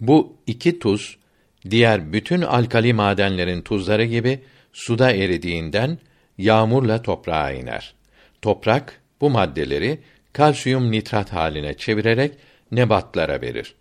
[0.00, 1.16] Bu iki tuz
[1.70, 4.40] diğer bütün alkali madenlerin tuzları gibi
[4.72, 5.98] suda eridiğinden
[6.38, 7.94] yağmurla toprağa iner.
[8.42, 9.98] Toprak bu maddeleri
[10.32, 12.34] kalsiyum nitrat haline çevirerek
[12.72, 13.74] nebatlara verir.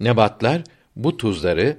[0.00, 0.62] Nebatlar
[0.96, 1.78] bu tuzları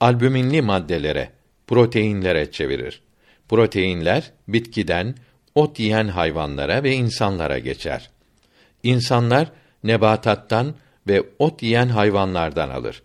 [0.00, 1.30] albüminli maddelere,
[1.66, 3.02] proteinlere çevirir.
[3.48, 5.14] Proteinler bitkiden
[5.54, 8.10] ot yiyen hayvanlara ve insanlara geçer.
[8.82, 9.52] İnsanlar
[9.84, 10.74] nebatattan
[11.08, 13.02] ve ot yiyen hayvanlardan alır.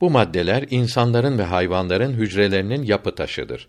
[0.00, 3.68] Bu maddeler insanların ve hayvanların hücrelerinin yapı taşıdır.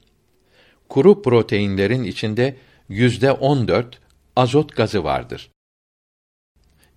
[0.89, 2.57] Kuru proteinlerin içinde
[2.89, 3.99] yüzde on dört
[4.35, 5.51] azot gazı vardır.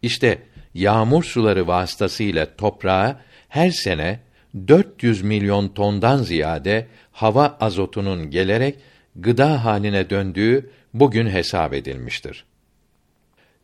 [0.02, 0.42] İşte
[0.74, 4.20] yağmur suları vasıtasıyla toprağa her sene
[4.68, 8.78] 400 milyon tondan ziyade hava azotunun gelerek
[9.16, 12.44] gıda haline döndüğü bugün hesap edilmiştir.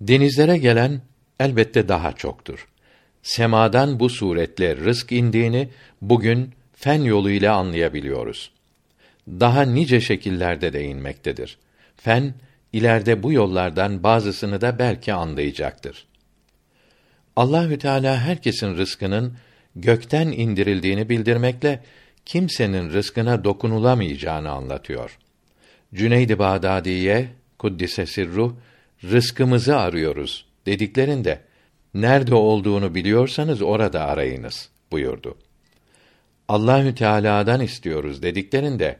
[0.00, 1.02] Denizlere gelen
[1.40, 2.69] elbette daha çoktur.
[3.22, 5.68] Semadan bu suretle rızk indiğini
[6.02, 8.50] bugün fen yoluyla anlayabiliyoruz.
[9.28, 11.58] Daha nice şekillerde de inmektedir.
[11.96, 12.34] Fen
[12.72, 16.06] ileride bu yollardan bazısını da belki anlayacaktır.
[17.36, 19.36] Allahü Teala herkesin rızkının
[19.76, 21.82] gökten indirildiğini bildirmekle
[22.26, 25.18] kimsenin rızkına dokunulamayacağını anlatıyor.
[25.94, 27.28] Cüneyd-i Bağdadi'ye
[27.58, 28.54] kuddise sirruh
[29.04, 31.40] rızkımızı arıyoruz dediklerinde
[31.94, 35.38] nerede olduğunu biliyorsanız orada arayınız buyurdu.
[36.48, 38.98] Allahü Teala'dan istiyoruz dediklerinde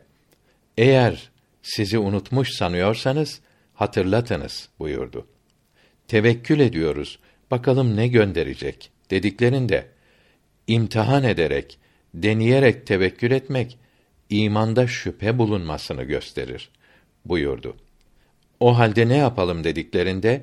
[0.78, 1.30] eğer
[1.62, 3.40] sizi unutmuş sanıyorsanız
[3.74, 5.26] hatırlatınız buyurdu.
[6.08, 7.18] Tevekkül ediyoruz.
[7.50, 9.86] Bakalım ne gönderecek dediklerinde
[10.66, 11.78] imtihan ederek,
[12.14, 13.78] deneyerek tevekkül etmek
[14.30, 16.70] imanda şüphe bulunmasını gösterir
[17.24, 17.76] buyurdu.
[18.60, 20.42] O halde ne yapalım dediklerinde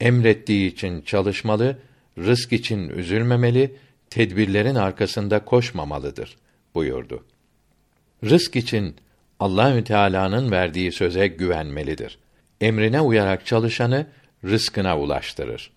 [0.00, 1.78] emrettiği için çalışmalı,
[2.18, 3.76] rızk için üzülmemeli,
[4.10, 6.36] tedbirlerin arkasında koşmamalıdır
[6.74, 7.24] buyurdu.
[8.24, 8.96] Rızk için
[9.40, 12.18] Allahü Teala'nın verdiği söze güvenmelidir.
[12.60, 14.06] Emrine uyarak çalışanı
[14.44, 15.70] rızkına ulaştırır.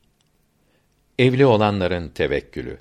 [1.20, 2.78] Evli olanların tevekkülü.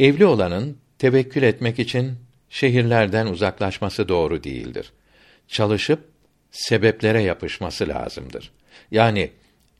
[0.00, 2.12] Evli olanın tevekkül etmek için
[2.50, 4.92] şehirlerden uzaklaşması doğru değildir.
[5.48, 6.08] Çalışıp
[6.50, 8.52] sebeplere yapışması lazımdır.
[8.90, 9.30] Yani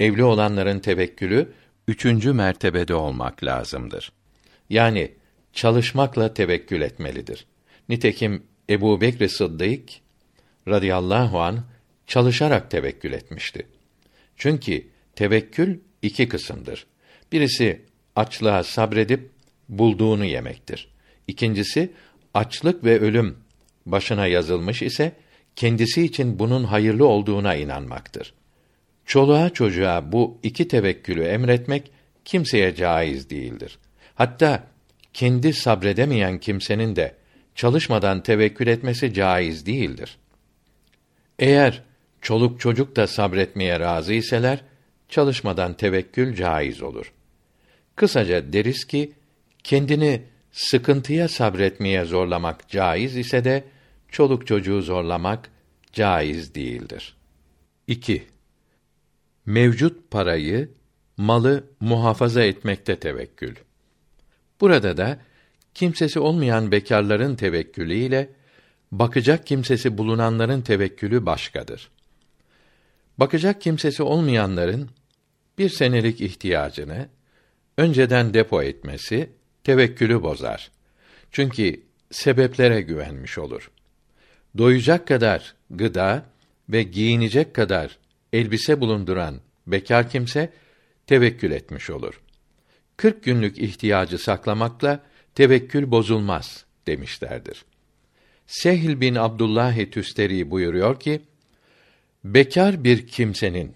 [0.00, 1.52] evli olanların tevekkülü
[1.88, 4.12] üçüncü mertebede olmak lazımdır.
[4.70, 5.12] Yani
[5.52, 7.46] çalışmakla tevekkül etmelidir.
[7.88, 9.88] Nitekim Ebu Bekr Sıddık
[10.68, 11.64] radıyallahu an
[12.06, 13.66] çalışarak tevekkül etmişti.
[14.36, 14.86] Çünkü
[15.16, 16.86] tevekkül iki kısımdır.
[17.32, 17.80] Birisi
[18.16, 19.30] açlığa sabredip
[19.68, 20.88] bulduğunu yemektir.
[21.28, 21.92] İkincisi
[22.34, 23.36] açlık ve ölüm
[23.86, 25.12] başına yazılmış ise
[25.56, 28.34] kendisi için bunun hayırlı olduğuna inanmaktır.
[29.06, 31.90] Çoluğa çocuğa bu iki tevekkülü emretmek
[32.24, 33.78] kimseye caiz değildir.
[34.14, 34.66] Hatta
[35.14, 37.14] kendi sabredemeyen kimsenin de
[37.54, 40.18] çalışmadan tevekkül etmesi caiz değildir.
[41.38, 41.82] Eğer
[42.20, 44.64] çoluk çocuk da sabretmeye razı iseler,
[45.08, 47.12] çalışmadan tevekkül caiz olur.
[47.96, 49.12] Kısaca deriz ki,
[49.62, 50.22] kendini
[50.52, 53.64] sıkıntıya sabretmeye zorlamak caiz ise de,
[54.08, 55.50] çoluk çocuğu zorlamak
[55.92, 57.16] caiz değildir.
[57.86, 58.26] 2.
[59.46, 60.70] Mevcut parayı,
[61.16, 63.56] malı muhafaza etmekte tevekkül.
[64.60, 65.18] Burada da
[65.74, 68.30] kimsesi olmayan bekarların tevekkülü ile
[68.92, 71.90] bakacak kimsesi bulunanların tevekkülü başkadır.
[73.18, 74.90] Bakacak kimsesi olmayanların
[75.58, 77.08] bir senelik ihtiyacını
[77.78, 79.30] önceden depo etmesi
[79.64, 80.70] tevekkülü bozar.
[81.30, 83.70] Çünkü sebeplere güvenmiş olur.
[84.58, 86.26] Doyacak kadar gıda
[86.68, 87.98] ve giyinecek kadar
[88.32, 90.52] elbise bulunduran bekar kimse
[91.06, 92.20] tevekkül etmiş olur.
[92.96, 95.00] 40 günlük ihtiyacı saklamakla
[95.34, 97.64] tevekkül bozulmaz demişlerdir.
[98.46, 101.22] Sehl bin Abdullah Tüsteri buyuruyor ki,
[102.24, 103.74] bekar bir kimsenin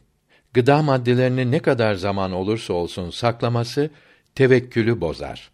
[0.54, 3.90] gıda maddelerini ne kadar zaman olursa olsun saklaması
[4.34, 5.50] tevekkülü bozar.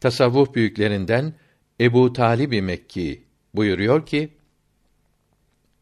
[0.00, 1.34] Tasavvuf büyüklerinden
[1.80, 3.22] Ebu Talib Mekki
[3.54, 4.28] buyuruyor ki,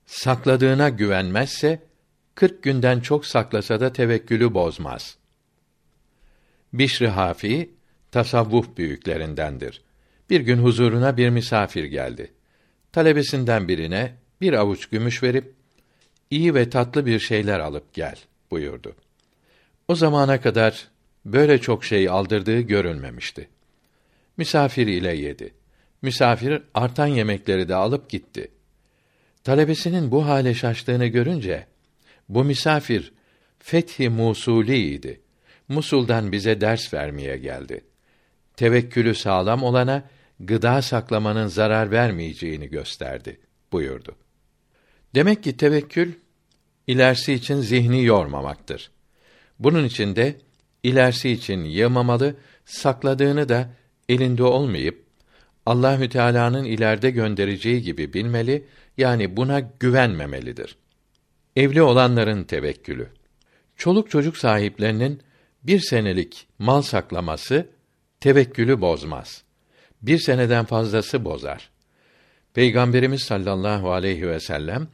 [0.07, 1.90] sakladığına güvenmezse,
[2.41, 5.17] kırk günden çok saklasa da tevekkülü bozmaz.
[6.73, 7.71] Bişri Hafi,
[8.13, 9.83] tasavvuf büyüklerindendir.
[10.31, 12.33] Bir gün huzuruna bir misafir geldi.
[12.93, 15.55] Talebesinden birine bir avuç gümüş verip,
[16.31, 18.17] iyi ve tatlı bir şeyler alıp gel
[18.51, 18.95] buyurdu.
[19.89, 20.89] O zamana kadar
[21.25, 23.49] böyle çok şey aldırdığı görülmemişti.
[24.37, 25.55] Misafir ile yedi.
[26.03, 28.51] Misafir artan yemekleri de alıp gitti.
[29.45, 31.67] Talebesinin bu hale şaştığını görünce
[32.31, 33.13] bu misafir
[33.59, 35.21] Fethi Musuliydi.
[35.69, 37.85] Musul'dan bize ders vermeye geldi.
[38.57, 40.03] Tevekkülü sağlam olana
[40.41, 43.41] gıda saklamanın zarar vermeyeceğini gösterdi
[43.73, 44.17] buyurdu.
[45.15, 46.13] Demek ki tevekkül
[46.87, 48.91] ilerisi için zihni yormamaktır.
[49.59, 50.37] Bunun için de
[50.83, 53.71] ilerisi için yığmamalı, sakladığını da
[54.09, 55.05] elinde olmayıp
[55.67, 58.65] Allahü Teala'nın ileride göndereceği gibi bilmeli,
[58.99, 60.77] yani buna güvenmemelidir.
[61.61, 63.09] Evli olanların tevekkülü.
[63.77, 65.21] Çoluk çocuk sahiplerinin
[65.63, 67.69] bir senelik mal saklaması
[68.21, 69.43] tevekkülü bozmaz.
[70.03, 71.71] Bir seneden fazlası bozar.
[72.55, 74.89] Peygamberimiz sallallahu aleyhi ve sellem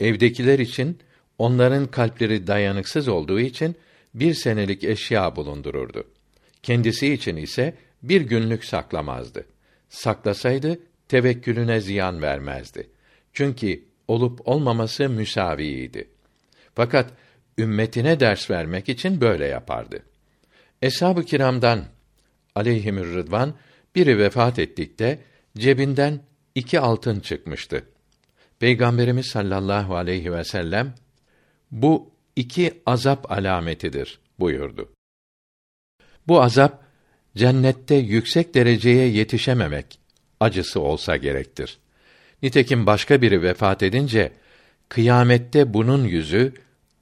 [0.00, 0.98] evdekiler için
[1.38, 3.76] onların kalpleri dayanıksız olduğu için
[4.14, 6.04] bir senelik eşya bulundururdu.
[6.62, 9.46] Kendisi için ise bir günlük saklamazdı.
[9.88, 10.78] Saklasaydı
[11.08, 12.90] tevekkülüne ziyan vermezdi.
[13.32, 16.08] Çünkü olup olmaması müsaviydi.
[16.74, 17.12] Fakat
[17.58, 20.02] ümmetine ders vermek için böyle yapardı.
[20.82, 21.84] Eshab-ı kiramdan
[22.54, 23.54] aleyhimür rıdvan
[23.94, 25.18] biri vefat ettikte
[25.58, 26.20] cebinden
[26.54, 27.84] iki altın çıkmıştı.
[28.58, 30.94] Peygamberimiz sallallahu aleyhi ve sellem
[31.70, 34.92] bu iki azap alametidir buyurdu.
[36.28, 36.82] Bu azap
[37.36, 39.98] cennette yüksek dereceye yetişememek
[40.40, 41.78] acısı olsa gerektir.
[42.42, 44.32] Nitekim başka biri vefat edince
[44.88, 46.52] kıyamette bunun yüzü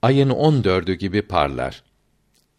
[0.01, 1.83] ayın on dördü gibi parlar.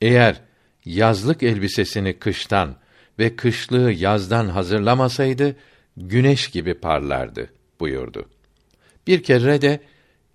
[0.01, 0.41] Eğer
[0.85, 2.77] yazlık elbisesini kıştan
[3.19, 5.57] ve kışlığı yazdan hazırlamasaydı
[5.97, 7.51] güneş gibi parlardı
[7.81, 8.29] buyurdu.
[9.07, 9.81] Bir kere de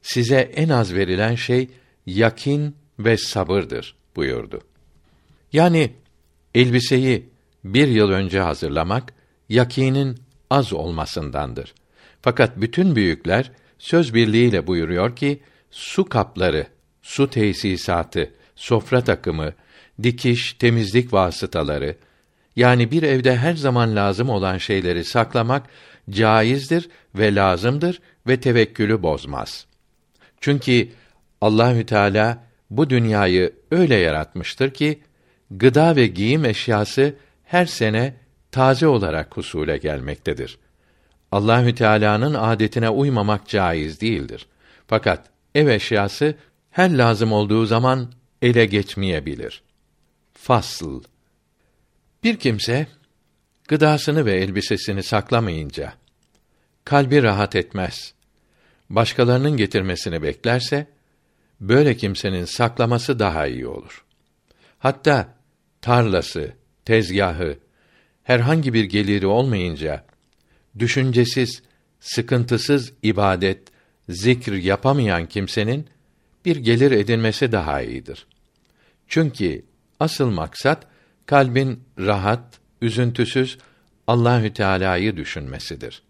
[0.02, 1.70] size en az verilen şey
[2.06, 4.61] yakin ve sabırdır buyurdu.
[5.53, 5.94] Yani
[6.56, 7.30] elbiseyi
[7.64, 9.14] bir yıl önce hazırlamak
[9.49, 10.18] yakinin
[10.49, 11.74] az olmasındandır.
[12.24, 15.41] Fakat bütün büyükler söz birliğiyle buyuruyor ki
[15.72, 16.68] su kapları,
[17.02, 19.54] su tesisatı, sofra takımı,
[20.04, 21.95] dikiş, temizlik vasıtaları
[22.56, 25.70] yani bir evde her zaman lazım olan şeyleri saklamak
[26.10, 29.66] caizdir ve lazımdır ve tevekkülü bozmaz.
[30.41, 30.90] Çünkü
[31.41, 35.00] Allahü Teala bu dünyayı öyle yaratmıştır ki
[35.52, 38.14] gıda ve giyim eşyası her sene
[38.52, 40.58] taze olarak husule gelmektedir.
[41.34, 44.48] Allahü Teala'nın adetine uymamak caiz değildir.
[44.88, 46.36] Fakat ev eşyası
[46.72, 48.12] her lazım olduğu zaman
[48.42, 49.64] ele geçmeyebilir.
[50.34, 51.04] Fasıl
[52.24, 52.88] Bir kimse
[53.68, 55.94] gıdasını ve elbisesini saklamayınca
[56.86, 58.14] kalbi rahat etmez.
[58.90, 60.88] Başkalarının getirmesini beklerse
[61.62, 64.06] böyle kimsenin saklaması daha iyi olur.
[64.80, 65.36] Hatta
[65.82, 66.52] tarlası,
[66.86, 67.58] tezgahı,
[68.24, 70.12] herhangi bir geliri olmayınca
[70.80, 71.64] düşüncesiz,
[72.00, 73.68] sıkıntısız ibadet,
[74.10, 75.88] zikr yapamayan kimsenin
[76.45, 78.28] bir gelir edinmesi daha iyidir.
[79.08, 79.66] Çünkü
[80.00, 80.88] asıl maksat
[81.26, 83.58] kalbin rahat, üzüntüsüz
[84.08, 86.02] Allahü Teala'yı düşünmesidir.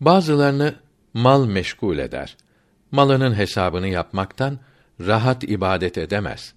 [0.00, 0.74] Bazılarını
[1.14, 2.36] mal meşgul eder.
[2.90, 4.58] Malının hesabını yapmaktan
[5.00, 6.54] rahat ibadet edemez.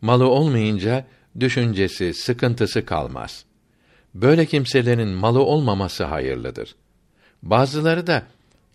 [0.00, 1.06] Malı olmayınca
[1.40, 3.44] düşüncesi, sıkıntısı kalmaz.
[4.14, 6.74] Böyle kimselerin malı olmaması hayırlıdır.
[7.42, 8.22] Bazıları da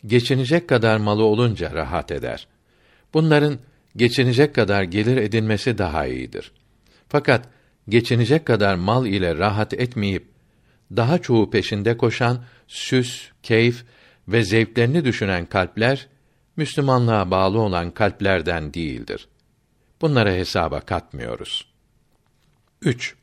[0.06, 2.48] geçinecek kadar malı olunca rahat eder.
[3.14, 3.60] Bunların
[3.96, 6.52] geçinecek kadar gelir edinmesi daha iyidir.
[7.10, 7.50] Fakat
[7.90, 10.28] geçinecek kadar mal ile rahat etmeyip
[10.96, 13.86] daha çoğu peşinde koşan süs, keyif
[14.28, 16.08] ve zevklerini düşünen kalpler
[16.58, 19.28] Müslümanlığa bağlı olan kalplerden değildir.
[20.02, 21.68] Bunlara hesaba katmıyoruz.
[22.82, 23.16] 3.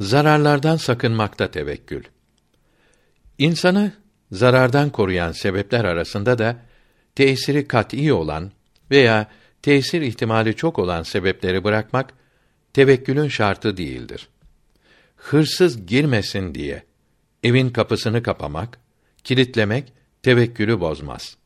[0.00, 2.04] Zararlardan sakınmakta tevekkül.
[3.38, 3.92] İnsanı
[4.32, 6.56] zarardan koruyan sebepler arasında da
[7.14, 8.52] tesiri kat'î olan
[8.90, 9.30] veya
[9.62, 12.14] tesir ihtimali çok olan sebepleri bırakmak
[12.72, 14.28] tevekkülün şartı değildir.
[15.16, 16.82] Hırsız girmesin diye
[17.42, 18.78] evin kapısını kapamak,
[19.24, 21.36] kilitlemek tevekkülü bozmaz.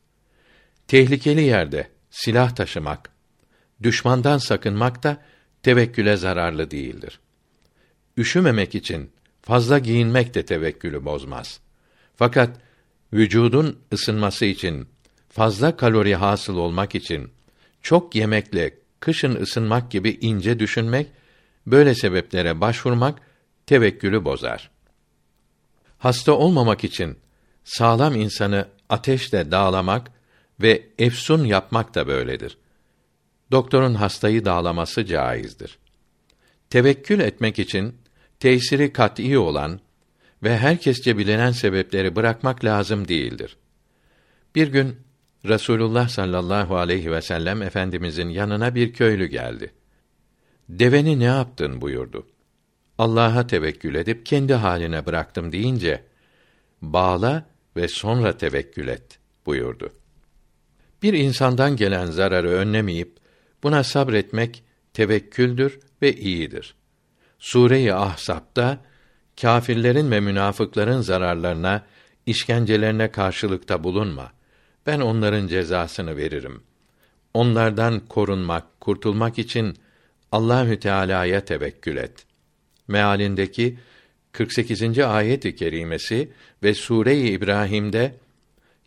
[0.87, 3.09] Tehlikeli yerde silah taşımak,
[3.83, 5.17] düşmandan sakınmak da
[5.63, 7.19] tevekküle zararlı değildir.
[8.17, 9.11] Üşümemek için
[9.41, 11.59] fazla giyinmek de tevekkülü bozmaz.
[12.15, 12.49] Fakat
[13.13, 14.87] vücudun ısınması için
[15.29, 17.31] fazla kalori hasıl olmak için
[17.81, 21.07] çok yemekle kışın ısınmak gibi ince düşünmek,
[21.67, 23.21] böyle sebeplere başvurmak
[23.65, 24.71] tevekkülü bozar.
[25.97, 27.17] Hasta olmamak için
[27.63, 30.11] sağlam insanı ateşle dağlamak
[30.61, 32.57] ve efsun yapmak da böyledir.
[33.51, 35.77] Doktorun hastayı dağlaması caizdir.
[36.69, 37.95] Tevekkül etmek için
[38.39, 39.79] tesiri kat'î olan
[40.43, 43.57] ve herkesçe bilinen sebepleri bırakmak lazım değildir.
[44.55, 44.95] Bir gün
[45.47, 49.73] Rasulullah sallallahu aleyhi ve sellem efendimizin yanına bir köylü geldi.
[50.69, 52.27] Deveni ne yaptın buyurdu.
[52.97, 56.03] Allah'a tevekkül edip kendi haline bıraktım deyince
[56.81, 57.45] bağla
[57.75, 59.93] ve sonra tevekkül et buyurdu.
[61.03, 63.17] Bir insandan gelen zararı önlemeyip
[63.63, 64.63] buna sabretmek
[64.93, 66.75] tevekküldür ve iyidir.
[67.39, 68.77] Sure-i Ahzab'da
[69.41, 71.85] kâfirlerin ve münafıkların zararlarına,
[72.25, 74.31] işkencelerine karşılıkta bulunma.
[74.85, 76.63] Ben onların cezasını veririm.
[77.33, 79.77] Onlardan korunmak, kurtulmak için
[80.31, 82.25] Allahü Teala'ya tevekkül et.
[82.87, 83.77] Mealindeki
[84.31, 84.99] 48.
[84.99, 86.31] ayet-i kerimesi
[86.63, 88.15] ve Sure-i İbrahim'de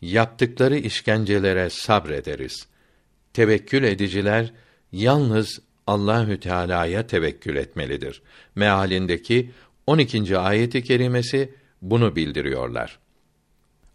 [0.01, 2.67] yaptıkları işkencelere sabrederiz.
[3.33, 4.53] Tevekkül ediciler
[4.93, 8.23] yalnız Allahü Teala'ya tevekkül etmelidir.
[8.55, 9.51] Mealindeki
[9.87, 10.39] 12.
[10.39, 12.99] ayeti kerimesi bunu bildiriyorlar.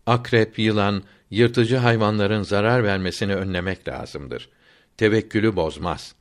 [0.05, 4.49] Akrep, yılan, yırtıcı hayvanların zarar vermesini önlemek lazımdır.
[4.97, 6.15] Tevekkülü bozmaz.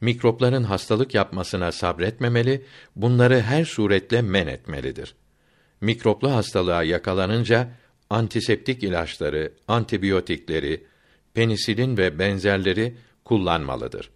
[0.00, 2.64] Mikropların hastalık yapmasına sabretmemeli,
[2.96, 5.14] bunları her suretle men etmelidir.
[5.80, 7.68] Mikroplu hastalığa yakalanınca
[8.10, 10.84] antiseptik ilaçları, antibiyotikleri,
[11.34, 12.94] penisilin ve benzerleri
[13.24, 14.10] kullanmalıdır.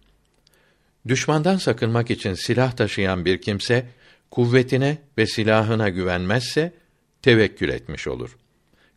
[1.07, 3.85] Düşmandan sakınmak için silah taşıyan bir kimse
[4.31, 6.73] kuvvetine ve silahına güvenmezse
[7.21, 8.37] tevekkül etmiş olur.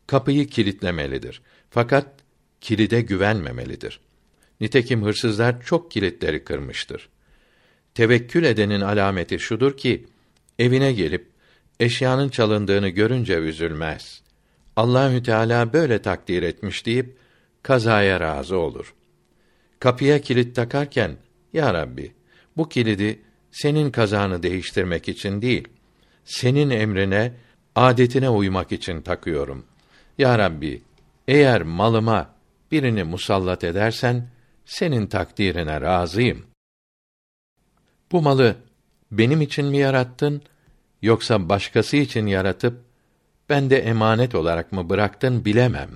[0.07, 1.43] Kapıyı kilitlemelidir.
[1.70, 2.07] Fakat
[2.61, 4.01] kilide güvenmemelidir.
[4.61, 7.09] Nitekim hırsızlar çok kilitleri kırmıştır.
[7.95, 10.07] Tevekkül edenin alameti şudur ki
[10.59, 11.27] evine gelip
[11.81, 14.23] eşyanın çalındığını görünce üzülmez.
[14.77, 17.16] Allahü Teala böyle takdir etmiş deyip
[17.62, 18.95] kazaya razı olur.
[19.81, 21.16] Kapıya kilit takarken
[21.52, 22.12] ya Rabbi
[22.56, 25.68] bu kilidi senin kazanı değiştirmek için değil,
[26.24, 27.32] senin emrine,
[27.74, 29.66] adetine uymak için takıyorum.
[30.18, 30.82] Ya Rabbi,
[31.28, 32.35] eğer malıma
[32.72, 34.28] birini musallat edersen,
[34.64, 36.47] senin takdirine razıyım.
[38.12, 38.56] Bu malı
[39.10, 40.43] benim için mi yarattın,
[41.02, 42.85] yoksa başkası için yaratıp,
[43.48, 45.90] ben de emanet olarak mı bıraktın bilemem,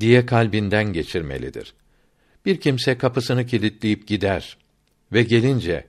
[0.00, 1.74] diye kalbinden geçirmelidir.
[2.46, 4.56] Bir kimse kapısını kilitleyip gider
[5.12, 5.86] ve gelince,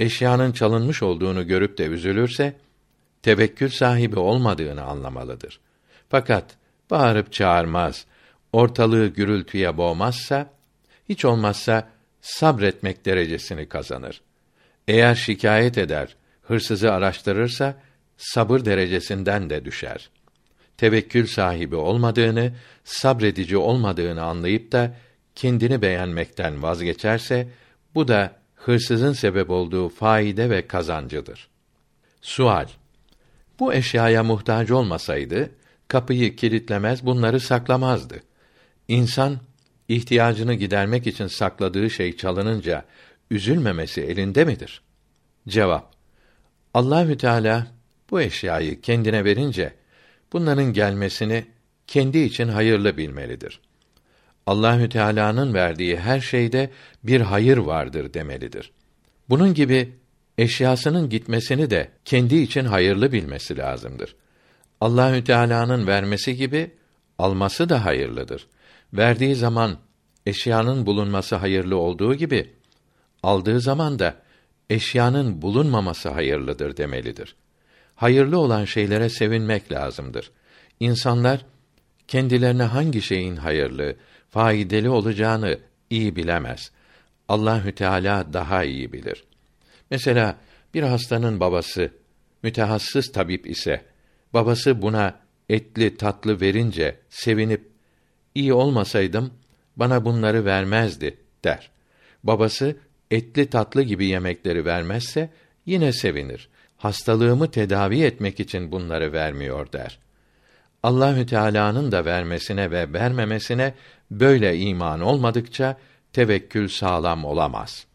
[0.00, 2.56] eşyanın çalınmış olduğunu görüp de üzülürse,
[3.22, 5.60] tevekkül sahibi olmadığını anlamalıdır.
[6.08, 6.44] Fakat
[6.90, 8.06] bağırıp çağırmaz,
[8.52, 10.50] ortalığı gürültüye boğmazsa,
[11.08, 11.88] hiç olmazsa
[12.20, 14.20] sabretmek derecesini kazanır.
[14.88, 17.76] Eğer şikayet eder, hırsızı araştırırsa,
[18.16, 20.10] sabır derecesinden de düşer.
[20.76, 22.52] Tevekkül sahibi olmadığını,
[22.84, 24.94] sabredici olmadığını anlayıp da
[25.34, 27.48] kendini beğenmekten vazgeçerse,
[27.94, 31.48] bu da hırsızın sebep olduğu faide ve kazancıdır.
[32.20, 32.66] Sual
[33.60, 35.50] Bu eşyaya muhtaç olmasaydı,
[35.88, 38.22] kapıyı kilitlemez, bunları saklamazdı.
[38.88, 39.38] İnsan,
[39.88, 42.84] ihtiyacını gidermek için sakladığı şey çalınınca,
[43.30, 44.82] üzülmemesi elinde midir?
[45.48, 45.94] Cevap
[46.74, 47.66] Allahü Teala
[48.10, 49.74] bu eşyayı kendine verince
[50.32, 51.44] bunların gelmesini
[51.86, 53.60] kendi için hayırlı bilmelidir.
[54.50, 56.70] Allahü Teala'nın verdiği her şeyde
[57.04, 58.72] bir hayır vardır demelidir.
[59.28, 59.92] Bunun gibi
[60.38, 64.16] eşyasının gitmesini de kendi için hayırlı bilmesi lazımdır.
[64.80, 66.70] Allahü Teala'nın vermesi gibi
[67.18, 68.46] alması da hayırlıdır.
[68.92, 69.78] Verdiği zaman
[70.26, 72.50] eşyanın bulunması hayırlı olduğu gibi
[73.22, 74.14] aldığı zaman da
[74.70, 77.36] eşyanın bulunmaması hayırlıdır demelidir.
[77.94, 80.30] Hayırlı olan şeylere sevinmek lazımdır.
[80.80, 81.46] İnsanlar
[82.08, 83.96] kendilerine hangi şeyin hayırlı,
[84.30, 85.58] faydalı olacağını
[85.90, 86.70] iyi bilemez.
[87.28, 89.24] Allahü Teala daha iyi bilir.
[89.90, 90.36] Mesela
[90.74, 91.90] bir hastanın babası
[92.42, 93.84] mütehassıs tabip ise
[94.32, 97.70] babası buna etli tatlı verince sevinip
[98.34, 99.30] iyi olmasaydım
[99.76, 101.70] bana bunları vermezdi der.
[102.24, 102.76] Babası
[103.10, 105.30] etli tatlı gibi yemekleri vermezse
[105.66, 106.48] yine sevinir.
[106.76, 109.98] Hastalığımı tedavi etmek için bunları vermiyor der.
[110.82, 113.74] Allahü Teala'nın da vermesine ve vermemesine
[114.10, 115.78] böyle iman olmadıkça
[116.12, 117.86] tevekkül sağlam olamaz.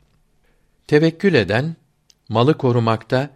[0.88, 1.76] Tevekkül eden
[2.30, 3.30] malı korumakta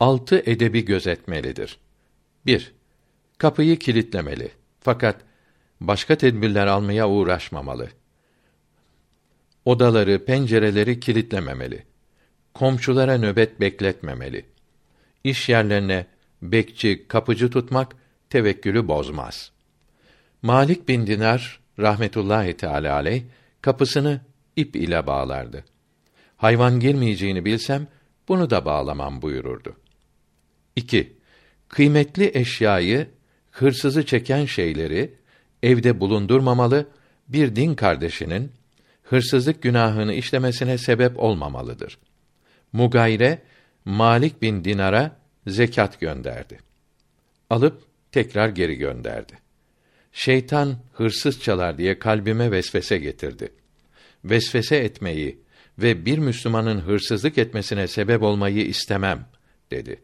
[0.00, 1.78] altı edebi gözetmelidir.
[2.46, 2.72] 1.
[3.38, 4.50] Kapıyı kilitlemeli.
[4.80, 5.16] Fakat
[5.80, 7.88] başka tedbirler almaya uğraşmamalı.
[9.64, 11.84] Odaları, pencereleri kilitlememeli.
[12.54, 14.44] Komşulara nöbet bekletmemeli.
[15.24, 16.06] İş yerlerine
[16.42, 17.96] bekçi, kapıcı tutmak
[18.30, 19.52] tevekkülü bozmaz.
[20.42, 23.22] Malik bin Dinar rahmetullahi teala aleyh
[23.62, 24.20] kapısını
[24.56, 25.64] ip ile bağlardı.
[26.36, 27.86] Hayvan girmeyeceğini bilsem
[28.28, 29.76] bunu da bağlamam buyururdu.
[30.76, 31.16] 2.
[31.68, 33.08] Kıymetli eşyayı,
[33.50, 35.14] hırsızı çeken şeyleri
[35.62, 36.86] evde bulundurmamalı,
[37.28, 38.52] bir din kardeşinin
[39.02, 41.98] hırsızlık günahını işlemesine sebep olmamalıdır.
[42.72, 43.42] Mugayre
[43.84, 45.16] Malik bin Dinar'a
[45.46, 46.58] zekat gönderdi.
[47.50, 49.32] Alıp tekrar geri gönderdi.
[50.12, 53.52] Şeytan hırsız çalar diye kalbime vesvese getirdi.
[54.24, 55.38] Vesvese etmeyi
[55.78, 59.26] ve bir Müslümanın hırsızlık etmesine sebep olmayı istemem
[59.70, 60.00] dedi.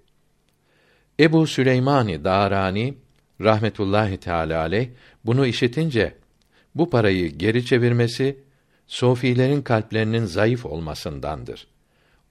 [1.21, 2.95] Ebu Süleymani Darani
[3.41, 4.89] rahmetullahi teala aleyh
[5.25, 6.15] bunu işitince
[6.75, 8.37] bu parayı geri çevirmesi
[8.87, 11.67] sofilerin kalplerinin zayıf olmasındandır.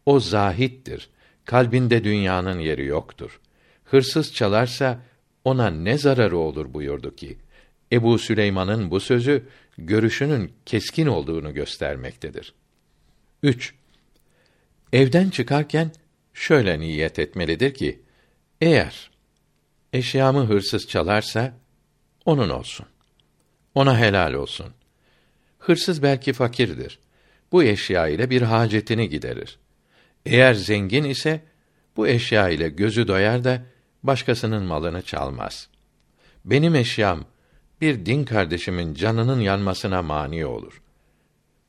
[0.05, 1.09] O zahittir.
[1.45, 3.39] Kalbinde dünyanın yeri yoktur.
[3.85, 4.99] Hırsız çalarsa
[5.45, 7.37] ona ne zararı olur buyurdu ki.
[7.91, 9.47] Ebu Süleyman'ın bu sözü
[9.77, 12.53] görüşünün keskin olduğunu göstermektedir.
[13.43, 13.73] 3.
[14.93, 15.91] Evden çıkarken
[16.33, 17.99] şöyle niyet etmelidir ki
[18.61, 19.11] eğer
[19.93, 21.53] eşyamı hırsız çalarsa
[22.25, 22.85] onun olsun.
[23.75, 24.73] Ona helal olsun.
[25.59, 26.99] Hırsız belki fakirdir.
[27.51, 29.59] Bu eşya ile bir hacetini giderir.
[30.25, 31.41] Eğer zengin ise
[31.97, 33.61] bu eşya ile gözü doyar da
[34.07, 35.67] başkasının malını çalmaz.
[36.45, 37.25] Benim eşyam
[37.81, 40.81] bir din kardeşimin canının yanmasına mani olur.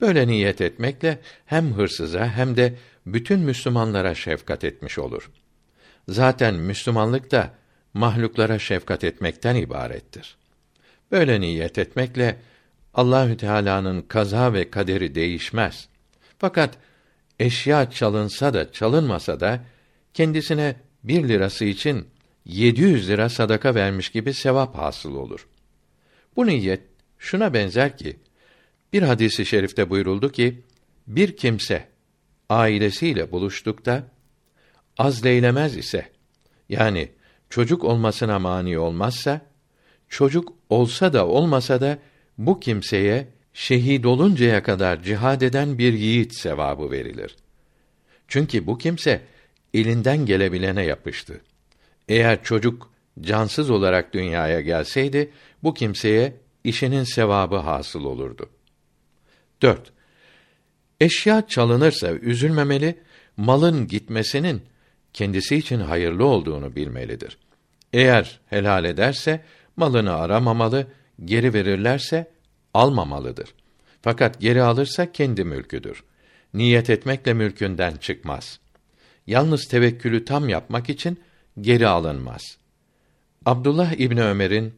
[0.01, 2.75] Böyle niyet etmekle hem hırsıza hem de
[3.07, 5.31] bütün Müslümanlara şefkat etmiş olur.
[6.09, 7.51] Zaten Müslümanlık da
[7.95, 10.37] mahluklara şefkat etmekten ibarettir.
[11.11, 12.37] Böyle niyet etmekle
[12.95, 15.89] Allahü Teala'nın kaza ve kaderi değişmez.
[16.39, 16.79] Fakat
[17.41, 19.61] eşya çalınsa da çalınmasa da
[20.15, 22.07] kendisine bir lirası için
[22.47, 25.49] 700 lira sadaka vermiş gibi sevap hasıl olur.
[26.37, 26.81] Bu niyet
[27.19, 28.17] şuna benzer ki
[28.93, 30.63] bir hadisi şerifte buyuruldu ki
[31.07, 31.89] bir kimse
[32.49, 34.05] ailesiyle buluştukta
[34.99, 36.11] azleylemez ise
[36.69, 37.09] yani
[37.51, 39.41] çocuk olmasına mani olmazsa
[40.09, 41.99] çocuk olsa da olmasa da
[42.39, 47.37] bu kimseye şehit oluncaya kadar cihad eden bir yiğit sevabı verilir.
[48.29, 49.23] Çünkü bu kimse
[49.75, 51.41] elinden gelebilene yapıştı.
[52.09, 58.51] Eğer çocuk cansız olarak dünyaya gelseydi bu kimseye işinin sevabı hasıl olurdu.
[59.63, 59.93] 4.
[61.01, 62.99] Eşya çalınırsa üzülmemeli,
[63.37, 64.63] malın gitmesinin
[65.13, 67.39] kendisi için hayırlı olduğunu bilmelidir.
[67.93, 69.45] Eğer helal ederse
[69.77, 70.87] malını aramamalı,
[71.25, 72.31] geri verirlerse
[72.75, 73.55] almamalıdır.
[74.03, 76.05] Fakat geri alırsa kendi mülküdür.
[76.55, 78.61] Niyet etmekle mülkünden çıkmaz.
[79.27, 81.19] Yalnız tevekkülü tam yapmak için
[81.61, 82.59] geri alınmaz.
[83.47, 84.75] Abdullah İbni Ömer'in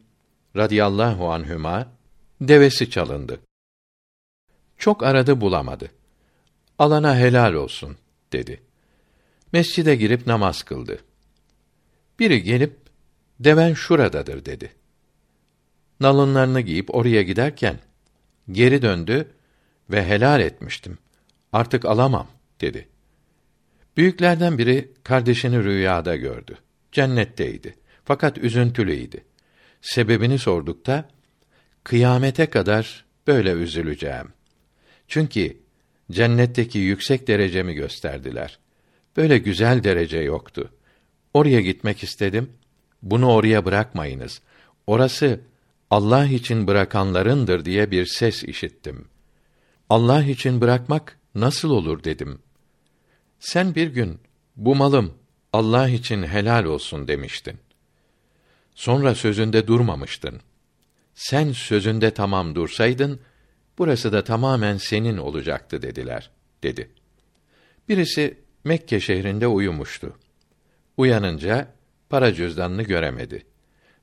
[0.55, 1.91] radıyallahu anhüma
[2.41, 3.39] devesi çalındı.
[4.77, 5.91] Çok aradı bulamadı.
[6.79, 7.97] Alana helal olsun
[8.33, 8.61] dedi.
[9.53, 10.99] Mescide girip namaz kıldı.
[12.19, 12.77] Biri gelip
[13.39, 14.71] deven şuradadır dedi.
[15.99, 17.79] Nalınlarını giyip oraya giderken
[18.51, 19.31] geri döndü
[19.89, 20.97] ve helal etmiştim.
[21.53, 22.27] Artık alamam
[22.61, 22.87] dedi.
[23.97, 26.57] Büyüklerden biri kardeşini rüyada gördü.
[26.91, 27.75] Cennetteydi.
[28.03, 29.23] Fakat üzüntülüydi.
[29.81, 31.09] Sebebini sordukta
[31.83, 34.27] kıyamete kadar böyle üzüleceğim.
[35.07, 35.57] Çünkü
[36.11, 38.59] cennetteki yüksek derecemi gösterdiler.
[39.17, 40.69] Böyle güzel derece yoktu.
[41.33, 42.49] Oraya gitmek istedim.
[43.01, 44.41] Bunu oraya bırakmayınız.
[44.87, 45.39] Orası
[45.89, 49.07] Allah için bırakanlarındır diye bir ses işittim.
[49.89, 52.39] Allah için bırakmak nasıl olur dedim.
[53.39, 54.19] Sen bir gün
[54.55, 55.13] bu malım
[55.53, 57.57] Allah için helal olsun demiştin.
[58.75, 60.41] Sonra sözünde durmamıştın.
[61.15, 63.19] Sen sözünde tamam dursaydın,
[63.77, 66.29] burası da tamamen senin olacaktı dediler,
[66.63, 66.89] dedi.
[67.89, 70.17] Birisi Mekke şehrinde uyumuştu.
[70.97, 71.67] Uyanınca
[72.09, 73.45] para cüzdanını göremedi.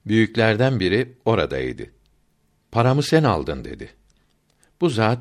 [0.06, 1.90] Büyüklerden biri oradaydı.
[2.73, 3.89] Paramı sen aldın dedi.
[4.81, 5.18] Bu zat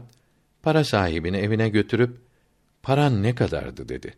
[0.64, 2.18] para sahibini evine götürüp
[2.84, 4.14] paran ne kadardı dedi.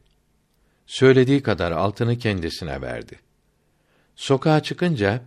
[0.87, 3.19] Söylediği kadar altını kendisine verdi.
[4.15, 5.21] Sokağa çıkınca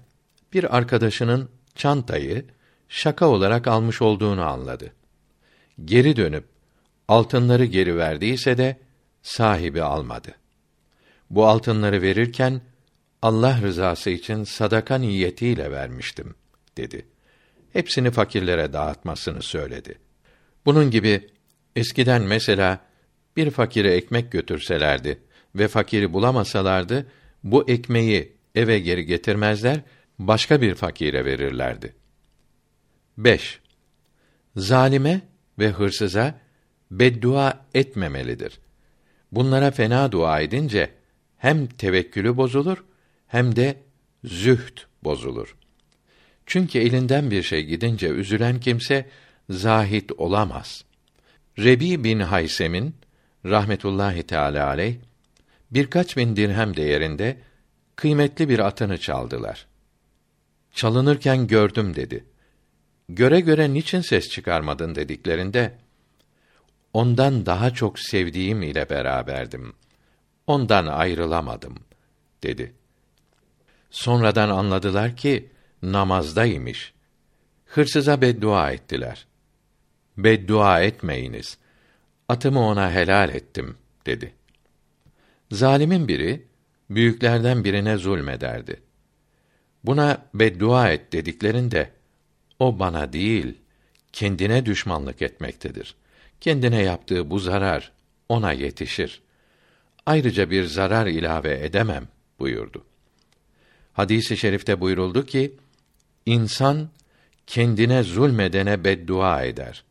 [0.52, 2.44] bir arkadaşının çantayı
[2.88, 4.92] şaka olarak almış olduğunu anladı.
[5.84, 6.44] Geri dönüp
[7.08, 8.76] altınları geri verdiyse de
[9.22, 10.34] sahibi almadı.
[11.30, 12.60] Bu altınları verirken
[13.22, 16.34] Allah rızası için sadaka niyetiyle vermiştim
[16.76, 17.06] dedi.
[17.72, 19.98] Hepsini fakirlere dağıtmasını söyledi.
[20.66, 21.30] Bunun gibi
[21.76, 22.80] eskiden mesela
[23.36, 25.18] bir fakire ekmek götürselerdi
[25.54, 27.06] ve fakiri bulamasalardı
[27.44, 29.80] bu ekmeği eve geri getirmezler,
[30.18, 31.94] başka bir fakire verirlerdi.
[33.18, 33.60] 5.
[34.56, 35.20] Zalime
[35.58, 36.40] ve hırsıza
[36.90, 38.58] beddua etmemelidir.
[39.32, 40.90] Bunlara fena dua edince
[41.36, 42.84] hem tevekkülü bozulur
[43.26, 43.82] hem de
[44.24, 45.56] zühd bozulur.
[46.46, 49.08] Çünkü elinden bir şey gidince üzülen kimse
[49.50, 50.84] zahit olamaz.
[51.58, 52.94] Rebi bin Haysem'in
[53.44, 54.94] rahmetullahi teala aleyh
[55.70, 57.36] birkaç bin dirhem değerinde
[57.96, 59.66] kıymetli bir atını çaldılar.
[60.72, 62.24] Çalınırken gördüm dedi.
[63.08, 65.78] Göre göre niçin ses çıkarmadın dediklerinde
[66.92, 69.72] ondan daha çok sevdiğim ile beraberdim.
[70.46, 71.74] Ondan ayrılamadım
[72.42, 72.72] dedi.
[73.90, 75.50] Sonradan anladılar ki
[75.82, 76.92] namazdaymış.
[77.66, 79.26] Hırsıza beddua ettiler.
[80.16, 81.58] Beddua etmeyiniz.
[82.28, 83.76] Atımı ona helal ettim
[84.06, 84.34] dedi.
[85.50, 86.46] Zalimin biri
[86.90, 88.80] büyüklerden birine zulmederdi.
[89.84, 91.90] Buna beddua et dediklerinde
[92.58, 93.54] o bana değil
[94.12, 95.94] kendine düşmanlık etmektedir.
[96.40, 97.92] Kendine yaptığı bu zarar
[98.28, 99.22] ona yetişir.
[100.06, 102.08] Ayrıca bir zarar ilave edemem
[102.38, 102.84] buyurdu.
[103.92, 105.56] Hadisi i şerifte buyuruldu ki
[106.26, 106.88] insan
[107.46, 109.84] kendine zulmedene beddua eder.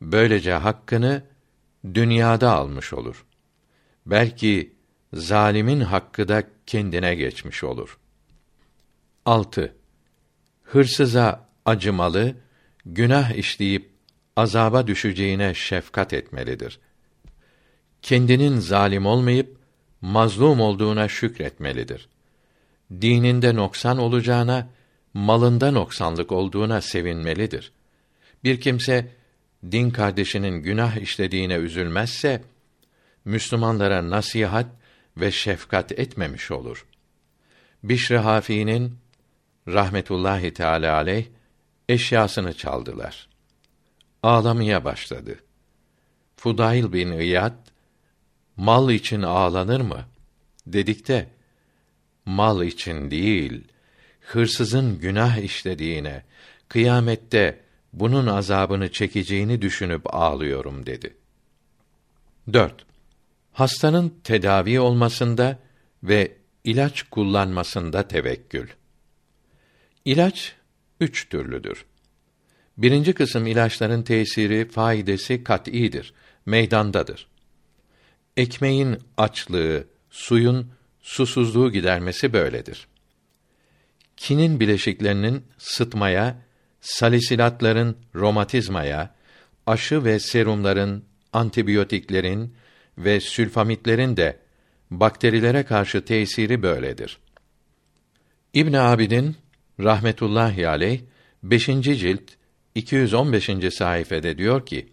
[0.00, 1.22] Böylece hakkını
[1.94, 3.24] dünyada almış olur.
[4.06, 4.75] Belki
[5.16, 7.98] zalimin hakkı da kendine geçmiş olur.
[9.24, 9.74] 6.
[10.62, 12.36] Hırsıza acımalı,
[12.86, 13.90] günah işleyip
[14.36, 16.78] azaba düşeceğine şefkat etmelidir.
[18.02, 19.56] Kendinin zalim olmayıp
[20.00, 22.08] mazlum olduğuna şükretmelidir
[22.90, 24.68] dininde noksan olacağına,
[25.14, 27.72] malında noksanlık olduğuna sevinmelidir.
[28.44, 29.08] Bir kimse
[29.72, 32.42] din kardeşinin günah işlediğine üzülmezse
[33.24, 34.66] Müslümanlara nasihat
[35.16, 36.86] ve şefkat etmemiş olur.
[37.82, 38.98] Bişr Hafi'nin
[39.68, 41.26] rahmetullahi teala aleyh
[41.88, 43.28] eşyasını çaldılar.
[44.22, 45.38] Ağlamaya başladı.
[46.36, 47.56] Fudail bin İyad
[48.56, 50.04] mal için ağlanır mı?
[50.66, 51.28] Dedikte
[52.26, 53.64] mal için değil,
[54.20, 56.22] hırsızın günah işlediğine,
[56.68, 57.60] kıyamette
[57.92, 61.16] bunun azabını çekeceğini düşünüp ağlıyorum dedi.
[62.52, 62.85] 4.
[63.56, 65.58] Hastanın tedavi olmasında
[66.02, 68.68] ve ilaç kullanmasında tevekkül.
[70.04, 70.54] İlaç
[71.00, 71.84] üç türlüdür.
[72.78, 76.14] Birinci kısım ilaçların tesiri, faydası kat'idir,
[76.46, 77.28] meydandadır.
[78.36, 80.70] Ekmeğin açlığı, suyun
[81.02, 82.86] susuzluğu gidermesi böyledir.
[84.16, 86.42] Kinin bileşiklerinin sıtmaya,
[86.80, 89.14] salisilatların romatizmaya,
[89.66, 92.54] aşı ve serumların, antibiyotiklerin
[92.98, 94.38] ve sülfamitlerin de
[94.90, 97.18] bakterilere karşı tesiri böyledir.
[98.54, 99.36] İbn Abidin
[99.80, 101.00] rahmetullahi aleyh
[101.42, 101.66] 5.
[101.66, 102.22] cilt
[102.74, 103.50] 215.
[103.70, 104.86] sayfede diyor ki: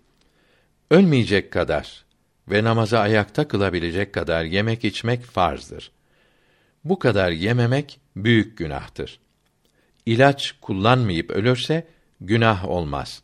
[0.92, 2.06] Ölmeyecek kadar
[2.48, 5.92] ve namaza ayakta kılabilecek kadar yemek içmek farzdır.
[6.84, 9.20] Bu kadar yememek büyük günahtır.
[10.06, 11.88] İlaç kullanmayıp ölürse
[12.22, 13.24] günah olmaz.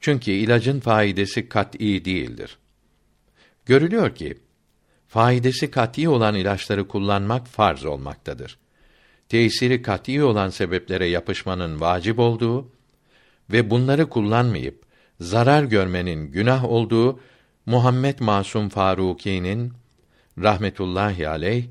[0.00, 2.58] Çünkü ilacın faidesi kat'î değildir.
[3.66, 4.38] Görülüyor ki
[5.08, 8.58] faidesi kat'î olan ilaçları kullanmak farz olmaktadır.
[9.28, 12.68] Tesiri kat'î olan sebeplere yapışmanın vacip olduğu
[13.52, 14.82] ve bunları kullanmayıp
[15.20, 17.20] zarar görmenin günah olduğu
[17.66, 19.72] Muhammed Masum Faruki'nin
[20.38, 21.64] rahmetullahi aleyh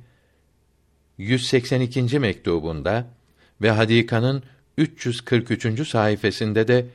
[1.17, 2.19] 182.
[2.19, 3.07] mektubunda
[3.61, 4.43] ve Hadika'nın
[4.77, 5.87] 343.
[5.87, 6.85] sayfasında de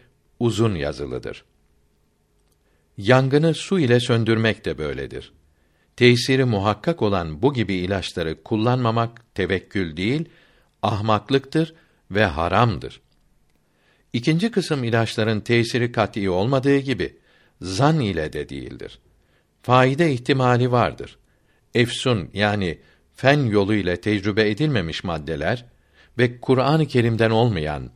[0.40, 1.44] uzun yazılıdır.
[2.98, 5.32] Yangını su ile söndürmek de böyledir.
[5.96, 10.28] Tesiri muhakkak olan bu gibi ilaçları kullanmamak tevekkül değil,
[10.82, 11.74] ahmaklıktır
[12.10, 13.00] ve haramdır.
[14.12, 17.18] İkinci kısım ilaçların tesiri kat'î olmadığı gibi
[17.60, 18.98] zan ile de değildir.
[19.62, 21.18] Faide ihtimali vardır.
[21.74, 22.78] Efsun yani
[23.14, 25.64] fen yolu ile tecrübe edilmemiş maddeler
[26.18, 27.90] ve Kur'an-ı Kerim'den olmayan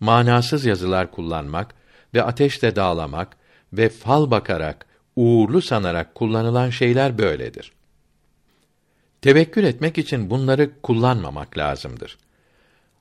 [0.00, 1.74] manasız yazılar kullanmak
[2.14, 3.36] ve ateşle dağlamak
[3.76, 4.86] ve fal bakarak
[5.16, 7.72] uğurlu sanarak kullanılan şeyler böyledir.
[9.22, 12.18] Tevekkül etmek için bunları kullanmamak lazımdır.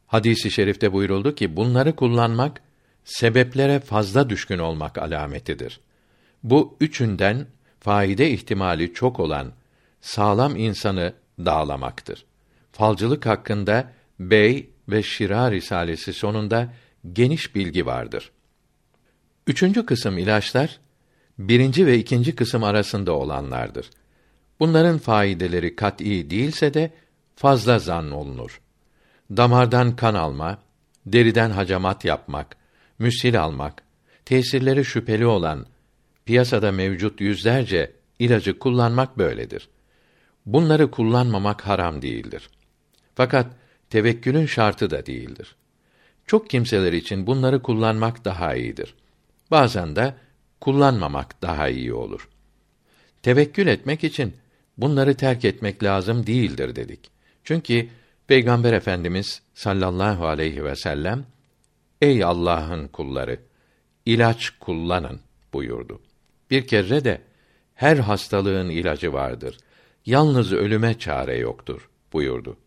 [0.08, 2.62] Hadisi i şerifte buyuruldu ki bunları kullanmak
[3.04, 5.80] sebeplere fazla düşkün olmak alametidir.
[6.44, 7.48] Bu üçünden
[7.80, 9.52] faide ihtimali çok olan
[10.02, 12.26] sağlam insanı dağlamaktır.
[12.72, 16.74] Falcılık hakkında Bey ve Şira Risalesi sonunda
[17.14, 18.32] geniş bilgi vardır.
[19.48, 20.80] Üçüncü kısım ilaçlar,
[21.40, 23.90] birinci ve ikinci kısım arasında olanlardır.
[24.60, 26.92] Bunların faydeleri kat'î değilse de
[27.36, 28.62] fazla zan olunur.
[29.32, 30.60] Damardan kan alma,
[31.06, 32.58] deriden hacamat yapmak,
[33.00, 33.84] müsil almak,
[34.26, 35.66] tesirleri şüpheli olan,
[36.26, 39.70] piyasada mevcut yüzlerce ilacı kullanmak böyledir.
[40.46, 42.50] Bunları kullanmamak haram değildir.
[43.16, 43.48] Fakat
[43.90, 45.56] tevekkülün şartı da değildir.
[46.28, 48.96] Çok kimseler için bunları kullanmak daha iyidir.
[49.52, 50.14] Bazen de
[50.62, 52.30] kullanmamak daha iyi olur.
[53.22, 54.34] Tevekkül etmek için
[54.78, 57.00] bunları terk etmek lazım değildir dedik.
[57.44, 57.90] Çünkü
[58.28, 61.26] Peygamber Efendimiz sallallahu aleyhi ve sellem
[62.02, 63.40] Ey Allah'ın kulları
[64.06, 65.20] ilaç kullanın
[65.54, 66.02] buyurdu.
[66.52, 67.22] Bir kere de
[67.76, 69.58] her hastalığın ilacı vardır.
[70.06, 72.58] Yalnız ölüme çare yoktur buyurdu.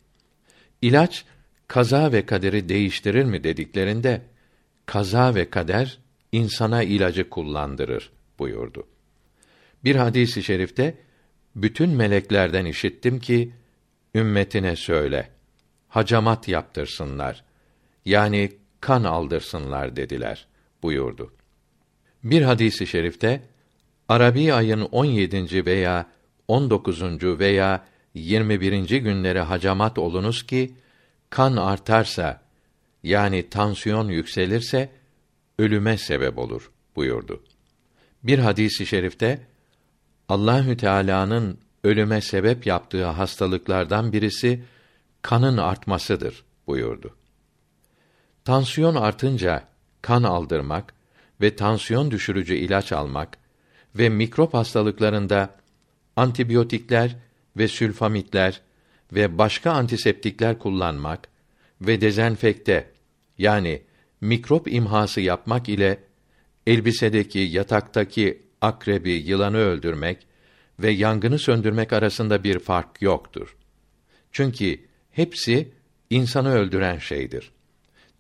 [0.83, 1.25] İlaç
[1.69, 4.23] kaza ve kaderi değiştirir mi dediklerinde
[4.87, 5.99] kaza ve kader
[6.33, 8.87] insana ilacı kullandırır buyurdu.
[9.85, 10.95] Bir hadisi i şerifte
[11.57, 13.53] bütün meleklerden işittim ki
[14.15, 15.31] ümmetine söyle
[15.89, 17.45] hacamat yaptırsınlar.
[18.05, 20.47] Yani kan aldırsınlar dediler
[20.83, 21.33] buyurdu.
[22.25, 23.43] Bir hadisi i şerifte
[24.09, 25.67] Arabi ayın 17.
[25.67, 26.07] veya
[26.49, 27.03] 19.
[27.23, 27.85] veya
[28.15, 28.89] 21.
[28.89, 30.75] günleri hacamat olunuz ki
[31.31, 32.43] kan artarsa
[33.03, 34.91] yani tansiyon yükselirse
[35.59, 37.43] ölüme sebep olur buyurdu.
[38.23, 39.47] Bir hadisi i şerifte
[40.29, 44.65] Allahü Teala'nın ölüme sebep yaptığı hastalıklardan birisi
[45.23, 47.17] kanın artmasıdır buyurdu.
[48.45, 49.65] Tansiyon artınca
[50.03, 50.95] kan aldırmak
[51.41, 53.39] ve tansiyon düşürücü ilaç almak
[53.95, 55.55] ve mikrop hastalıklarında
[56.17, 57.17] antibiyotikler
[57.57, 58.61] ve sülfamitler
[59.13, 61.29] ve başka antiseptikler kullanmak
[61.81, 62.91] ve dezenfekte
[63.39, 63.83] yani
[64.21, 65.99] mikrop imhası yapmak ile
[66.67, 70.27] elbisedeki, yataktaki akrebi, yılanı öldürmek
[70.81, 73.57] ve yangını söndürmek arasında bir fark yoktur.
[74.33, 74.81] Çünkü
[75.11, 75.73] hepsi
[76.11, 77.51] insanı öldüren şeydir.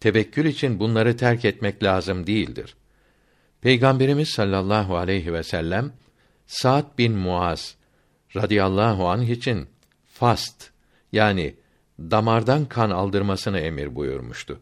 [0.01, 2.77] Tevekkül için bunları terk etmek lazım değildir.
[3.61, 5.93] Peygamberimiz sallallahu aleyhi ve sellem
[6.47, 7.77] Sa'd bin Muaz
[8.37, 9.67] radıyallahu anh için
[10.07, 10.71] fast
[11.13, 11.55] yani
[11.99, 14.61] damardan kan aldırmasını emir buyurmuştu.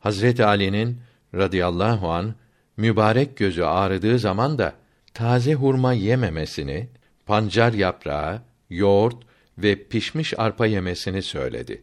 [0.00, 1.00] Hazreti Ali'nin
[1.34, 2.34] radıyallahu an
[2.76, 4.74] mübarek gözü ağrıdığı zaman da
[5.14, 6.88] taze hurma yememesini,
[7.26, 9.16] pancar yaprağı, yoğurt
[9.58, 11.82] ve pişmiş arpa yemesini söyledi.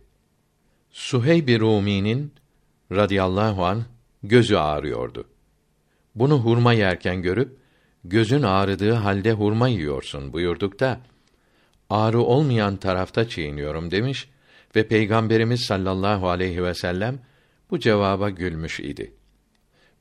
[0.92, 2.34] Suheyb Rumi'nin
[2.92, 3.84] radıyallahu an
[4.24, 5.28] gözü ağrıyordu.
[6.16, 7.58] Bunu hurma yerken görüp
[8.04, 11.00] gözün ağrıdığı halde hurma yiyorsun buyurduk da
[11.90, 14.30] ağrı olmayan tarafta çiğniyorum demiş
[14.76, 17.20] ve Peygamberimiz sallallahu aleyhi ve sellem
[17.72, 19.14] bu cevaba gülmüş idi.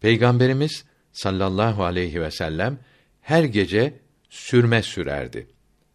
[0.01, 2.79] Peygamberimiz sallallahu aleyhi ve sellem
[3.21, 3.95] her gece
[4.31, 5.47] sürme sürerdi.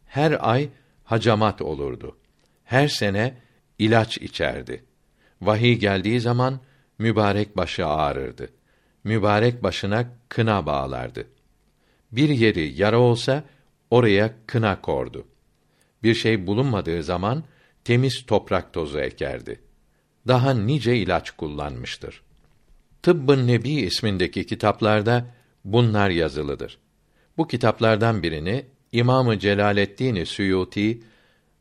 [0.05, 0.69] Her ay
[1.03, 2.17] hacamat olurdu.
[2.63, 3.37] Her sene
[3.79, 4.83] ilaç içerdi.
[5.41, 6.59] Vahiy geldiği zaman
[6.99, 8.49] mübarek başı ağrırdı.
[9.03, 11.27] Mübarek başına kına bağlardı.
[12.11, 13.43] Bir yeri yara olsa
[13.89, 15.27] oraya kına kordu.
[16.03, 17.43] Bir şey bulunmadığı zaman
[17.83, 19.59] temiz toprak tozu ekerdi.
[20.27, 22.21] Daha nice ilaç kullanmıştır.
[23.03, 25.25] Tıbbın Nebi ismindeki kitaplarda
[25.65, 26.77] bunlar yazılıdır.
[27.37, 31.01] Bu kitaplardan birini İmamı Celaleddin Suyuti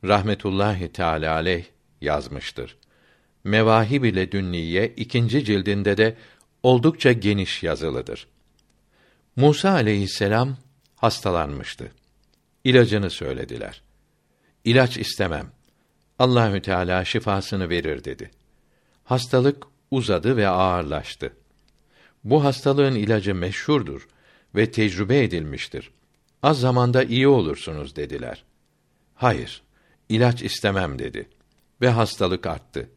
[0.05, 1.65] rahmetullahi teala aleyh
[2.01, 2.77] yazmıştır.
[3.45, 6.17] Mevahib ile Dünniye ikinci cildinde de
[6.63, 8.27] oldukça geniş yazılıdır.
[9.37, 10.57] Musa aleyhisselam
[10.97, 11.93] hastalanmıştı.
[12.65, 13.83] İlacını söylediler.
[14.65, 15.51] İlaç istemem.
[16.19, 18.31] Allahü Teala şifasını verir dedi.
[19.11, 21.33] Hastalık uzadı ve ağırlaştı.
[22.25, 24.09] Bu hastalığın ilacı meşhurdur
[24.55, 25.91] ve tecrübe edilmiştir.
[26.43, 28.45] Az zamanda iyi olursunuz dediler.
[29.15, 29.63] Hayır,
[30.09, 31.29] ilaç istemem dedi
[31.81, 32.89] ve hastalık arttı.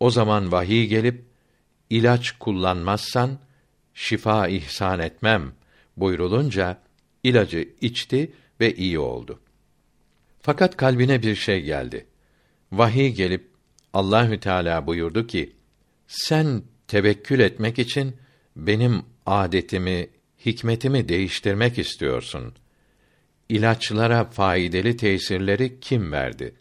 [0.00, 1.24] O zaman vahiy gelip
[1.90, 3.38] ilaç kullanmazsan
[3.94, 5.52] şifa ihsan etmem
[5.96, 6.78] buyrulunca
[7.22, 9.40] ilacı içti ve iyi oldu.
[10.40, 12.06] Fakat kalbine bir şey geldi.
[12.72, 13.47] Vahiy gelip
[13.92, 15.52] Allahü Teala buyurdu ki:
[16.06, 18.16] Sen tevekkül etmek için
[18.56, 20.08] benim adetimi,
[20.46, 22.54] hikmetimi değiştirmek istiyorsun.
[23.48, 26.54] İlaçlara faydalı tesirleri kim verdi?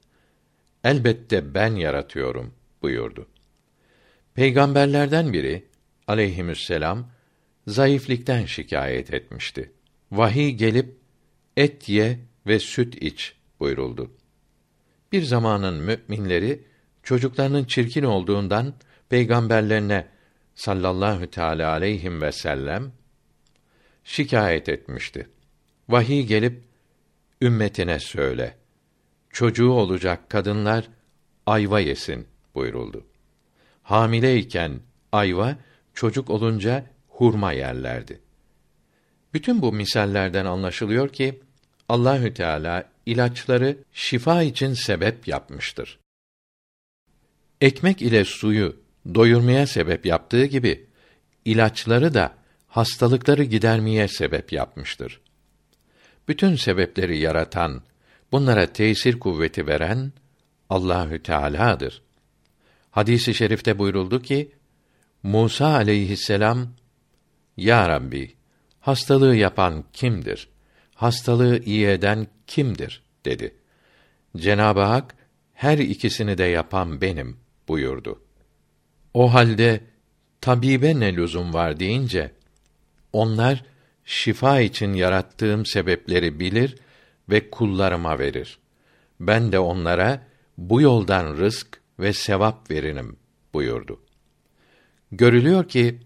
[0.83, 3.27] Elbette ben yaratıyorum buyurdu.
[4.33, 5.65] Peygamberlerden biri
[6.07, 7.11] aleyhisselam
[7.67, 9.71] zayıflikten şikayet etmişti.
[10.11, 10.97] Vahiy gelip
[11.57, 14.11] et ye ve süt iç buyuruldu.
[15.11, 16.63] Bir zamanın müminleri
[17.07, 18.73] çocuklarının çirkin olduğundan
[19.09, 20.07] peygamberlerine
[20.55, 22.91] sallallahu teala aleyhim ve sellem
[24.03, 25.29] şikayet etmişti.
[25.89, 26.63] Vahiy gelip
[27.41, 28.57] ümmetine söyle.
[29.29, 30.89] Çocuğu olacak kadınlar
[31.45, 33.05] ayva yesin buyuruldu.
[33.83, 34.79] Hamileyken
[35.11, 35.55] ayva,
[35.93, 38.19] çocuk olunca hurma yerlerdi.
[39.33, 41.39] Bütün bu misallerden anlaşılıyor ki
[41.89, 45.99] Allahü Teala ilaçları şifa için sebep yapmıştır.
[47.61, 48.81] Ekmek ile suyu
[49.15, 50.85] doyurmaya sebep yaptığı gibi
[51.45, 52.33] ilaçları da
[52.67, 55.21] hastalıkları gidermeye sebep yapmıştır.
[56.27, 57.81] Bütün sebepleri yaratan,
[58.31, 60.11] bunlara tesir kuvveti veren
[60.69, 62.01] Allahü Teala'dır.
[62.91, 64.51] Hadisi i şerifte buyuruldu ki
[65.23, 66.67] Musa aleyhisselam
[67.57, 68.35] Ya Rabbi
[68.79, 70.49] hastalığı yapan kimdir?
[70.95, 73.03] Hastalığı iyi eden kimdir?
[73.25, 73.55] dedi.
[74.37, 75.15] Cenab-ı Hak
[75.53, 77.37] her ikisini de yapan benim
[77.67, 78.21] buyurdu.
[79.13, 79.81] O halde
[80.41, 82.31] tabibe ne lüzum var deyince
[83.13, 83.63] onlar
[84.05, 86.75] şifa için yarattığım sebepleri bilir
[87.29, 88.59] ve kullarıma verir.
[89.19, 90.27] Ben de onlara
[90.57, 93.15] bu yoldan rızk ve sevap veririm
[93.53, 93.99] buyurdu.
[95.11, 95.99] Görülüyor ki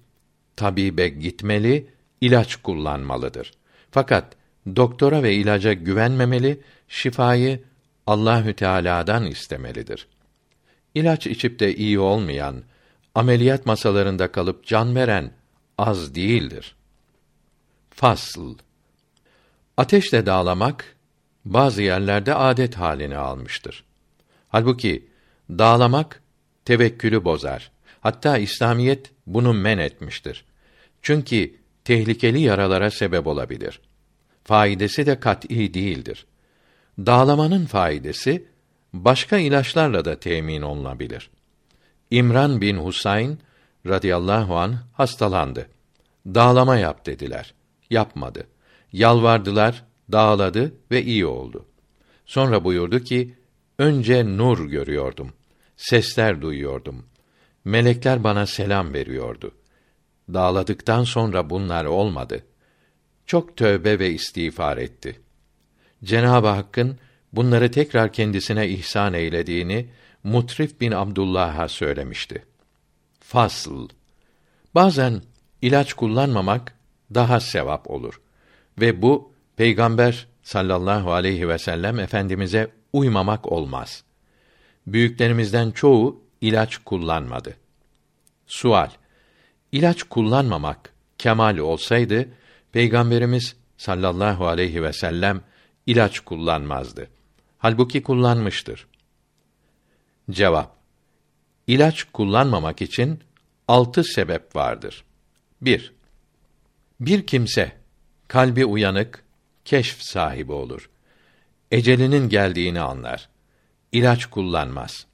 [0.55, 1.87] tabibe gitmeli,
[2.21, 3.53] ilaç kullanmalıdır.
[3.91, 4.35] Fakat
[4.75, 7.63] doktora ve ilaca güvenmemeli, şifayı
[8.07, 10.07] Allahü Teala'dan istemelidir.
[10.95, 12.63] İlaç içip de iyi olmayan,
[13.15, 15.31] ameliyat masalarında kalıp can veren
[15.77, 16.75] az değildir.
[17.89, 18.39] Fasl
[19.77, 20.95] Ateşle dağlamak
[21.45, 23.83] bazı yerlerde adet halini almıştır.
[24.49, 25.07] Halbuki
[25.49, 26.21] dağlamak
[26.65, 27.71] tevekkülü bozar.
[28.01, 30.45] Hatta İslamiyet bunu men etmiştir.
[31.01, 31.55] Çünkü
[31.85, 33.81] tehlikeli yaralara sebep olabilir.
[34.43, 36.25] Faidesi de kat'î değildir.
[36.99, 38.45] Dağlamanın faidesi
[38.93, 41.29] başka ilaçlarla da temin olunabilir.
[42.11, 43.37] İmran bin Husayn
[43.87, 45.67] radıyallahu an hastalandı.
[46.25, 47.53] Dağlama yap dediler.
[47.89, 48.47] Yapmadı.
[48.93, 51.65] Yalvardılar, dağladı ve iyi oldu.
[52.25, 53.35] Sonra buyurdu ki,
[53.79, 55.33] önce nur görüyordum.
[55.77, 57.05] Sesler duyuyordum.
[57.65, 59.51] Melekler bana selam veriyordu.
[60.33, 62.43] Dağladıktan sonra bunlar olmadı.
[63.25, 65.19] Çok tövbe ve istiğfar etti.
[66.03, 66.97] Cenab-ı Hakk'ın
[67.33, 69.89] bunları tekrar kendisine ihsan eylediğini
[70.23, 72.45] Mutrif bin Abdullah'a söylemişti.
[73.19, 73.87] Fasl
[74.75, 75.21] Bazen
[75.61, 76.75] ilaç kullanmamak
[77.13, 78.21] daha sevap olur
[78.79, 84.03] ve bu peygamber sallallahu aleyhi ve sellem efendimize uymamak olmaz.
[84.87, 87.55] Büyüklerimizden çoğu ilaç kullanmadı.
[88.47, 88.89] Sual:
[89.71, 92.29] İlaç kullanmamak kemal olsaydı
[92.71, 95.41] peygamberimiz sallallahu aleyhi ve sellem
[95.85, 97.07] ilaç kullanmazdı.
[97.61, 98.87] Halbuki kullanmıştır.
[100.31, 100.75] Cevap:
[101.67, 103.23] İlaç kullanmamak için
[103.67, 105.03] altı sebep vardır.
[105.61, 105.93] 1.
[106.99, 107.71] Bir kimse
[108.27, 109.23] kalbi uyanık,
[109.65, 110.89] keşf sahibi olur.
[111.71, 113.29] Ecelinin geldiğini anlar.
[113.91, 115.05] İlaç kullanmaz.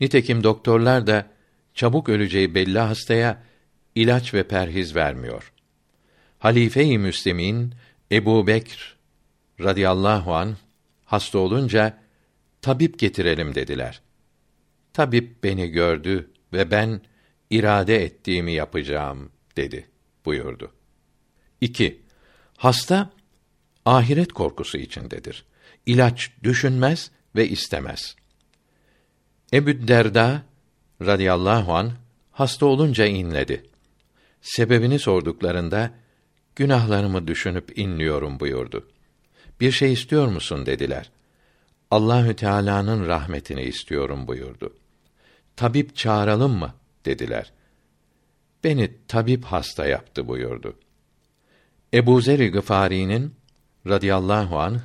[0.00, 1.26] Nitekim doktorlar da
[1.74, 3.42] çabuk öleceği belli hastaya
[3.94, 5.52] ilaç ve perhiz vermiyor.
[6.38, 7.74] Halife-i Müslimin
[8.12, 8.96] Ebu Bekr
[9.60, 10.56] radıyallahu an
[11.10, 11.98] hasta olunca
[12.62, 14.02] tabip getirelim dediler.
[14.92, 17.00] Tabip beni gördü ve ben
[17.50, 19.90] irade ettiğimi yapacağım dedi
[20.24, 20.72] buyurdu.
[21.60, 22.02] 2.
[22.56, 23.10] Hasta
[23.84, 25.44] ahiret korkusu içindedir.
[25.86, 28.16] İlaç düşünmez ve istemez.
[29.52, 30.42] Ebu Derda
[31.02, 31.92] radıyallahu an
[32.32, 33.66] hasta olunca inledi.
[34.40, 35.90] Sebebini sorduklarında
[36.56, 38.88] günahlarımı düşünüp inliyorum buyurdu.
[39.60, 41.10] Bir şey istiyor musun dediler.
[41.90, 44.76] Allahü Teala'nın rahmetini istiyorum buyurdu.
[45.56, 46.74] Tabip çağıralım mı
[47.04, 47.52] dediler.
[48.64, 50.76] Beni tabip hasta yaptı buyurdu.
[51.94, 53.34] Ebu Zer-i Gıfari'nin
[53.88, 54.80] radıyallahu an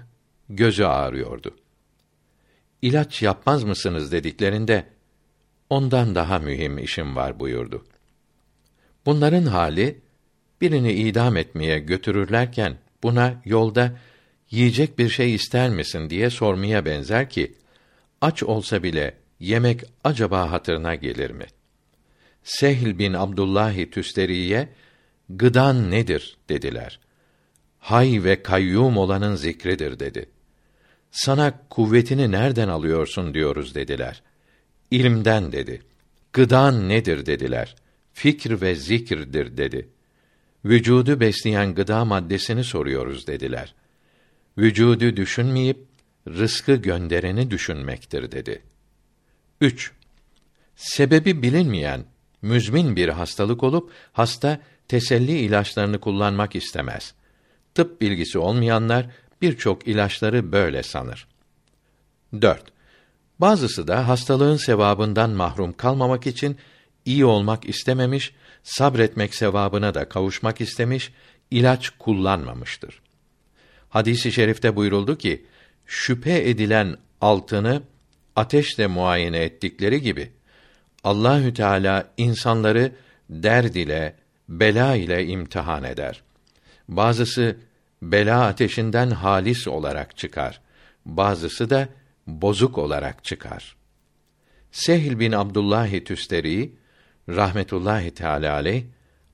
[0.49, 1.55] gözü ağrıyordu.
[2.81, 4.85] İlaç yapmaz mısınız dediklerinde
[5.69, 7.85] ondan daha mühim işim var buyurdu.
[9.05, 10.01] Bunların hali
[10.61, 13.97] birini idam etmeye götürürlerken buna yolda
[14.55, 17.53] yiyecek bir şey ister misin diye sormaya benzer ki
[18.21, 21.45] aç olsa bile yemek acaba hatırına gelir mi?
[22.43, 24.69] Sehl bin Abdullahi Tüsteriye
[25.29, 26.99] gıdan nedir dediler.
[27.79, 30.29] Hay ve kayyum olanın zikridir dedi.
[31.11, 34.21] Sana kuvvetini nereden alıyorsun diyoruz dediler.
[34.91, 35.81] İlimden dedi.
[36.33, 37.75] Gıdan nedir dediler.
[38.13, 39.89] Fikr ve zikirdir dedi.
[40.65, 43.75] Vücudu besleyen gıda maddesini soruyoruz dediler.
[44.57, 45.87] Vücudu düşünmeyip
[46.27, 48.61] rızkı göndereni düşünmektir dedi.
[49.61, 49.91] 3.
[50.75, 52.05] Sebebi bilinmeyen
[52.41, 57.13] müzmin bir hastalık olup hasta teselli ilaçlarını kullanmak istemez.
[57.73, 59.05] Tıp bilgisi olmayanlar
[59.41, 61.27] birçok ilaçları böyle sanır.
[62.41, 62.63] 4.
[63.39, 66.57] Bazısı da hastalığın sevabından mahrum kalmamak için
[67.05, 68.33] iyi olmak istememiş,
[68.63, 71.13] sabretmek sevabına da kavuşmak istemiş,
[71.51, 73.04] ilaç kullanmamıştır.
[73.95, 75.45] Hadisi şerifte buyuruldu ki,
[75.85, 77.81] şüphe edilen altını
[78.35, 80.31] ateşle muayene ettikleri gibi
[81.03, 82.91] Allahü Teala insanları
[83.29, 84.15] derd ile,
[84.49, 86.23] bela ile imtihan eder.
[86.89, 87.57] Bazısı
[88.01, 90.61] bela ateşinden halis olarak çıkar.
[91.05, 91.87] Bazısı da
[92.27, 93.75] bozuk olarak çıkar.
[94.71, 96.71] Sehl bin Abdullah Tüsteri
[97.29, 98.83] rahmetullahi teala aleyh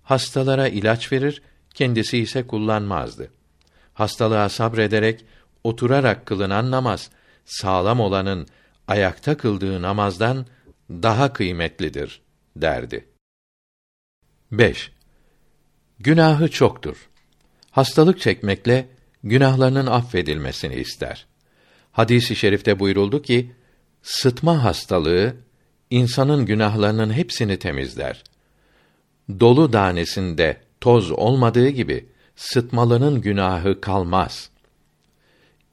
[0.03, 1.41] hastalara ilaç verir,
[1.73, 3.40] kendisi ise kullanmazdı.
[4.01, 5.25] Hastalığa sabrederek
[5.63, 7.09] oturarak kılınan namaz
[7.45, 8.47] sağlam olanın
[8.87, 10.45] ayakta kıldığı namazdan
[10.89, 12.21] daha kıymetlidir
[12.55, 13.07] derdi.
[14.51, 14.91] 5.
[15.99, 17.09] Günahı çoktur.
[17.71, 18.89] Hastalık çekmekle
[19.23, 21.27] günahlarının affedilmesini ister.
[21.91, 23.51] Hadisi i şerifte buyuruldu ki,
[24.01, 25.35] sıtma hastalığı
[25.89, 28.23] insanın günahlarının hepsini temizler.
[29.39, 32.10] Dolu danesinde toz olmadığı gibi
[32.41, 34.49] sıtmalının günahı kalmaz.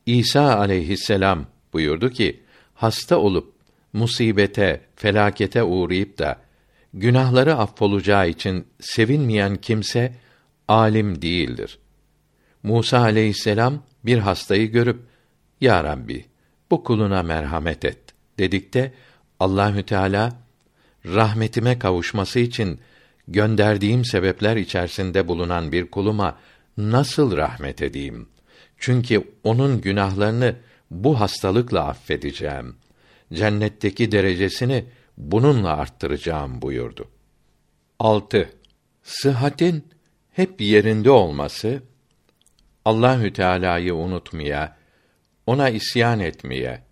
[0.06, 2.40] İsa aleyhisselam buyurdu ki,
[2.74, 3.52] hasta olup
[3.92, 6.38] musibete, felakete uğrayıp da
[6.94, 10.14] günahları affolacağı için sevinmeyen kimse
[10.68, 11.78] alim değildir.
[12.62, 15.00] Musa aleyhisselam bir hastayı görüp
[15.60, 16.24] Ya Rabbi
[16.70, 17.98] bu kuluna merhamet et
[18.38, 18.92] dedikte
[19.40, 20.32] Allahü Teala
[21.06, 22.80] rahmetime kavuşması için
[23.28, 26.38] gönderdiğim sebepler içerisinde bulunan bir kuluma
[26.78, 28.28] nasıl rahmet edeyim?
[28.78, 30.56] Çünkü onun günahlarını
[30.90, 32.76] bu hastalıkla affedeceğim.
[33.32, 34.84] Cennetteki derecesini
[35.16, 37.08] bununla arttıracağım buyurdu.
[37.98, 38.50] 6.
[39.02, 39.84] Sıhhatin
[40.32, 41.82] hep yerinde olması
[42.84, 44.76] Allahü Teala'yı unutmaya,
[45.46, 46.82] ona isyan etmeye,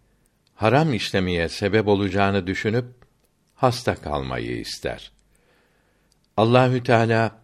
[0.55, 2.85] haram işlemeye sebep olacağını düşünüp
[3.55, 5.13] hasta kalmayı ister.
[6.37, 7.39] Allahü Teala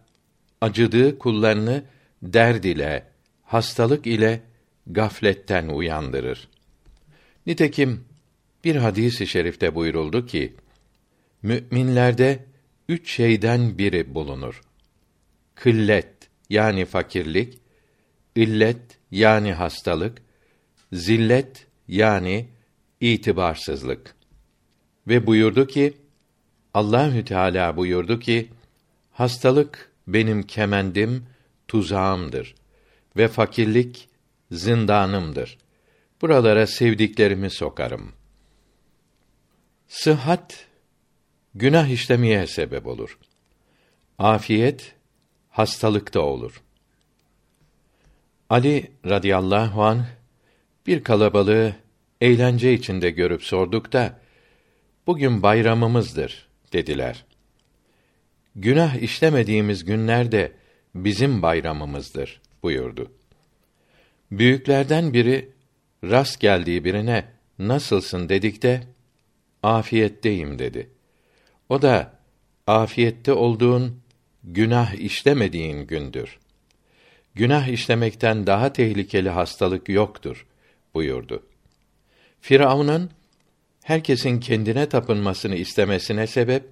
[0.61, 1.83] acıdığı kullarını
[2.23, 3.03] derd ile,
[3.43, 4.41] hastalık ile
[4.87, 6.47] gafletten uyandırır.
[7.45, 8.05] Nitekim
[8.63, 10.53] bir hadisi i şerifte buyuruldu ki,
[11.41, 12.39] müminlerde
[12.89, 14.61] üç şeyden biri bulunur.
[15.55, 16.13] Kıllet
[16.49, 17.57] yani fakirlik,
[18.35, 18.81] illet
[19.11, 20.21] yani hastalık,
[20.93, 22.47] zillet yani
[23.01, 24.15] itibarsızlık.
[25.07, 25.93] Ve buyurdu ki
[26.73, 28.49] Allahü Teala buyurdu ki
[29.11, 31.25] hastalık benim kemendim,
[31.73, 32.55] tuzağımdır
[33.17, 34.09] ve fakirlik
[34.51, 35.57] zindanımdır.
[36.21, 38.11] Buralara sevdiklerimi sokarım.
[39.87, 40.65] Sıhhat
[41.55, 43.17] günah işlemeye sebep olur.
[44.19, 44.95] Afiyet
[45.49, 46.61] hastalıkta olur.
[48.49, 50.05] Ali radıyallahu an
[50.87, 51.75] bir kalabalığı
[52.21, 54.19] eğlence içinde görüp sorduk da
[55.07, 57.25] bugün bayramımızdır dediler.
[58.55, 60.62] Günah işlemediğimiz günlerde
[60.95, 63.11] bizim bayramımızdır buyurdu.
[64.31, 65.49] Büyüklerden biri
[66.03, 67.25] rast geldiği birine
[67.59, 68.83] nasılsın dedik de
[69.63, 70.89] afiyetteyim dedi.
[71.69, 72.19] O da
[72.67, 74.01] afiyette olduğun
[74.43, 76.39] günah işlemediğin gündür.
[77.35, 80.47] Günah işlemekten daha tehlikeli hastalık yoktur
[80.93, 81.43] buyurdu.
[82.41, 83.09] Firavun'un
[83.83, 86.63] herkesin kendine tapınmasını istemesine sebep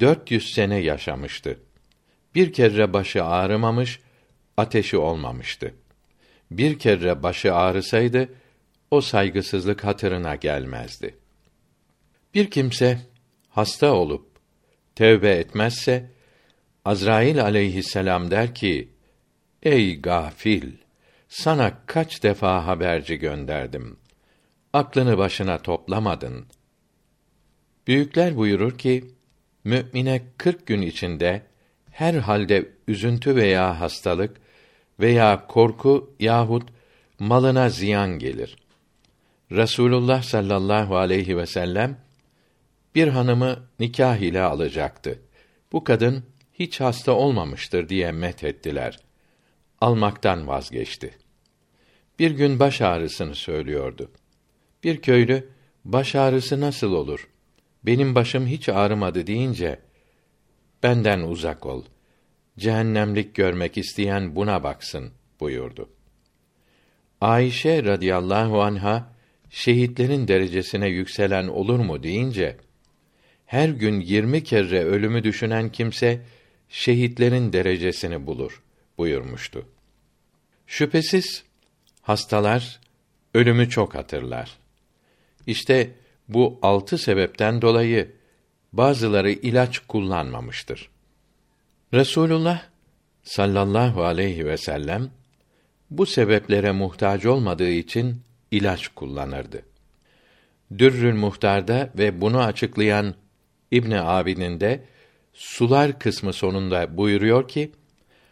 [0.00, 1.58] 400 sene yaşamıştı.
[2.36, 4.00] Bir kere başı ağrımamış,
[4.56, 5.74] ateşi olmamıştı.
[6.50, 8.28] Bir kere başı ağrısaydı
[8.90, 11.14] o saygısızlık hatırına gelmezdi.
[12.34, 12.98] Bir kimse
[13.48, 14.26] hasta olup
[14.94, 16.10] tevbe etmezse
[16.84, 18.88] Azrail aleyhisselam der ki:
[19.62, 20.72] Ey gafil,
[21.28, 23.96] sana kaç defa haberci gönderdim.
[24.72, 26.46] Aklını başına toplamadın.
[27.86, 29.04] Büyükler buyurur ki,
[29.64, 31.42] mümine kırk gün içinde
[31.96, 34.36] her halde üzüntü veya hastalık
[35.00, 36.68] veya korku yahut
[37.18, 38.56] malına ziyan gelir.
[39.52, 41.98] Resulullah sallallahu aleyhi ve sellem
[42.94, 45.18] bir hanımı nikah ile alacaktı.
[45.72, 46.24] Bu kadın
[46.54, 48.98] hiç hasta olmamıştır diye met ettiler.
[49.80, 51.18] Almaktan vazgeçti.
[52.18, 54.10] Bir gün baş ağrısını söylüyordu.
[54.84, 55.48] Bir köylü
[55.84, 57.28] baş ağrısı nasıl olur?
[57.82, 59.85] Benim başım hiç ağrımadı deyince
[60.86, 61.84] benden uzak ol.
[62.58, 65.10] Cehennemlik görmek isteyen buna baksın
[65.40, 65.88] buyurdu.
[67.20, 69.12] Ayşe radıyallahu anha
[69.50, 72.56] şehitlerin derecesine yükselen olur mu deyince
[73.46, 76.20] her gün yirmi kere ölümü düşünen kimse
[76.68, 78.62] şehitlerin derecesini bulur
[78.98, 79.66] buyurmuştu.
[80.66, 81.44] Şüphesiz
[82.02, 82.80] hastalar
[83.34, 84.58] ölümü çok hatırlar.
[85.46, 85.90] İşte
[86.28, 88.15] bu altı sebepten dolayı
[88.76, 90.88] bazıları ilaç kullanmamıştır.
[91.94, 92.62] Resulullah
[93.22, 95.10] sallallahu aleyhi ve sellem
[95.90, 98.20] bu sebeplere muhtaç olmadığı için
[98.50, 99.62] ilaç kullanırdı.
[100.78, 103.14] Dürrül Muhtar'da ve bunu açıklayan
[103.70, 104.84] İbn Abidin de
[105.32, 107.72] sular kısmı sonunda buyuruyor ki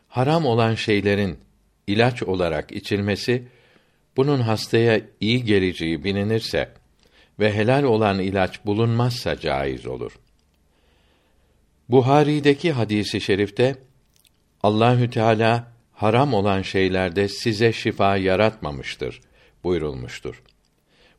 [0.09, 1.39] haram olan şeylerin
[1.87, 3.49] ilaç olarak içilmesi
[4.17, 6.69] bunun hastaya iyi geleceği bilinirse
[7.39, 10.13] ve helal olan ilaç bulunmazsa caiz olur.
[11.89, 13.77] Buhari'deki hadisi şerifte
[14.63, 19.21] Allahü Teala haram olan şeylerde size şifa yaratmamıştır
[19.65, 20.43] buyurulmuştur.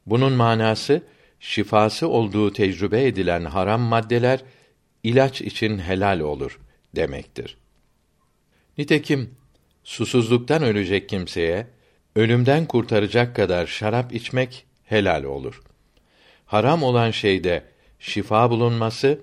[0.05, 1.01] Bunun manası
[1.39, 4.39] şifası olduğu tecrübe edilen haram maddeler
[5.03, 6.59] ilaç için helal olur
[6.95, 7.57] demektir.
[8.77, 9.35] Nitekim
[9.83, 11.67] susuzluktan ölecek kimseye
[12.15, 15.61] ölümden kurtaracak kadar şarap içmek helal olur.
[16.45, 17.63] Haram olan şeyde
[17.99, 19.21] şifa bulunması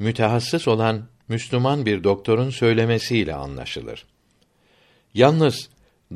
[0.00, 4.06] mütehassıs olan Müslüman bir doktorun söylemesiyle anlaşılır.
[5.14, 5.70] Yalnız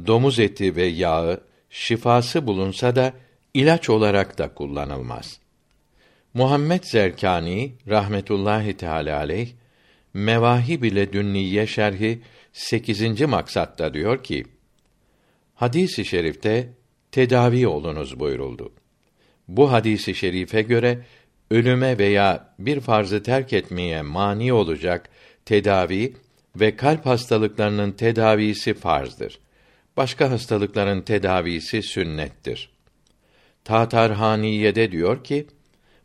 [0.07, 1.41] domuz eti ve yağı
[1.71, 3.13] şifası bulunsa da
[3.55, 5.39] ilaç olarak da kullanılmaz.
[6.35, 9.49] Muhammed Zerkani rahmetullahi teala aleyh
[10.15, 13.21] Mevahib ile Dünniye şerhi 8.
[13.21, 14.45] maksatta diyor ki:
[15.55, 16.73] Hadisi şerifte
[17.13, 18.73] tedavi olunuz buyuruldu.
[19.49, 21.05] Bu hadisi şerife göre
[21.51, 25.09] ölüme veya bir farzı terk etmeye mani olacak
[25.45, 26.17] tedavi
[26.57, 29.39] ve kalp hastalıklarının tedavisi farzdır.
[29.97, 32.71] Başka hastalıkların tedavisi sünnettir.
[33.65, 35.47] Tatarhaniye'de diyor ki,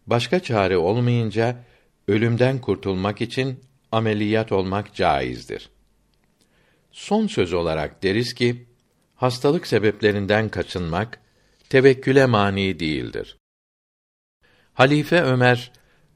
[0.08, 1.56] başka çare olmayınca
[2.08, 3.60] ölümden kurtulmak için
[3.92, 5.70] ameliyat olmak caizdir.
[6.92, 8.66] Son söz olarak deriz ki
[9.16, 11.20] hastalık sebeplerinden kaçınmak
[11.70, 13.39] tevekküle mani değildir.
[14.80, 15.72] Halife Ömer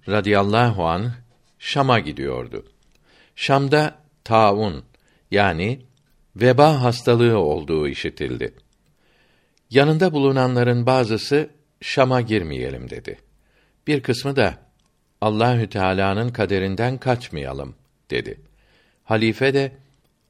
[0.09, 1.11] radıyallahu an
[1.59, 2.65] Şam'a gidiyordu.
[3.35, 4.83] Şam'da taun
[5.31, 5.81] yani
[6.35, 8.53] veba hastalığı olduğu işitildi.
[9.69, 11.49] Yanında bulunanların bazısı
[11.81, 13.19] Şam'a girmeyelim dedi.
[13.87, 14.57] Bir kısmı da
[15.21, 17.75] Allahü Teala'nın kaderinden kaçmayalım
[18.11, 18.41] dedi.
[19.03, 19.71] Halife de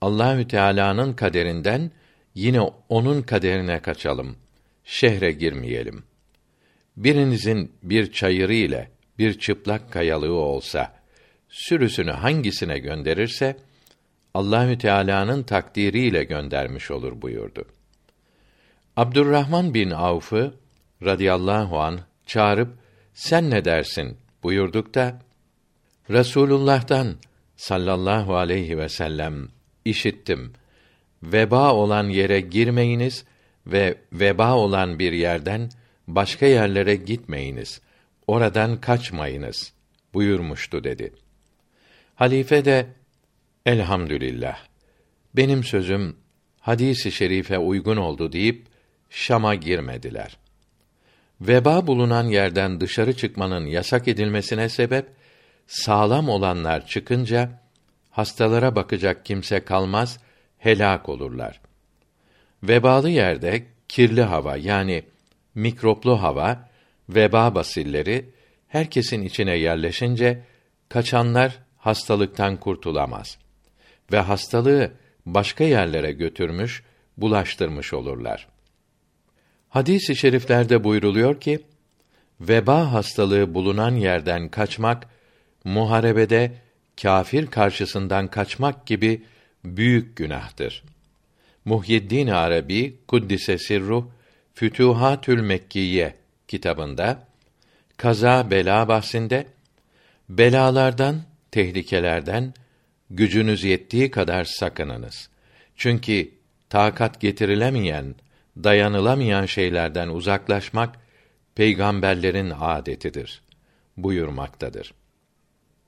[0.02, 1.92] Allahü Teala'nın kaderinden
[2.36, 4.36] yine onun kaderine kaçalım.
[4.84, 6.04] Şehre girmeyelim.
[6.98, 8.90] Birinizin bir çayırı ile
[9.20, 10.94] bir çıplak kayalığı olsa
[11.49, 13.57] sürüsünü hangisine gönderirse
[14.34, 17.65] Allahü Teala'nın takdiriyle göndermiş olur buyurdu.
[18.98, 20.53] Abdurrahman bin Avf'ı
[21.06, 22.78] radıyallahu an çağırıp
[23.14, 25.20] sen ne dersin buyurduk da
[26.10, 27.15] Resulullah'tan
[27.56, 29.48] sallallahu aleyhi ve sellem
[29.86, 30.53] işittim.
[31.24, 33.26] Veba olan yere girmeyiniz
[33.68, 35.70] ve veba olan bir yerden
[36.08, 37.82] başka yerlere gitmeyiniz.
[38.28, 39.74] Oradan kaçmayınız
[40.14, 41.14] buyurmuştu dedi.
[42.16, 42.88] Halife de
[43.66, 44.58] elhamdülillah
[45.36, 46.16] benim sözüm
[46.60, 48.68] hadisi şerife uygun oldu deyip
[49.10, 50.38] Şam'a girmediler.
[51.42, 55.06] Veba bulunan yerden dışarı çıkmanın yasak edilmesine sebep
[55.68, 57.62] sağlam olanlar çıkınca
[58.12, 60.20] hastalara bakacak kimse kalmaz,
[60.58, 61.62] helak olurlar.
[62.64, 65.04] Vebalı yerde kirli hava yani
[65.56, 66.70] mikroplu hava,
[67.10, 68.30] veba basilleri
[68.68, 70.44] herkesin içine yerleşince
[70.90, 73.38] kaçanlar hastalıktan kurtulamaz
[74.12, 74.92] ve hastalığı
[75.26, 76.84] başka yerlere götürmüş,
[77.18, 78.48] bulaştırmış olurlar.
[79.70, 81.60] Hadis-i şeriflerde buyruluyor ki,
[82.42, 85.08] veba hastalığı bulunan yerden kaçmak,
[85.64, 86.52] muharebede
[87.02, 89.24] kâfir karşısından kaçmak gibi
[89.66, 90.84] büyük günahtır.
[91.66, 94.06] Muhyiddin Arabi Kuddise Sirruh
[94.54, 96.16] Fütuhatül Mekkiye
[96.48, 97.28] kitabında
[97.98, 99.48] kaza bela bahsinde
[100.30, 101.22] belalardan,
[101.52, 102.54] tehlikelerden
[103.10, 105.30] gücünüz yettiği kadar sakınınız.
[105.76, 106.32] Çünkü
[106.70, 108.16] takat getirilemeyen,
[108.58, 110.96] dayanılamayan şeylerden uzaklaşmak
[111.56, 113.42] peygamberlerin adetidir
[113.98, 114.94] buyurmaktadır.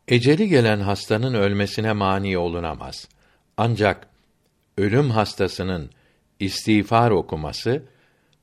[0.07, 3.07] Eceli gelen hastanın ölmesine mani olunamaz.
[3.57, 4.07] Ancak
[4.77, 5.89] ölüm hastasının
[6.39, 7.83] istiğfar okuması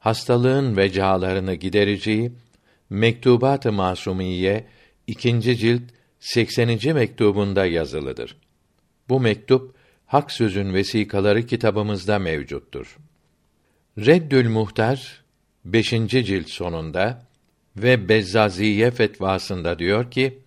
[0.03, 2.33] hastalığın vecalarını gidereceği
[2.91, 4.65] Mektubat-ı Masumiye
[5.07, 5.83] ikinci cilt
[6.21, 6.95] 80.
[6.95, 8.37] mektubunda yazılıdır.
[9.09, 9.75] Bu mektup
[10.07, 12.99] Hak Sözün Vesikaları kitabımızda mevcuttur.
[13.99, 15.23] Reddül Muhtar
[15.65, 15.91] 5.
[16.09, 17.27] cilt sonunda
[17.77, 20.39] ve Bezzaziye fetvasında diyor ki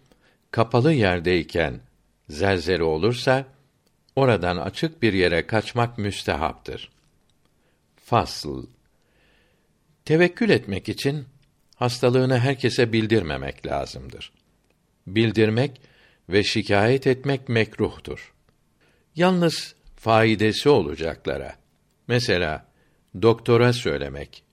[0.52, 1.80] kapalı yerdeyken
[2.30, 3.45] zelzele olursa
[4.15, 6.90] oradan açık bir yere kaçmak müstehaptır.
[7.95, 8.65] Fasıl
[10.06, 11.26] Tevekkül etmek için
[11.76, 14.32] hastalığını herkese bildirmemek lazımdır.
[15.07, 15.82] Bildirmek
[16.30, 18.34] ve şikayet etmek mekruhtur.
[19.15, 21.56] Yalnız faidesi olacaklara,
[22.07, 22.65] mesela
[23.22, 24.44] doktora söylemek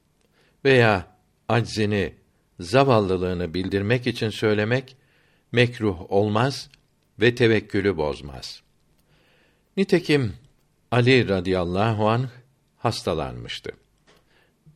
[0.64, 1.16] veya
[1.48, 2.14] aczini,
[2.60, 4.96] zavallılığını bildirmek için söylemek
[5.52, 6.70] mekruh olmaz
[7.20, 8.62] ve tevekkülü bozmaz.
[9.76, 10.32] Nitekim
[10.90, 12.28] Ali radıyallahu anh
[12.76, 13.81] hastalanmıştı.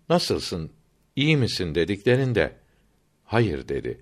[0.08, 0.70] Nasılsın?
[1.16, 2.56] İyi misin dediklerinde
[3.24, 4.00] hayır dedi.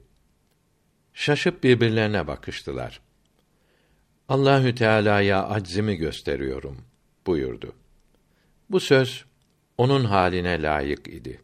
[1.15, 3.01] Şaşıp birbirlerine bakıştılar.
[4.29, 6.79] Allahü Teala'ya aczimi gösteriyorum
[7.27, 7.73] buyurdu.
[8.71, 9.25] Bu söz
[9.79, 11.41] onun haline layık idi.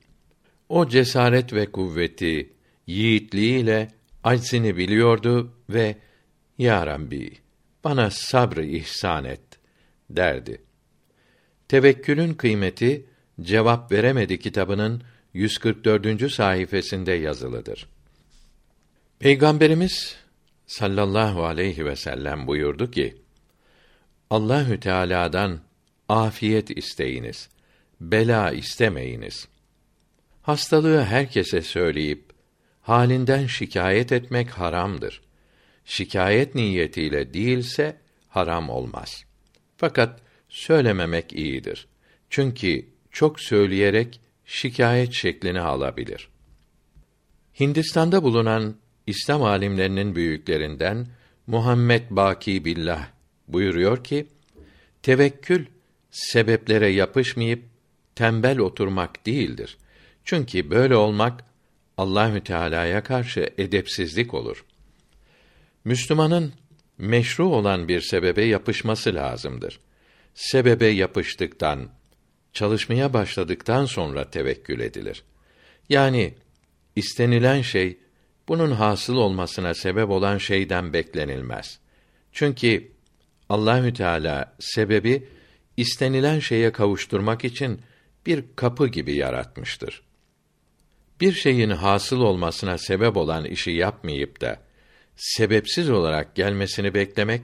[0.69, 2.53] O cesaret ve kuvveti,
[2.87, 3.89] yiğitliğiyle
[4.25, 5.97] aczini biliyordu ve
[6.59, 7.33] Ya Rabbi,
[7.85, 9.41] bana sabrı ihsan et
[10.11, 10.63] derdi.
[11.69, 13.07] Tevekkülün kıymeti
[13.43, 15.03] cevap veremedi kitabının
[15.35, 16.33] 144.
[16.33, 17.89] sayfasında yazılıdır.
[19.19, 20.17] Peygamberimiz
[20.67, 23.17] sallallahu aleyhi ve sellem buyurdu ki:
[24.31, 25.61] Allahü Teala'dan
[26.09, 27.49] afiyet isteyiniz,
[28.01, 29.49] bela istemeyiniz.
[30.43, 32.25] Hastalığı herkese söyleyip
[32.83, 35.21] halinden şikayet etmek haramdır.
[35.85, 37.97] Şikayet niyetiyle değilse
[38.29, 39.25] haram olmaz.
[39.77, 41.87] Fakat söylememek iyidir.
[42.31, 46.29] Çünkü çok söyleyerek şikayet şeklini alabilir.
[47.61, 48.77] Hindistan'da bulunan
[49.07, 51.07] İslam alimlerinin büyüklerinden
[51.47, 53.09] Muhammed Baki Billah
[53.49, 54.27] buyuruyor ki
[55.03, 55.67] tevekkül
[56.11, 57.65] sebeplere yapışmayıp
[58.15, 59.79] tembel oturmak değildir.
[60.25, 61.45] Çünkü böyle olmak
[61.97, 64.65] Allahü Teala'ya karşı edepsizlik olur.
[65.85, 66.53] Müslümanın
[66.99, 69.81] meşru olan bir sebebe yapışması lazımdır.
[70.35, 71.89] Sebebe yapıştıktan,
[72.53, 75.25] çalışmaya başladıktan sonra tevekkül edilir.
[75.89, 76.35] Yani
[76.97, 77.99] istenilen şey
[78.49, 81.79] bunun hasıl olmasına sebep olan şeyden beklenilmez.
[82.33, 82.93] Çünkü
[83.49, 85.29] Allahü Teala sebebi
[85.77, 87.81] istenilen şeye kavuşturmak için
[88.27, 90.03] bir kapı gibi yaratmıştır.
[91.21, 94.61] Bir şeyin hasıl olmasına sebep olan işi yapmayıp da
[95.17, 97.43] sebepsiz olarak gelmesini beklemek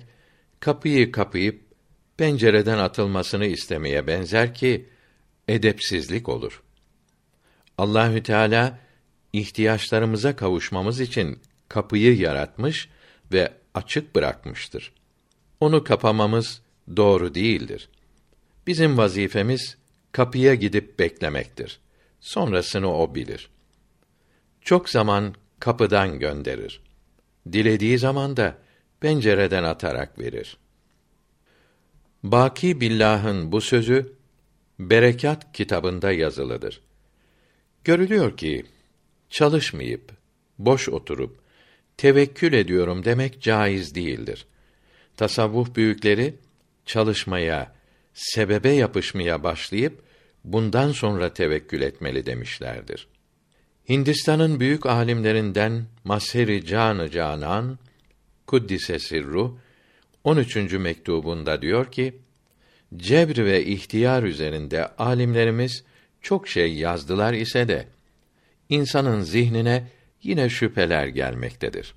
[0.60, 1.60] kapıyı kapayıp
[2.16, 4.88] pencereden atılmasını istemeye benzer ki
[5.48, 6.62] edepsizlik olur.
[7.78, 8.78] Allahü Teala
[9.32, 12.88] ihtiyaçlarımıza kavuşmamız için kapıyı yaratmış
[13.32, 14.92] ve açık bırakmıştır.
[15.60, 16.62] Onu kapamamız
[16.96, 17.88] doğru değildir.
[18.66, 19.76] Bizim vazifemiz
[20.12, 21.80] kapıya gidip beklemektir.
[22.20, 23.50] Sonrasını o bilir.
[24.60, 26.80] Çok zaman kapıdan gönderir.
[27.52, 28.58] Dilediği zaman da
[29.00, 30.56] pencereden atarak verir.
[32.22, 34.15] Baki Billah'ın bu sözü
[34.78, 36.80] Berekat kitabında yazılıdır.
[37.84, 38.64] Görülüyor ki
[39.30, 40.12] çalışmayıp
[40.58, 41.38] boş oturup
[41.96, 44.46] tevekkül ediyorum demek caiz değildir.
[45.16, 46.34] Tasavvuf büyükleri
[46.86, 47.74] çalışmaya,
[48.14, 50.02] sebebe yapışmaya başlayıp
[50.44, 53.08] bundan sonra tevekkül etmeli demişlerdir.
[53.88, 57.78] Hindistan'ın büyük alimlerinden Maseri Canı Canan
[58.46, 59.58] Kuddise Sirru
[60.24, 60.56] 13.
[60.72, 62.18] mektubunda diyor ki:
[62.96, 65.84] Cebr ve ihtiyar üzerinde alimlerimiz
[66.22, 67.86] çok şey yazdılar ise de
[68.68, 69.84] insanın zihnine
[70.22, 71.94] yine şüpheler gelmektedir.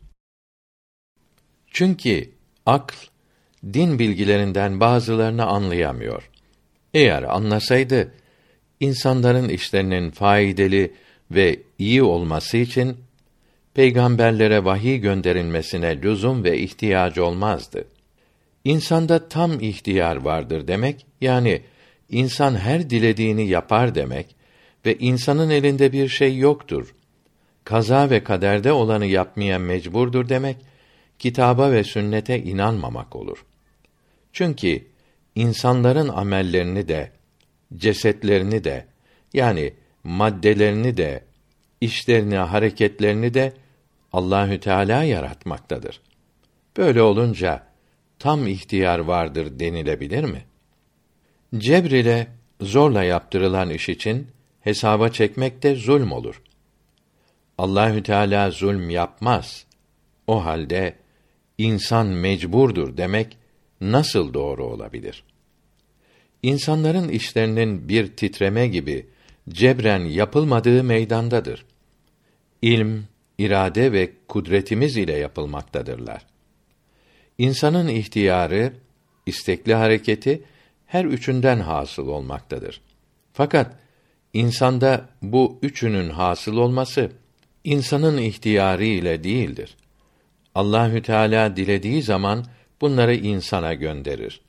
[1.71, 2.29] Çünkü
[2.65, 2.95] akl
[3.73, 6.29] din bilgilerinden bazılarını anlayamıyor.
[6.93, 8.11] Eğer anlasaydı
[8.79, 10.89] insanların işlerinin faydalı
[11.31, 12.97] ve iyi olması için
[13.73, 17.85] peygamberlere vahiy gönderilmesine lüzum ve ihtiyacı olmazdı.
[18.63, 21.61] İnsanda tam ihtiyar vardır demek, yani
[22.09, 24.35] insan her dilediğini yapar demek
[24.85, 26.95] ve insanın elinde bir şey yoktur.
[27.63, 30.57] Kaza ve kaderde olanı yapmaya mecburdur demek,
[31.19, 33.45] kitaba ve sünnete inanmamak olur.
[34.33, 34.87] Çünkü
[35.35, 37.11] insanların amellerini de,
[37.77, 38.85] cesetlerini de,
[39.33, 39.73] yani
[40.03, 41.23] maddelerini de,
[41.81, 43.53] işlerini, hareketlerini de
[44.13, 46.01] Allahü Teala yaratmaktadır.
[46.77, 47.68] Böyle olunca
[48.19, 50.45] tam ihtiyar vardır denilebilir mi?
[51.57, 52.27] Cebr ile
[52.61, 54.27] zorla yaptırılan iş için
[54.61, 56.41] hesaba çekmek de zulm olur.
[57.57, 59.65] Allahü Teala zulm yapmaz.
[60.27, 60.95] O halde
[61.57, 63.37] insan mecburdur demek
[63.81, 65.23] nasıl doğru olabilir?
[66.43, 69.07] İnsanların işlerinin bir titreme gibi
[69.49, 71.65] cebren yapılmadığı meydandadır.
[72.61, 73.03] İlm,
[73.37, 76.28] irade ve kudretimiz ile yapılmaktadırlar.
[77.39, 78.73] İnsanın ihtiyarı,
[79.25, 80.43] istekli hareketi
[80.85, 82.81] her üçünden hasıl olmaktadır.
[83.33, 83.75] Fakat
[84.33, 87.11] insanda bu üçünün hasıl olması
[87.63, 89.77] insanın ihtiyarı ile değildir.
[90.55, 92.45] Allahü Teala dilediği zaman
[92.81, 94.41] bunları insana gönderir.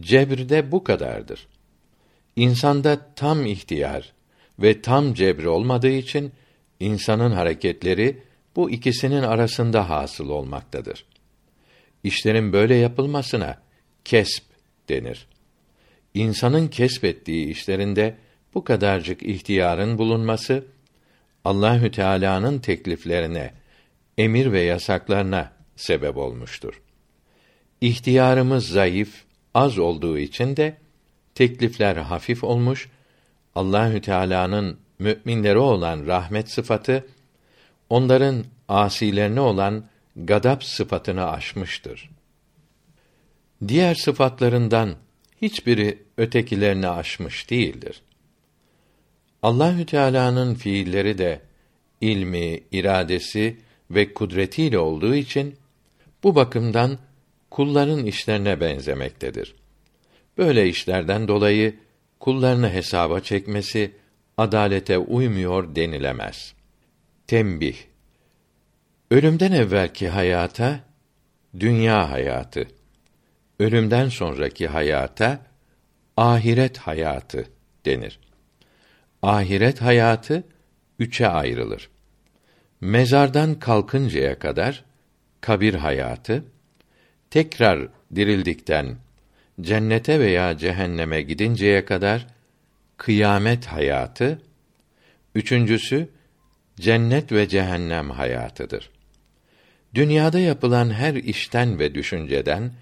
[0.00, 1.46] Cebirde bu kadardır.
[2.36, 4.12] İnsanda tam ihtiyar
[4.58, 6.32] ve tam cebr olmadığı için
[6.80, 8.22] insanın hareketleri
[8.56, 11.04] bu ikisinin arasında hasıl olmaktadır.
[12.04, 13.62] İşlerin böyle yapılmasına
[14.04, 14.44] kesp
[14.88, 15.26] denir.
[16.14, 18.16] İnsanın kesbettiği işlerinde
[18.54, 20.64] bu kadarcık ihtiyarın bulunması
[21.44, 23.54] Allahü Teala'nın tekliflerine,
[24.18, 26.82] emir ve yasaklarına sebep olmuştur.
[27.80, 30.76] İhtiyarımız zayıf, az olduğu için de
[31.34, 32.88] teklifler hafif olmuş,
[33.54, 37.06] Allahü Teala'nın müminlere olan rahmet sıfatı
[37.90, 39.84] onların asilerine olan
[40.24, 42.10] gadap sıfatını aşmıştır.
[43.68, 44.94] Diğer sıfatlarından
[45.42, 48.02] hiçbiri ötekilerini aşmış değildir.
[49.42, 51.40] Allahü Teala'nın fiilleri de
[52.00, 53.56] ilmi, iradesi
[53.90, 55.56] ve kudretiyle olduğu için
[56.22, 56.98] bu bakımdan
[57.50, 59.54] kulların işlerine benzemektedir.
[60.38, 61.74] Böyle işlerden dolayı
[62.20, 63.90] kullarını hesaba çekmesi
[64.36, 66.54] adalete uymuyor denilemez.
[67.26, 67.76] Tembih
[69.10, 70.80] Ölümden evvelki hayata
[71.60, 72.68] dünya hayatı,
[73.58, 75.40] ölümden sonraki hayata
[76.16, 77.44] ahiret hayatı
[77.86, 78.20] denir.
[79.22, 80.44] Ahiret hayatı
[80.98, 81.90] üçe ayrılır.
[82.80, 84.84] Mezardan kalkıncaya kadar
[85.40, 86.44] kabir hayatı,
[87.30, 88.96] tekrar dirildikten
[89.60, 92.26] cennete veya cehenneme gidinceye kadar
[92.96, 94.42] kıyamet hayatı,
[95.34, 96.08] üçüncüsü
[96.76, 98.97] cennet ve cehennem hayatıdır.
[99.98, 102.72] Dünyada yapılan her işten ve düşünceden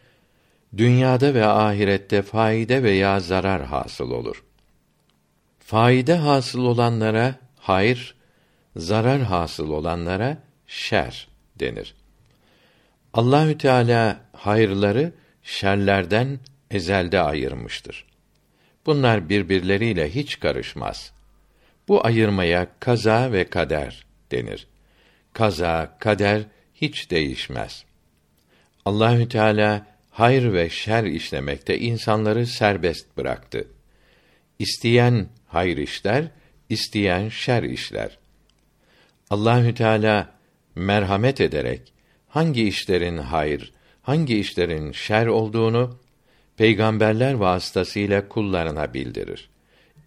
[0.77, 4.45] dünyada ve ahirette faide veya zarar hasıl olur.
[5.59, 8.15] Faide hasıl olanlara hayır,
[8.77, 11.29] zarar hasıl olanlara şer
[11.61, 11.95] denir.
[13.15, 15.13] Allahü Teala hayırları
[15.43, 16.41] şerlerden
[16.71, 18.05] ezelde ayırmıştır.
[18.87, 21.13] Bunlar birbirleriyle hiç karışmaz.
[21.89, 24.67] Bu ayırmaya kaza ve kader denir.
[25.33, 26.43] Kaza, kader
[26.81, 27.85] hiç değişmez.
[28.85, 33.69] Allahü Teala hayır ve şer işlemekte insanları serbest bıraktı.
[34.59, 36.25] İsteyen hayır işler,
[36.69, 38.19] isteyen şer işler.
[39.31, 40.35] Allahü Teala
[40.75, 41.93] merhamet ederek
[42.29, 43.73] hangi işlerin hayır,
[44.03, 45.99] hangi işlerin şer olduğunu
[46.57, 49.49] peygamberler vasıtasıyla kullarına bildirir.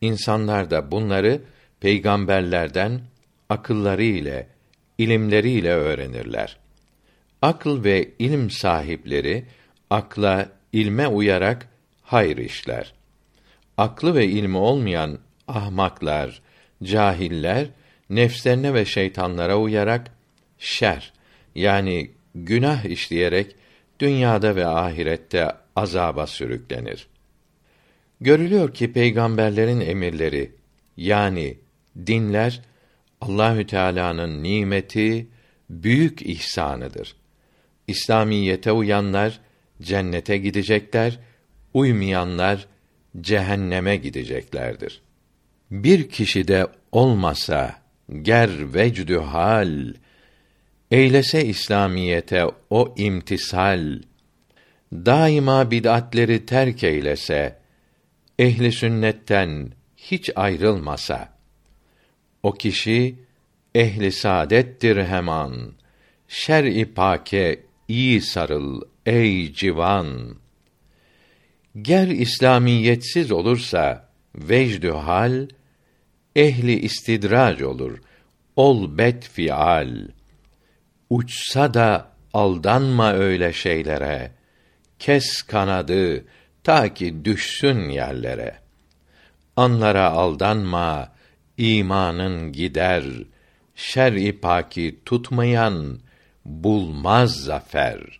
[0.01, 1.41] İnsanlar da bunları
[1.79, 3.01] peygamberlerden
[3.49, 4.47] akılları ile,
[4.99, 6.57] ilimleri ile öğrenirler.
[7.41, 9.45] Akıl ve ilim sahipleri
[9.89, 11.67] akla, ilme uyarak
[12.01, 12.93] hayır işler.
[13.77, 16.41] Aklı ve ilmi olmayan ahmaklar,
[16.83, 17.67] cahiller
[18.09, 20.11] nefslerine ve şeytanlara uyarak
[20.57, 21.13] şer
[21.55, 23.55] yani günah işleyerek
[23.99, 27.07] dünyada ve ahirette azaba sürüklenir.
[28.21, 30.51] Görülüyor ki peygamberlerin emirleri
[30.97, 31.57] yani
[32.07, 32.61] dinler
[33.21, 35.27] Allahü Teala'nın nimeti,
[35.69, 37.15] büyük ihsanıdır.
[37.87, 39.39] İslamiyete uyanlar
[39.81, 41.19] cennete gidecekler,
[41.73, 42.67] uymayanlar
[43.21, 45.01] cehenneme gideceklerdir.
[45.71, 47.75] Bir kişi de olmasa
[48.21, 49.93] ger vecdü hal
[50.91, 54.01] eylese İslamiyete o imtisal
[54.93, 57.59] daima bid'atleri terk eylese
[58.39, 61.38] ehli sünnetten hiç ayrılmasa
[62.43, 63.15] o kişi
[63.75, 65.73] ehli saadettir heman
[66.27, 70.35] şer-i pake iyi sarıl ey civan.
[71.81, 75.47] Ger İslamiyetsiz olursa vecdü hal
[76.35, 77.99] ehli istidrac olur
[78.55, 80.07] ol bet fial.
[81.09, 84.31] Uçsa da aldanma öyle şeylere
[84.99, 86.25] kes kanadı
[86.63, 88.55] ta ki düşsün yerlere.
[89.55, 91.11] Anlara aldanma
[91.59, 93.03] imanın gider
[93.75, 95.99] şer-i paki tutmayan
[96.45, 98.19] bulmaz zafer